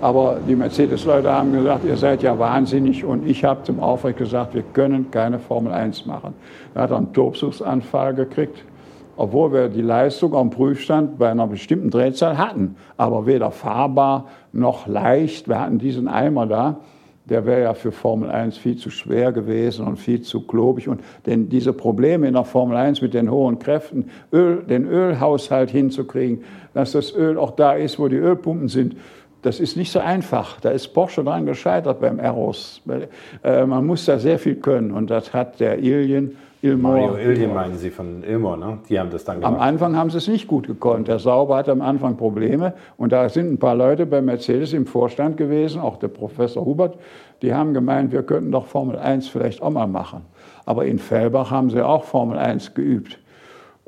Aber 0.02 0.38
die 0.48 0.56
Mercedes-Leute 0.56 1.30
haben 1.32 1.52
gesagt, 1.52 1.84
ihr 1.86 1.98
seid 1.98 2.24
ja 2.24 2.39
wahnsinnig. 2.39 3.04
Und 3.04 3.28
ich 3.28 3.43
habe 3.43 3.63
zum 3.63 3.80
Aufrecht 3.82 4.17
gesagt, 4.17 4.56
wir 4.56 4.63
können 4.63 5.12
keine 5.12 5.39
Formel 5.39 5.74
1 5.74 6.06
machen. 6.06 6.34
Er 6.74 6.84
hat 6.84 6.91
einen 6.91 7.13
Tobsuchsanfall 7.13 8.15
gekriegt, 8.15 8.63
obwohl 9.19 9.53
wir 9.53 9.69
die 9.69 9.82
Leistung 9.82 10.34
am 10.34 10.49
Prüfstand 10.49 11.19
bei 11.19 11.29
einer 11.29 11.47
bestimmten 11.47 11.89
Drehzahl 11.89 12.38
hatten. 12.38 12.75
Aber 12.97 13.25
weder 13.25 13.51
fahrbar 13.51 14.27
noch 14.51 14.88
leicht. 14.88 15.47
Wir 15.47 15.60
hatten 15.60 15.77
diesen 15.77 16.08
Eimer 16.08 16.47
da 16.47 16.79
der 17.29 17.45
wäre 17.45 17.62
ja 17.62 17.73
für 17.73 17.91
Formel 17.91 18.29
1 18.29 18.58
viel 18.58 18.77
zu 18.77 18.89
schwer 18.89 19.32
gewesen 19.32 19.86
und 19.86 19.97
viel 19.97 20.21
zu 20.21 20.41
klobig. 20.41 20.88
Und 20.88 21.01
denn 21.25 21.49
diese 21.49 21.73
Probleme 21.73 22.27
in 22.27 22.34
der 22.34 22.43
Formel 22.43 22.75
1 22.75 23.01
mit 23.01 23.13
den 23.13 23.30
hohen 23.30 23.59
Kräften, 23.59 24.09
Öl, 24.34 24.63
den 24.63 24.88
Ölhaushalt 24.88 25.70
hinzukriegen, 25.70 26.43
dass 26.74 26.93
das 26.93 27.13
Öl 27.15 27.38
auch 27.38 27.51
da 27.51 27.74
ist, 27.74 27.99
wo 27.99 28.07
die 28.07 28.17
Ölpumpen 28.17 28.67
sind, 28.67 28.95
das 29.41 29.59
ist 29.59 29.78
nicht 29.78 29.91
so 29.91 29.99
einfach. 29.99 30.59
Da 30.59 30.72
ist 30.72 30.89
Porsche 30.89 31.24
dran 31.24 31.45
gescheitert 31.45 32.01
beim 32.01 32.20
Eros. 32.20 32.82
Äh, 33.43 33.65
man 33.65 33.86
muss 33.86 34.05
da 34.05 34.20
sehr 34.20 34.38
viel 34.38 34.55
können 34.55 34.91
und 34.91 35.09
das 35.09 35.34
hat 35.34 35.59
der 35.59 35.80
Ilien 35.80 36.36
Ilmor. 36.62 36.91
Mario 36.91 37.32
Ilien 37.32 37.53
meinen 37.53 37.78
Sie 37.78 37.89
von 37.89 38.22
Ilmor, 38.24 38.57
ne? 38.57 38.80
Die 38.89 38.99
haben 38.99 39.10
das 39.10 39.24
dann 39.24 39.38
gemacht. 39.38 39.53
Am 39.53 39.60
Anfang 39.62 39.95
haben 39.95 40.10
sie 40.10 40.18
es 40.18 40.28
nicht 40.28 40.47
gut 40.47 40.68
gekonnt. 40.68 41.07
Der 41.07 41.18
Sauber 41.18 41.55
hatte 41.55 41.72
am 41.72 41.82
Anfang 41.82 42.18
Probleme 42.18 42.74
und 42.97 43.14
da 43.14 43.30
sind 43.30 43.51
ein 43.51 43.57
paar 43.57 43.76
Leute 43.76 44.05
bei 44.05 44.22
Mercedes 44.22 44.74
im 44.74 44.86
Vorstand 44.86 45.38
gewesen, 45.38 45.80
auch 45.80 45.95
der 45.97 46.10
Professor 46.10 46.66
Hubert, 46.66 46.97
die 47.41 47.53
haben 47.53 47.74
gemeint, 47.74 48.12
wir 48.12 48.24
könnten 48.24 48.51
doch 48.51 48.66
Formel 48.66 48.97
1 48.97 49.30
vielleicht 49.30 49.62
auch 49.62 49.70
mal 49.70 49.88
machen. 49.88 50.26
Aber 50.66 50.86
in 50.86 50.99
Fellbach 50.99 51.49
haben 51.49 51.70
sie 51.70 51.86
auch 51.86 52.03
Formel 52.03 52.38
1 52.38 52.74
geübt. 52.74 53.20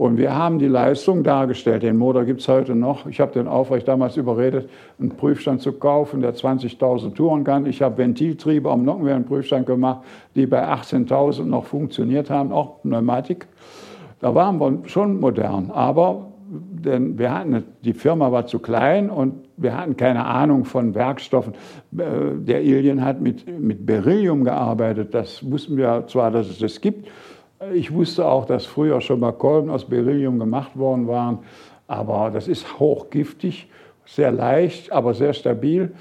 Und 0.02 0.18
wir 0.18 0.36
haben 0.36 0.58
die 0.58 0.68
Leistung 0.68 1.22
dargestellt. 1.22 1.84
Den 1.84 1.96
Motor 1.96 2.26
gibt 2.26 2.42
es 2.42 2.48
heute 2.48 2.74
noch. 2.74 3.06
Ich 3.06 3.20
habe 3.20 3.34
den 3.34 3.48
Aufrecht 3.48 3.88
damals 3.88 4.18
überredet, 4.18 4.68
einen 5.00 5.12
Prüfstand 5.12 5.62
zu 5.62 5.74
kaufen, 5.74 6.22
der 6.22 6.34
20.000 6.34 7.14
Touren 7.14 7.44
kann. 7.44 7.68
Ich 7.68 7.84
habe 7.84 8.00
Ventiltriebe 8.00 8.72
am 8.72 8.84
Nockenwellenprüfstand 8.84 9.68
gemacht, 9.68 10.00
die 10.34 10.48
bei 10.48 10.68
18.000 10.68 11.44
noch 11.44 11.66
funktioniert 11.66 12.32
haben, 12.32 12.52
auch 12.52 12.82
Pneumatik. 12.82 13.46
Da 14.20 14.34
waren 14.34 14.60
wir 14.60 14.80
schon 14.86 15.20
modern. 15.20 15.70
Aber 15.70 16.32
denn 16.52 17.20
wir 17.20 17.32
hatten, 17.32 17.64
die 17.84 17.94
Firma 17.94 18.32
war 18.32 18.48
zu 18.48 18.58
klein 18.58 19.12
und 19.12 19.36
wir 19.56 19.78
hatten 19.78 19.96
keine 19.98 20.26
Ahnung 20.26 20.66
von 20.66 20.96
Werkstoffen. 20.96 21.54
Äh, 21.96 22.40
der 22.40 22.58
Alien 22.58 23.06
hat 23.06 23.22
mit, 23.22 23.48
mit 23.60 23.86
Beryllium 23.86 24.46
gearbeitet. 24.46 25.14
Das 25.14 25.50
wussten 25.50 25.78
wir 25.78 26.06
zwar, 26.08 26.32
dass 26.32 26.50
es 26.50 26.58
das 26.58 26.82
gibt, 26.82 27.08
ich 27.74 27.94
wusste 27.94 28.26
auch, 28.26 28.46
dass 28.46 28.66
früher 28.66 29.02
schon 29.02 29.20
mal 29.20 29.34
Kolben 29.34 29.70
aus 29.70 29.86
Beryllium 29.86 30.40
gemacht 30.40 30.78
worden 30.78 31.08
waren, 31.08 31.40
aber 31.88 32.32
das 32.32 32.48
ist 32.48 32.80
hochgiftig, 32.80 33.70
sehr 34.06 34.32
leicht, 34.32 34.92
aber 34.92 35.14
sehr 35.14 35.34
stabil. 35.34 35.92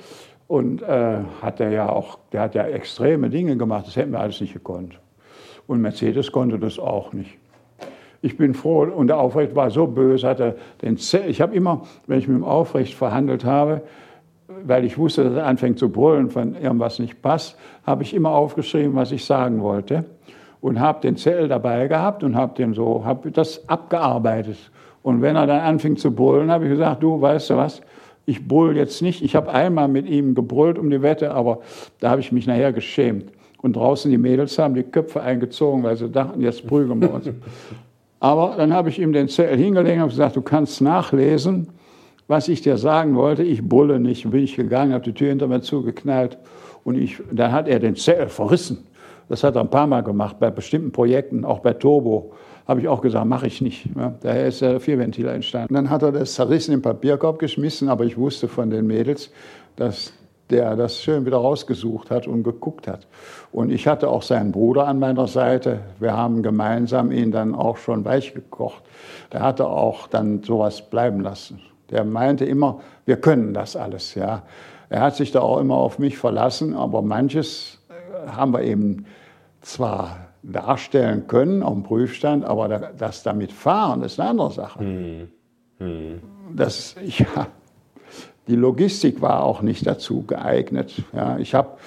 Und 0.48 0.82
äh, 0.82 1.18
hat 1.42 1.60
er 1.60 1.70
ja 1.70 1.88
auch, 1.88 2.18
der 2.32 2.40
hat 2.40 2.54
ja 2.54 2.64
extreme 2.64 3.30
Dinge 3.30 3.56
gemacht, 3.56 3.86
das 3.86 3.94
hätten 3.94 4.12
wir 4.12 4.20
alles 4.20 4.40
nicht 4.40 4.52
gekonnt. 4.52 4.98
Und 5.66 5.80
Mercedes 5.80 6.32
konnte 6.32 6.58
das 6.58 6.78
auch 6.78 7.12
nicht. 7.12 7.38
Ich 8.20 8.36
bin 8.36 8.54
froh, 8.54 8.82
und 8.82 9.06
der 9.06 9.18
Aufrecht 9.18 9.54
war 9.54 9.70
so 9.70 9.86
böse, 9.86 10.26
hat 10.26 10.40
er 10.40 10.56
den 10.82 10.96
Z 10.96 11.26
ich 11.28 11.40
habe 11.40 11.54
immer, 11.54 11.82
wenn 12.06 12.18
ich 12.18 12.26
mit 12.26 12.36
dem 12.36 12.44
Aufrecht 12.44 12.94
verhandelt 12.94 13.44
habe, 13.44 13.82
weil 14.64 14.84
ich 14.84 14.98
wusste, 14.98 15.24
dass 15.24 15.34
er 15.34 15.46
anfängt 15.46 15.78
zu 15.78 15.90
brüllen, 15.90 16.34
wenn 16.34 16.54
irgendwas 16.54 16.98
nicht 16.98 17.22
passt, 17.22 17.56
habe 17.86 18.02
ich 18.02 18.12
immer 18.12 18.30
aufgeschrieben, 18.30 18.96
was 18.96 19.12
ich 19.12 19.24
sagen 19.24 19.62
wollte 19.62 20.04
und 20.60 20.80
habe 20.80 21.00
den 21.00 21.16
Zettel 21.16 21.48
dabei 21.48 21.86
gehabt 21.88 22.22
und 22.22 22.36
habe 22.36 22.54
den 22.54 22.74
so, 22.74 23.04
habe 23.04 23.30
das 23.30 23.68
abgearbeitet. 23.68 24.58
Und 25.02 25.22
wenn 25.22 25.36
er 25.36 25.46
dann 25.46 25.60
anfing 25.60 25.96
zu 25.96 26.14
brüllen, 26.14 26.50
habe 26.50 26.64
ich 26.64 26.70
gesagt, 26.70 27.02
du 27.02 27.20
weißt 27.20 27.50
du 27.50 27.56
was, 27.56 27.80
ich 28.26 28.46
brüll 28.46 28.76
jetzt 28.76 29.00
nicht. 29.02 29.22
Ich 29.22 29.34
habe 29.34 29.50
einmal 29.52 29.88
mit 29.88 30.08
ihm 30.08 30.34
gebrüllt 30.34 30.78
um 30.78 30.90
die 30.90 31.02
Wette, 31.02 31.32
aber 31.32 31.60
da 32.00 32.10
habe 32.10 32.20
ich 32.20 32.32
mich 32.32 32.46
nachher 32.46 32.72
geschämt. 32.72 33.32
Und 33.62 33.76
draußen 33.76 34.10
die 34.10 34.18
Mädels 34.18 34.58
haben 34.58 34.74
die 34.74 34.82
Köpfe 34.82 35.20
eingezogen, 35.20 35.82
weil 35.82 35.96
sie 35.96 36.08
dachten, 36.08 36.40
jetzt 36.40 36.66
prügeln 36.66 37.00
wir 37.00 37.12
uns. 37.12 37.28
aber 38.20 38.54
dann 38.56 38.72
habe 38.72 38.88
ich 38.88 38.98
ihm 38.98 39.12
den 39.12 39.28
Zettel 39.28 39.58
hingelegt 39.58 40.02
und 40.02 40.08
gesagt, 40.08 40.36
du 40.36 40.42
kannst 40.42 40.80
nachlesen, 40.80 41.68
was 42.28 42.48
ich 42.48 42.62
dir 42.62 42.76
sagen 42.76 43.16
wollte. 43.16 43.42
Ich 43.42 43.66
brülle 43.66 43.98
nicht. 43.98 44.30
Bin 44.30 44.44
ich 44.44 44.54
gegangen, 44.56 44.92
habe 44.92 45.04
die 45.04 45.12
Tür 45.12 45.30
hinter 45.30 45.48
mir 45.48 45.62
zugeknallt 45.62 46.38
und 46.84 46.96
ich, 46.96 47.18
dann 47.32 47.52
hat 47.52 47.68
er 47.68 47.80
den 47.80 47.96
Zettel 47.96 48.28
verrissen. 48.28 48.86
Das 49.30 49.44
hat 49.44 49.54
er 49.54 49.60
ein 49.60 49.70
paar 49.70 49.86
Mal 49.86 50.02
gemacht, 50.02 50.40
bei 50.40 50.50
bestimmten 50.50 50.90
Projekten, 50.90 51.44
auch 51.44 51.60
bei 51.60 51.72
Turbo. 51.72 52.32
Habe 52.66 52.80
ich 52.80 52.88
auch 52.88 53.00
gesagt, 53.00 53.26
mache 53.26 53.46
ich 53.46 53.60
nicht. 53.60 53.88
Ja, 53.96 54.12
daher 54.22 54.48
ist 54.48 54.60
der 54.60 54.80
Vierventiler 54.80 55.32
entstanden. 55.32 55.72
dann 55.72 55.88
hat 55.88 56.02
er 56.02 56.10
das 56.10 56.34
zerrissen 56.34 56.74
im 56.74 56.82
Papierkorb 56.82 57.38
geschmissen, 57.38 57.88
aber 57.88 58.04
ich 58.04 58.18
wusste 58.18 58.48
von 58.48 58.70
den 58.70 58.88
Mädels, 58.88 59.30
dass 59.76 60.12
der 60.50 60.74
das 60.74 61.00
schön 61.00 61.26
wieder 61.26 61.36
rausgesucht 61.36 62.10
hat 62.10 62.26
und 62.26 62.42
geguckt 62.42 62.88
hat. 62.88 63.06
Und 63.52 63.70
ich 63.70 63.86
hatte 63.86 64.08
auch 64.08 64.22
seinen 64.22 64.50
Bruder 64.50 64.88
an 64.88 64.98
meiner 64.98 65.28
Seite. 65.28 65.78
Wir 66.00 66.16
haben 66.16 66.42
gemeinsam 66.42 67.12
ihn 67.12 67.30
dann 67.30 67.54
auch 67.54 67.76
schon 67.76 68.04
weich 68.04 68.34
gekocht. 68.34 68.82
Der 69.32 69.42
hatte 69.42 69.68
auch 69.68 70.08
dann 70.08 70.42
sowas 70.42 70.82
bleiben 70.82 71.20
lassen. 71.20 71.60
Der 71.90 72.04
meinte 72.04 72.44
immer, 72.44 72.80
wir 73.06 73.16
können 73.16 73.54
das 73.54 73.76
alles. 73.76 74.16
Ja. 74.16 74.42
Er 74.88 75.02
hat 75.02 75.14
sich 75.14 75.30
da 75.30 75.38
auch 75.38 75.60
immer 75.60 75.76
auf 75.76 76.00
mich 76.00 76.18
verlassen, 76.18 76.74
aber 76.74 77.00
manches 77.00 77.78
äh, 77.88 78.30
haben 78.30 78.52
wir 78.52 78.62
eben 78.62 79.06
zwar 79.60 80.28
darstellen 80.42 81.26
können 81.26 81.62
auf 81.62 81.74
dem 81.74 81.82
Prüfstand, 81.82 82.44
aber 82.44 82.68
das 82.68 83.22
damit 83.22 83.52
fahren 83.52 84.02
ist 84.02 84.18
eine 84.18 84.30
andere 84.30 84.52
Sache. 84.52 84.80
Hm. 84.80 85.28
Hm. 85.78 86.20
Das, 86.54 86.96
ja, 87.04 87.46
die 88.48 88.56
Logistik 88.56 89.20
war 89.20 89.44
auch 89.44 89.62
nicht 89.62 89.86
dazu 89.86 90.22
geeignet. 90.22 91.02
Ja, 91.12 91.38
ich 91.38 91.54
habe 91.54 91.78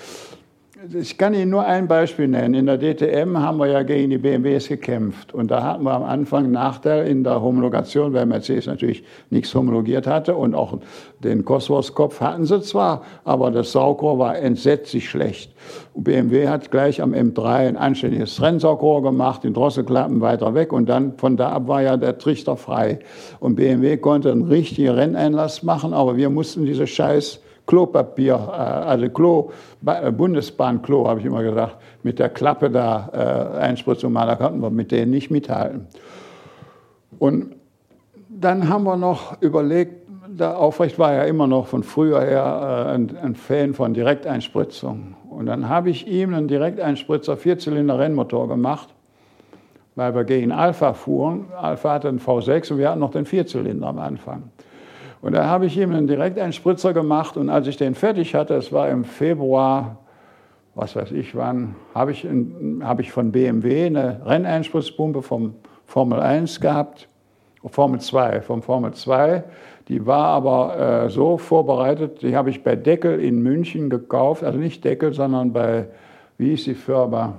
ich 0.91 1.17
kann 1.17 1.33
Ihnen 1.33 1.49
nur 1.49 1.65
ein 1.65 1.87
Beispiel 1.87 2.27
nennen. 2.27 2.55
In 2.55 2.65
der 2.65 2.77
DTM 2.77 3.37
haben 3.37 3.57
wir 3.57 3.67
ja 3.67 3.83
gegen 3.83 4.09
die 4.09 4.17
BMWs 4.17 4.67
gekämpft. 4.67 5.33
Und 5.33 5.49
da 5.49 5.63
hatten 5.63 5.83
wir 5.83 5.93
am 5.93 6.03
Anfang 6.03 6.51
Nachteil 6.51 7.07
in 7.07 7.23
der 7.23 7.41
Homologation, 7.41 8.11
weil 8.11 8.25
Mercedes 8.25 8.65
natürlich 8.65 9.03
nichts 9.29 9.55
homologiert 9.55 10.07
hatte. 10.07 10.35
Und 10.35 10.55
auch 10.55 10.79
den 11.23 11.45
Cosworth-Kopf 11.45 12.19
hatten 12.19 12.45
sie 12.45 12.61
zwar, 12.61 13.03
aber 13.23 13.49
das 13.51 13.71
Saugrohr 13.71 14.19
war 14.19 14.37
entsetzlich 14.37 15.09
schlecht. 15.09 15.53
Und 15.93 16.03
BMW 16.03 16.49
hat 16.49 16.69
gleich 16.69 17.01
am 17.01 17.13
M3 17.13 17.69
ein 17.69 17.77
anständiges 17.77 18.41
Rennsaugrohr 18.41 19.03
gemacht, 19.03 19.45
den 19.45 19.53
Drosselklappen 19.53 20.19
weiter 20.19 20.53
weg. 20.53 20.73
Und 20.73 20.89
dann 20.89 21.17
von 21.17 21.37
da 21.37 21.51
ab 21.53 21.69
war 21.69 21.81
ja 21.81 21.95
der 21.95 22.17
Trichter 22.17 22.57
frei. 22.57 22.99
Und 23.39 23.55
BMW 23.55 23.95
konnte 23.95 24.31
einen 24.31 24.43
richtigen 24.43 24.89
Renneinlass 24.89 25.63
machen, 25.63 25.93
aber 25.93 26.17
wir 26.17 26.29
mussten 26.29 26.65
diese 26.65 26.87
scheiß 26.87 27.39
Klopapier, 27.65 28.35
äh, 28.35 28.55
also 28.57 29.09
Klo, 29.09 29.51
äh, 29.85 30.11
Bundesbahn-Klo, 30.11 31.07
habe 31.07 31.19
ich 31.19 31.25
immer 31.25 31.43
gesagt, 31.43 31.77
mit 32.03 32.19
der 32.19 32.29
Klappe 32.29 32.69
da 32.69 33.09
äh, 33.13 33.59
Einspritzung 33.59 34.11
machen, 34.11 34.27
da 34.27 34.35
konnten 34.35 34.61
wir 34.61 34.69
mit 34.69 34.91
denen 34.91 35.11
nicht 35.11 35.31
mithalten. 35.31 35.87
Und 37.19 37.55
dann 38.29 38.67
haben 38.67 38.83
wir 38.83 38.97
noch 38.97 39.41
überlegt, 39.41 40.03
der 40.27 40.57
Aufrecht 40.57 40.97
war 40.99 41.13
ja 41.13 41.23
immer 41.23 41.47
noch 41.47 41.67
von 41.67 41.83
früher 41.83 42.21
her 42.21 42.87
ein, 42.87 43.15
ein, 43.21 43.35
Fan 43.35 43.73
von 43.73 43.93
Direkteinspritzung. 43.93 45.15
Und 45.29 45.45
dann 45.45 45.69
habe 45.69 45.89
ich 45.89 46.07
ihm 46.07 46.33
einen 46.33 46.47
Direkteinspritzer 46.47 47.37
Vierzylinder-Rennmotor 47.37 48.47
gemacht, 48.47 48.89
weil 49.95 50.15
wir 50.15 50.23
gegen 50.23 50.51
Alpha 50.51 50.93
fuhren. 50.93 51.45
Alpha 51.55 51.93
hatte 51.93 52.09
einen 52.09 52.19
V6 52.19 52.71
und 52.71 52.79
wir 52.79 52.89
hatten 52.89 52.99
noch 52.99 53.11
den 53.11 53.25
Vierzylinder 53.25 53.87
am 53.87 53.99
Anfang. 53.99 54.43
Und 55.23 55.31
da 55.31 55.45
habe 55.45 55.67
ich 55.67 55.77
ihm 55.77 55.93
einen 55.93 56.05
Direkteinspritzer 56.05 56.93
gemacht 56.93 57.37
und 57.37 57.49
als 57.49 57.67
ich 57.67 57.77
den 57.77 57.95
fertig 57.95 58.35
hatte, 58.35 58.55
es 58.55 58.73
war 58.73 58.89
im 58.89 59.05
Februar, 59.05 59.99
was 60.75 60.97
weiß 60.97 61.13
ich 61.13 61.33
wann, 61.33 61.75
habe 61.95 62.11
ich, 62.11 62.27
hab 62.81 62.99
ich 62.99 63.13
von 63.13 63.31
BMW 63.31 63.85
eine 63.85 64.19
Renneinspritzpumpe 64.25 65.21
vom 65.21 65.55
Formel 65.85 66.19
1 66.19 66.59
gehabt, 66.59 67.07
Formel 67.65 68.01
2, 68.01 68.41
vom 68.41 68.61
Formel 68.61 68.91
2. 68.91 69.45
Die 69.87 70.05
war 70.05 70.25
aber 70.25 71.05
äh, 71.05 71.09
so 71.09 71.37
vorbereitet, 71.37 72.21
die 72.21 72.35
habe 72.35 72.49
ich 72.49 72.61
bei 72.61 72.75
Deckel 72.75 73.21
in 73.21 73.41
München 73.41 73.89
gekauft, 73.89 74.43
also 74.43 74.59
nicht 74.59 74.83
Deckel, 74.83 75.13
sondern 75.13 75.53
bei, 75.53 75.85
wie 76.37 76.49
hieß 76.49 76.65
die 76.65 76.75
Firma, 76.75 77.35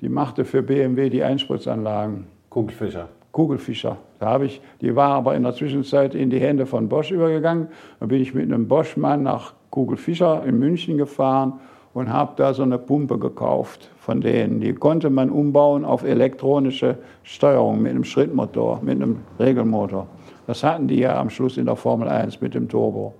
die 0.00 0.08
machte 0.08 0.44
für 0.44 0.64
BMW 0.64 1.08
die 1.08 1.22
Einspritzanlagen. 1.22 2.26
Kugelfischer. 2.48 3.08
Kugelfischer. 3.40 3.96
Da 4.18 4.26
habe 4.26 4.44
ich, 4.44 4.60
die 4.82 4.94
war 4.94 5.14
aber 5.14 5.34
in 5.34 5.44
der 5.44 5.54
Zwischenzeit 5.54 6.14
in 6.14 6.28
die 6.28 6.38
Hände 6.38 6.66
von 6.66 6.90
Bosch 6.90 7.10
übergegangen. 7.10 7.68
Da 7.98 8.04
bin 8.04 8.20
ich 8.20 8.34
mit 8.34 8.44
einem 8.44 8.68
Bosch-Mann 8.68 9.22
nach 9.22 9.54
Kugelfischer 9.70 10.44
in 10.44 10.58
München 10.58 10.98
gefahren 10.98 11.54
und 11.94 12.12
habe 12.12 12.32
da 12.36 12.52
so 12.52 12.62
eine 12.62 12.76
Pumpe 12.76 13.18
gekauft 13.18 13.88
von 13.98 14.20
denen. 14.20 14.60
Die 14.60 14.74
konnte 14.74 15.08
man 15.08 15.30
umbauen 15.30 15.86
auf 15.86 16.04
elektronische 16.04 16.98
Steuerung 17.22 17.80
mit 17.80 17.92
einem 17.92 18.04
Schrittmotor, 18.04 18.80
mit 18.82 18.96
einem 18.96 19.20
Regelmotor. 19.38 20.06
Das 20.46 20.62
hatten 20.62 20.86
die 20.86 20.98
ja 20.98 21.18
am 21.18 21.30
Schluss 21.30 21.56
in 21.56 21.64
der 21.64 21.76
Formel 21.76 22.08
1 22.08 22.42
mit 22.42 22.52
dem 22.52 22.68
Turbo. 22.68 23.14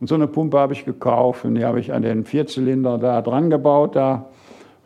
Und 0.00 0.06
so 0.06 0.14
eine 0.14 0.28
Pumpe 0.28 0.60
habe 0.60 0.74
ich 0.74 0.84
gekauft 0.84 1.44
und 1.44 1.56
die 1.56 1.64
habe 1.64 1.80
ich 1.80 1.92
an 1.92 2.02
den 2.02 2.24
Vierzylinder 2.24 2.98
da 2.98 3.20
dran 3.20 3.50
gebaut, 3.50 3.96
da 3.96 4.26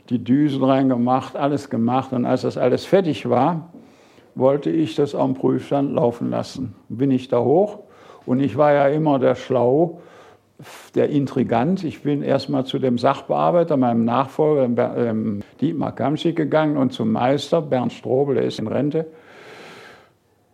die 0.08 0.24
Düsen 0.24 0.64
reingemacht, 0.64 1.36
alles 1.36 1.68
gemacht. 1.68 2.14
Und 2.14 2.24
als 2.24 2.42
das 2.42 2.56
alles 2.56 2.86
fertig 2.86 3.28
war, 3.28 3.68
wollte 4.34 4.70
ich 4.70 4.94
das 4.94 5.14
am 5.14 5.34
Prüfstand 5.34 5.92
laufen 5.92 6.30
lassen. 6.30 6.74
Bin 6.88 7.10
ich 7.10 7.28
da 7.28 7.40
hoch 7.40 7.80
und 8.26 8.40
ich 8.40 8.56
war 8.56 8.72
ja 8.72 8.88
immer 8.88 9.18
der 9.18 9.34
Schlau, 9.34 10.00
der 10.94 11.10
Intrigant. 11.10 11.84
Ich 11.84 12.02
bin 12.02 12.22
erstmal 12.22 12.64
zu 12.64 12.78
dem 12.78 12.98
Sachbearbeiter, 12.98 13.76
meinem 13.76 14.04
Nachfolger, 14.04 14.96
ähm, 14.96 15.42
Dietmar 15.60 15.94
Kamschick, 15.94 16.36
gegangen 16.36 16.76
und 16.76 16.92
zum 16.92 17.12
Meister, 17.12 17.60
Bernd 17.60 17.92
Strobel, 17.92 18.36
der 18.36 18.44
ist 18.44 18.58
in 18.58 18.68
Rente, 18.68 19.06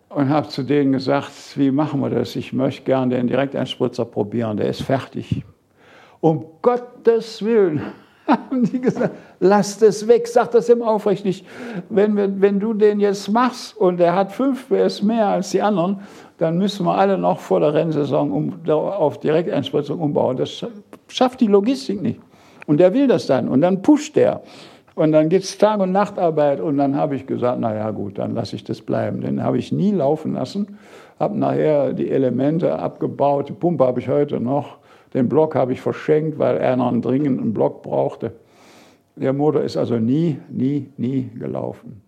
und 0.08 0.28
habe 0.28 0.48
zu 0.48 0.62
denen 0.62 0.92
gesagt, 0.92 1.56
wie 1.56 1.70
machen 1.70 2.00
wir 2.00 2.10
das? 2.10 2.34
Ich 2.34 2.52
möchte 2.52 2.82
gerne 2.82 3.14
den 3.14 3.28
Direkteinspritzer 3.28 4.04
probieren, 4.04 4.56
der 4.56 4.68
ist 4.68 4.82
fertig. 4.82 5.44
Um 6.20 6.46
Gottes 6.62 7.44
Willen, 7.44 7.80
haben 8.50 8.62
die 8.64 8.80
gesagt, 8.80 9.14
lass 9.40 9.78
das 9.78 10.06
weg, 10.06 10.26
sag 10.26 10.50
das 10.52 10.68
ihm 10.68 10.82
aufrichtig. 10.82 11.44
Wenn, 11.88 12.16
wir, 12.16 12.40
wenn 12.40 12.60
du 12.60 12.74
den 12.74 13.00
jetzt 13.00 13.28
machst 13.28 13.76
und 13.76 13.98
der 13.98 14.14
hat 14.14 14.32
fünf 14.32 14.68
PS 14.68 15.02
mehr 15.02 15.26
als 15.26 15.50
die 15.50 15.62
anderen, 15.62 16.00
dann 16.38 16.56
müssen 16.58 16.86
wir 16.86 16.96
alle 16.96 17.18
noch 17.18 17.38
vor 17.38 17.60
der 17.60 17.74
Rennsaison 17.74 18.32
um, 18.32 18.54
auf 18.68 19.20
Direkteinspritzung 19.20 20.00
umbauen. 20.00 20.36
Das 20.36 20.66
schafft 21.08 21.40
die 21.40 21.46
Logistik 21.46 22.00
nicht. 22.00 22.20
Und 22.66 22.78
der 22.78 22.94
will 22.94 23.08
das 23.08 23.26
dann 23.26 23.48
und 23.48 23.60
dann 23.60 23.82
pusht 23.82 24.16
der. 24.16 24.42
Und 24.94 25.12
dann 25.12 25.28
gibt 25.28 25.44
es 25.44 25.56
Tag- 25.56 25.80
und 25.80 25.92
Nachtarbeit 25.92 26.60
und 26.60 26.76
dann 26.76 26.96
habe 26.96 27.16
ich 27.16 27.26
gesagt, 27.26 27.60
naja 27.60 27.90
gut, 27.90 28.18
dann 28.18 28.34
lasse 28.34 28.56
ich 28.56 28.64
das 28.64 28.80
bleiben. 28.80 29.20
Den 29.20 29.42
habe 29.42 29.58
ich 29.58 29.72
nie 29.72 29.92
laufen 29.92 30.34
lassen, 30.34 30.78
habe 31.18 31.38
nachher 31.38 31.92
die 31.92 32.10
Elemente 32.10 32.78
abgebaut, 32.78 33.48
die 33.48 33.52
Pumpe 33.52 33.86
habe 33.86 34.00
ich 34.00 34.08
heute 34.08 34.40
noch 34.40 34.79
den 35.14 35.28
Block 35.28 35.54
habe 35.54 35.72
ich 35.72 35.80
verschenkt, 35.80 36.38
weil 36.38 36.56
er 36.58 36.76
noch 36.76 36.88
einen 36.88 37.02
dringenden 37.02 37.52
Block 37.52 37.82
brauchte. 37.82 38.32
Der 39.16 39.32
Motor 39.32 39.62
ist 39.62 39.76
also 39.76 39.98
nie, 39.98 40.38
nie, 40.48 40.90
nie 40.96 41.30
gelaufen. 41.38 42.02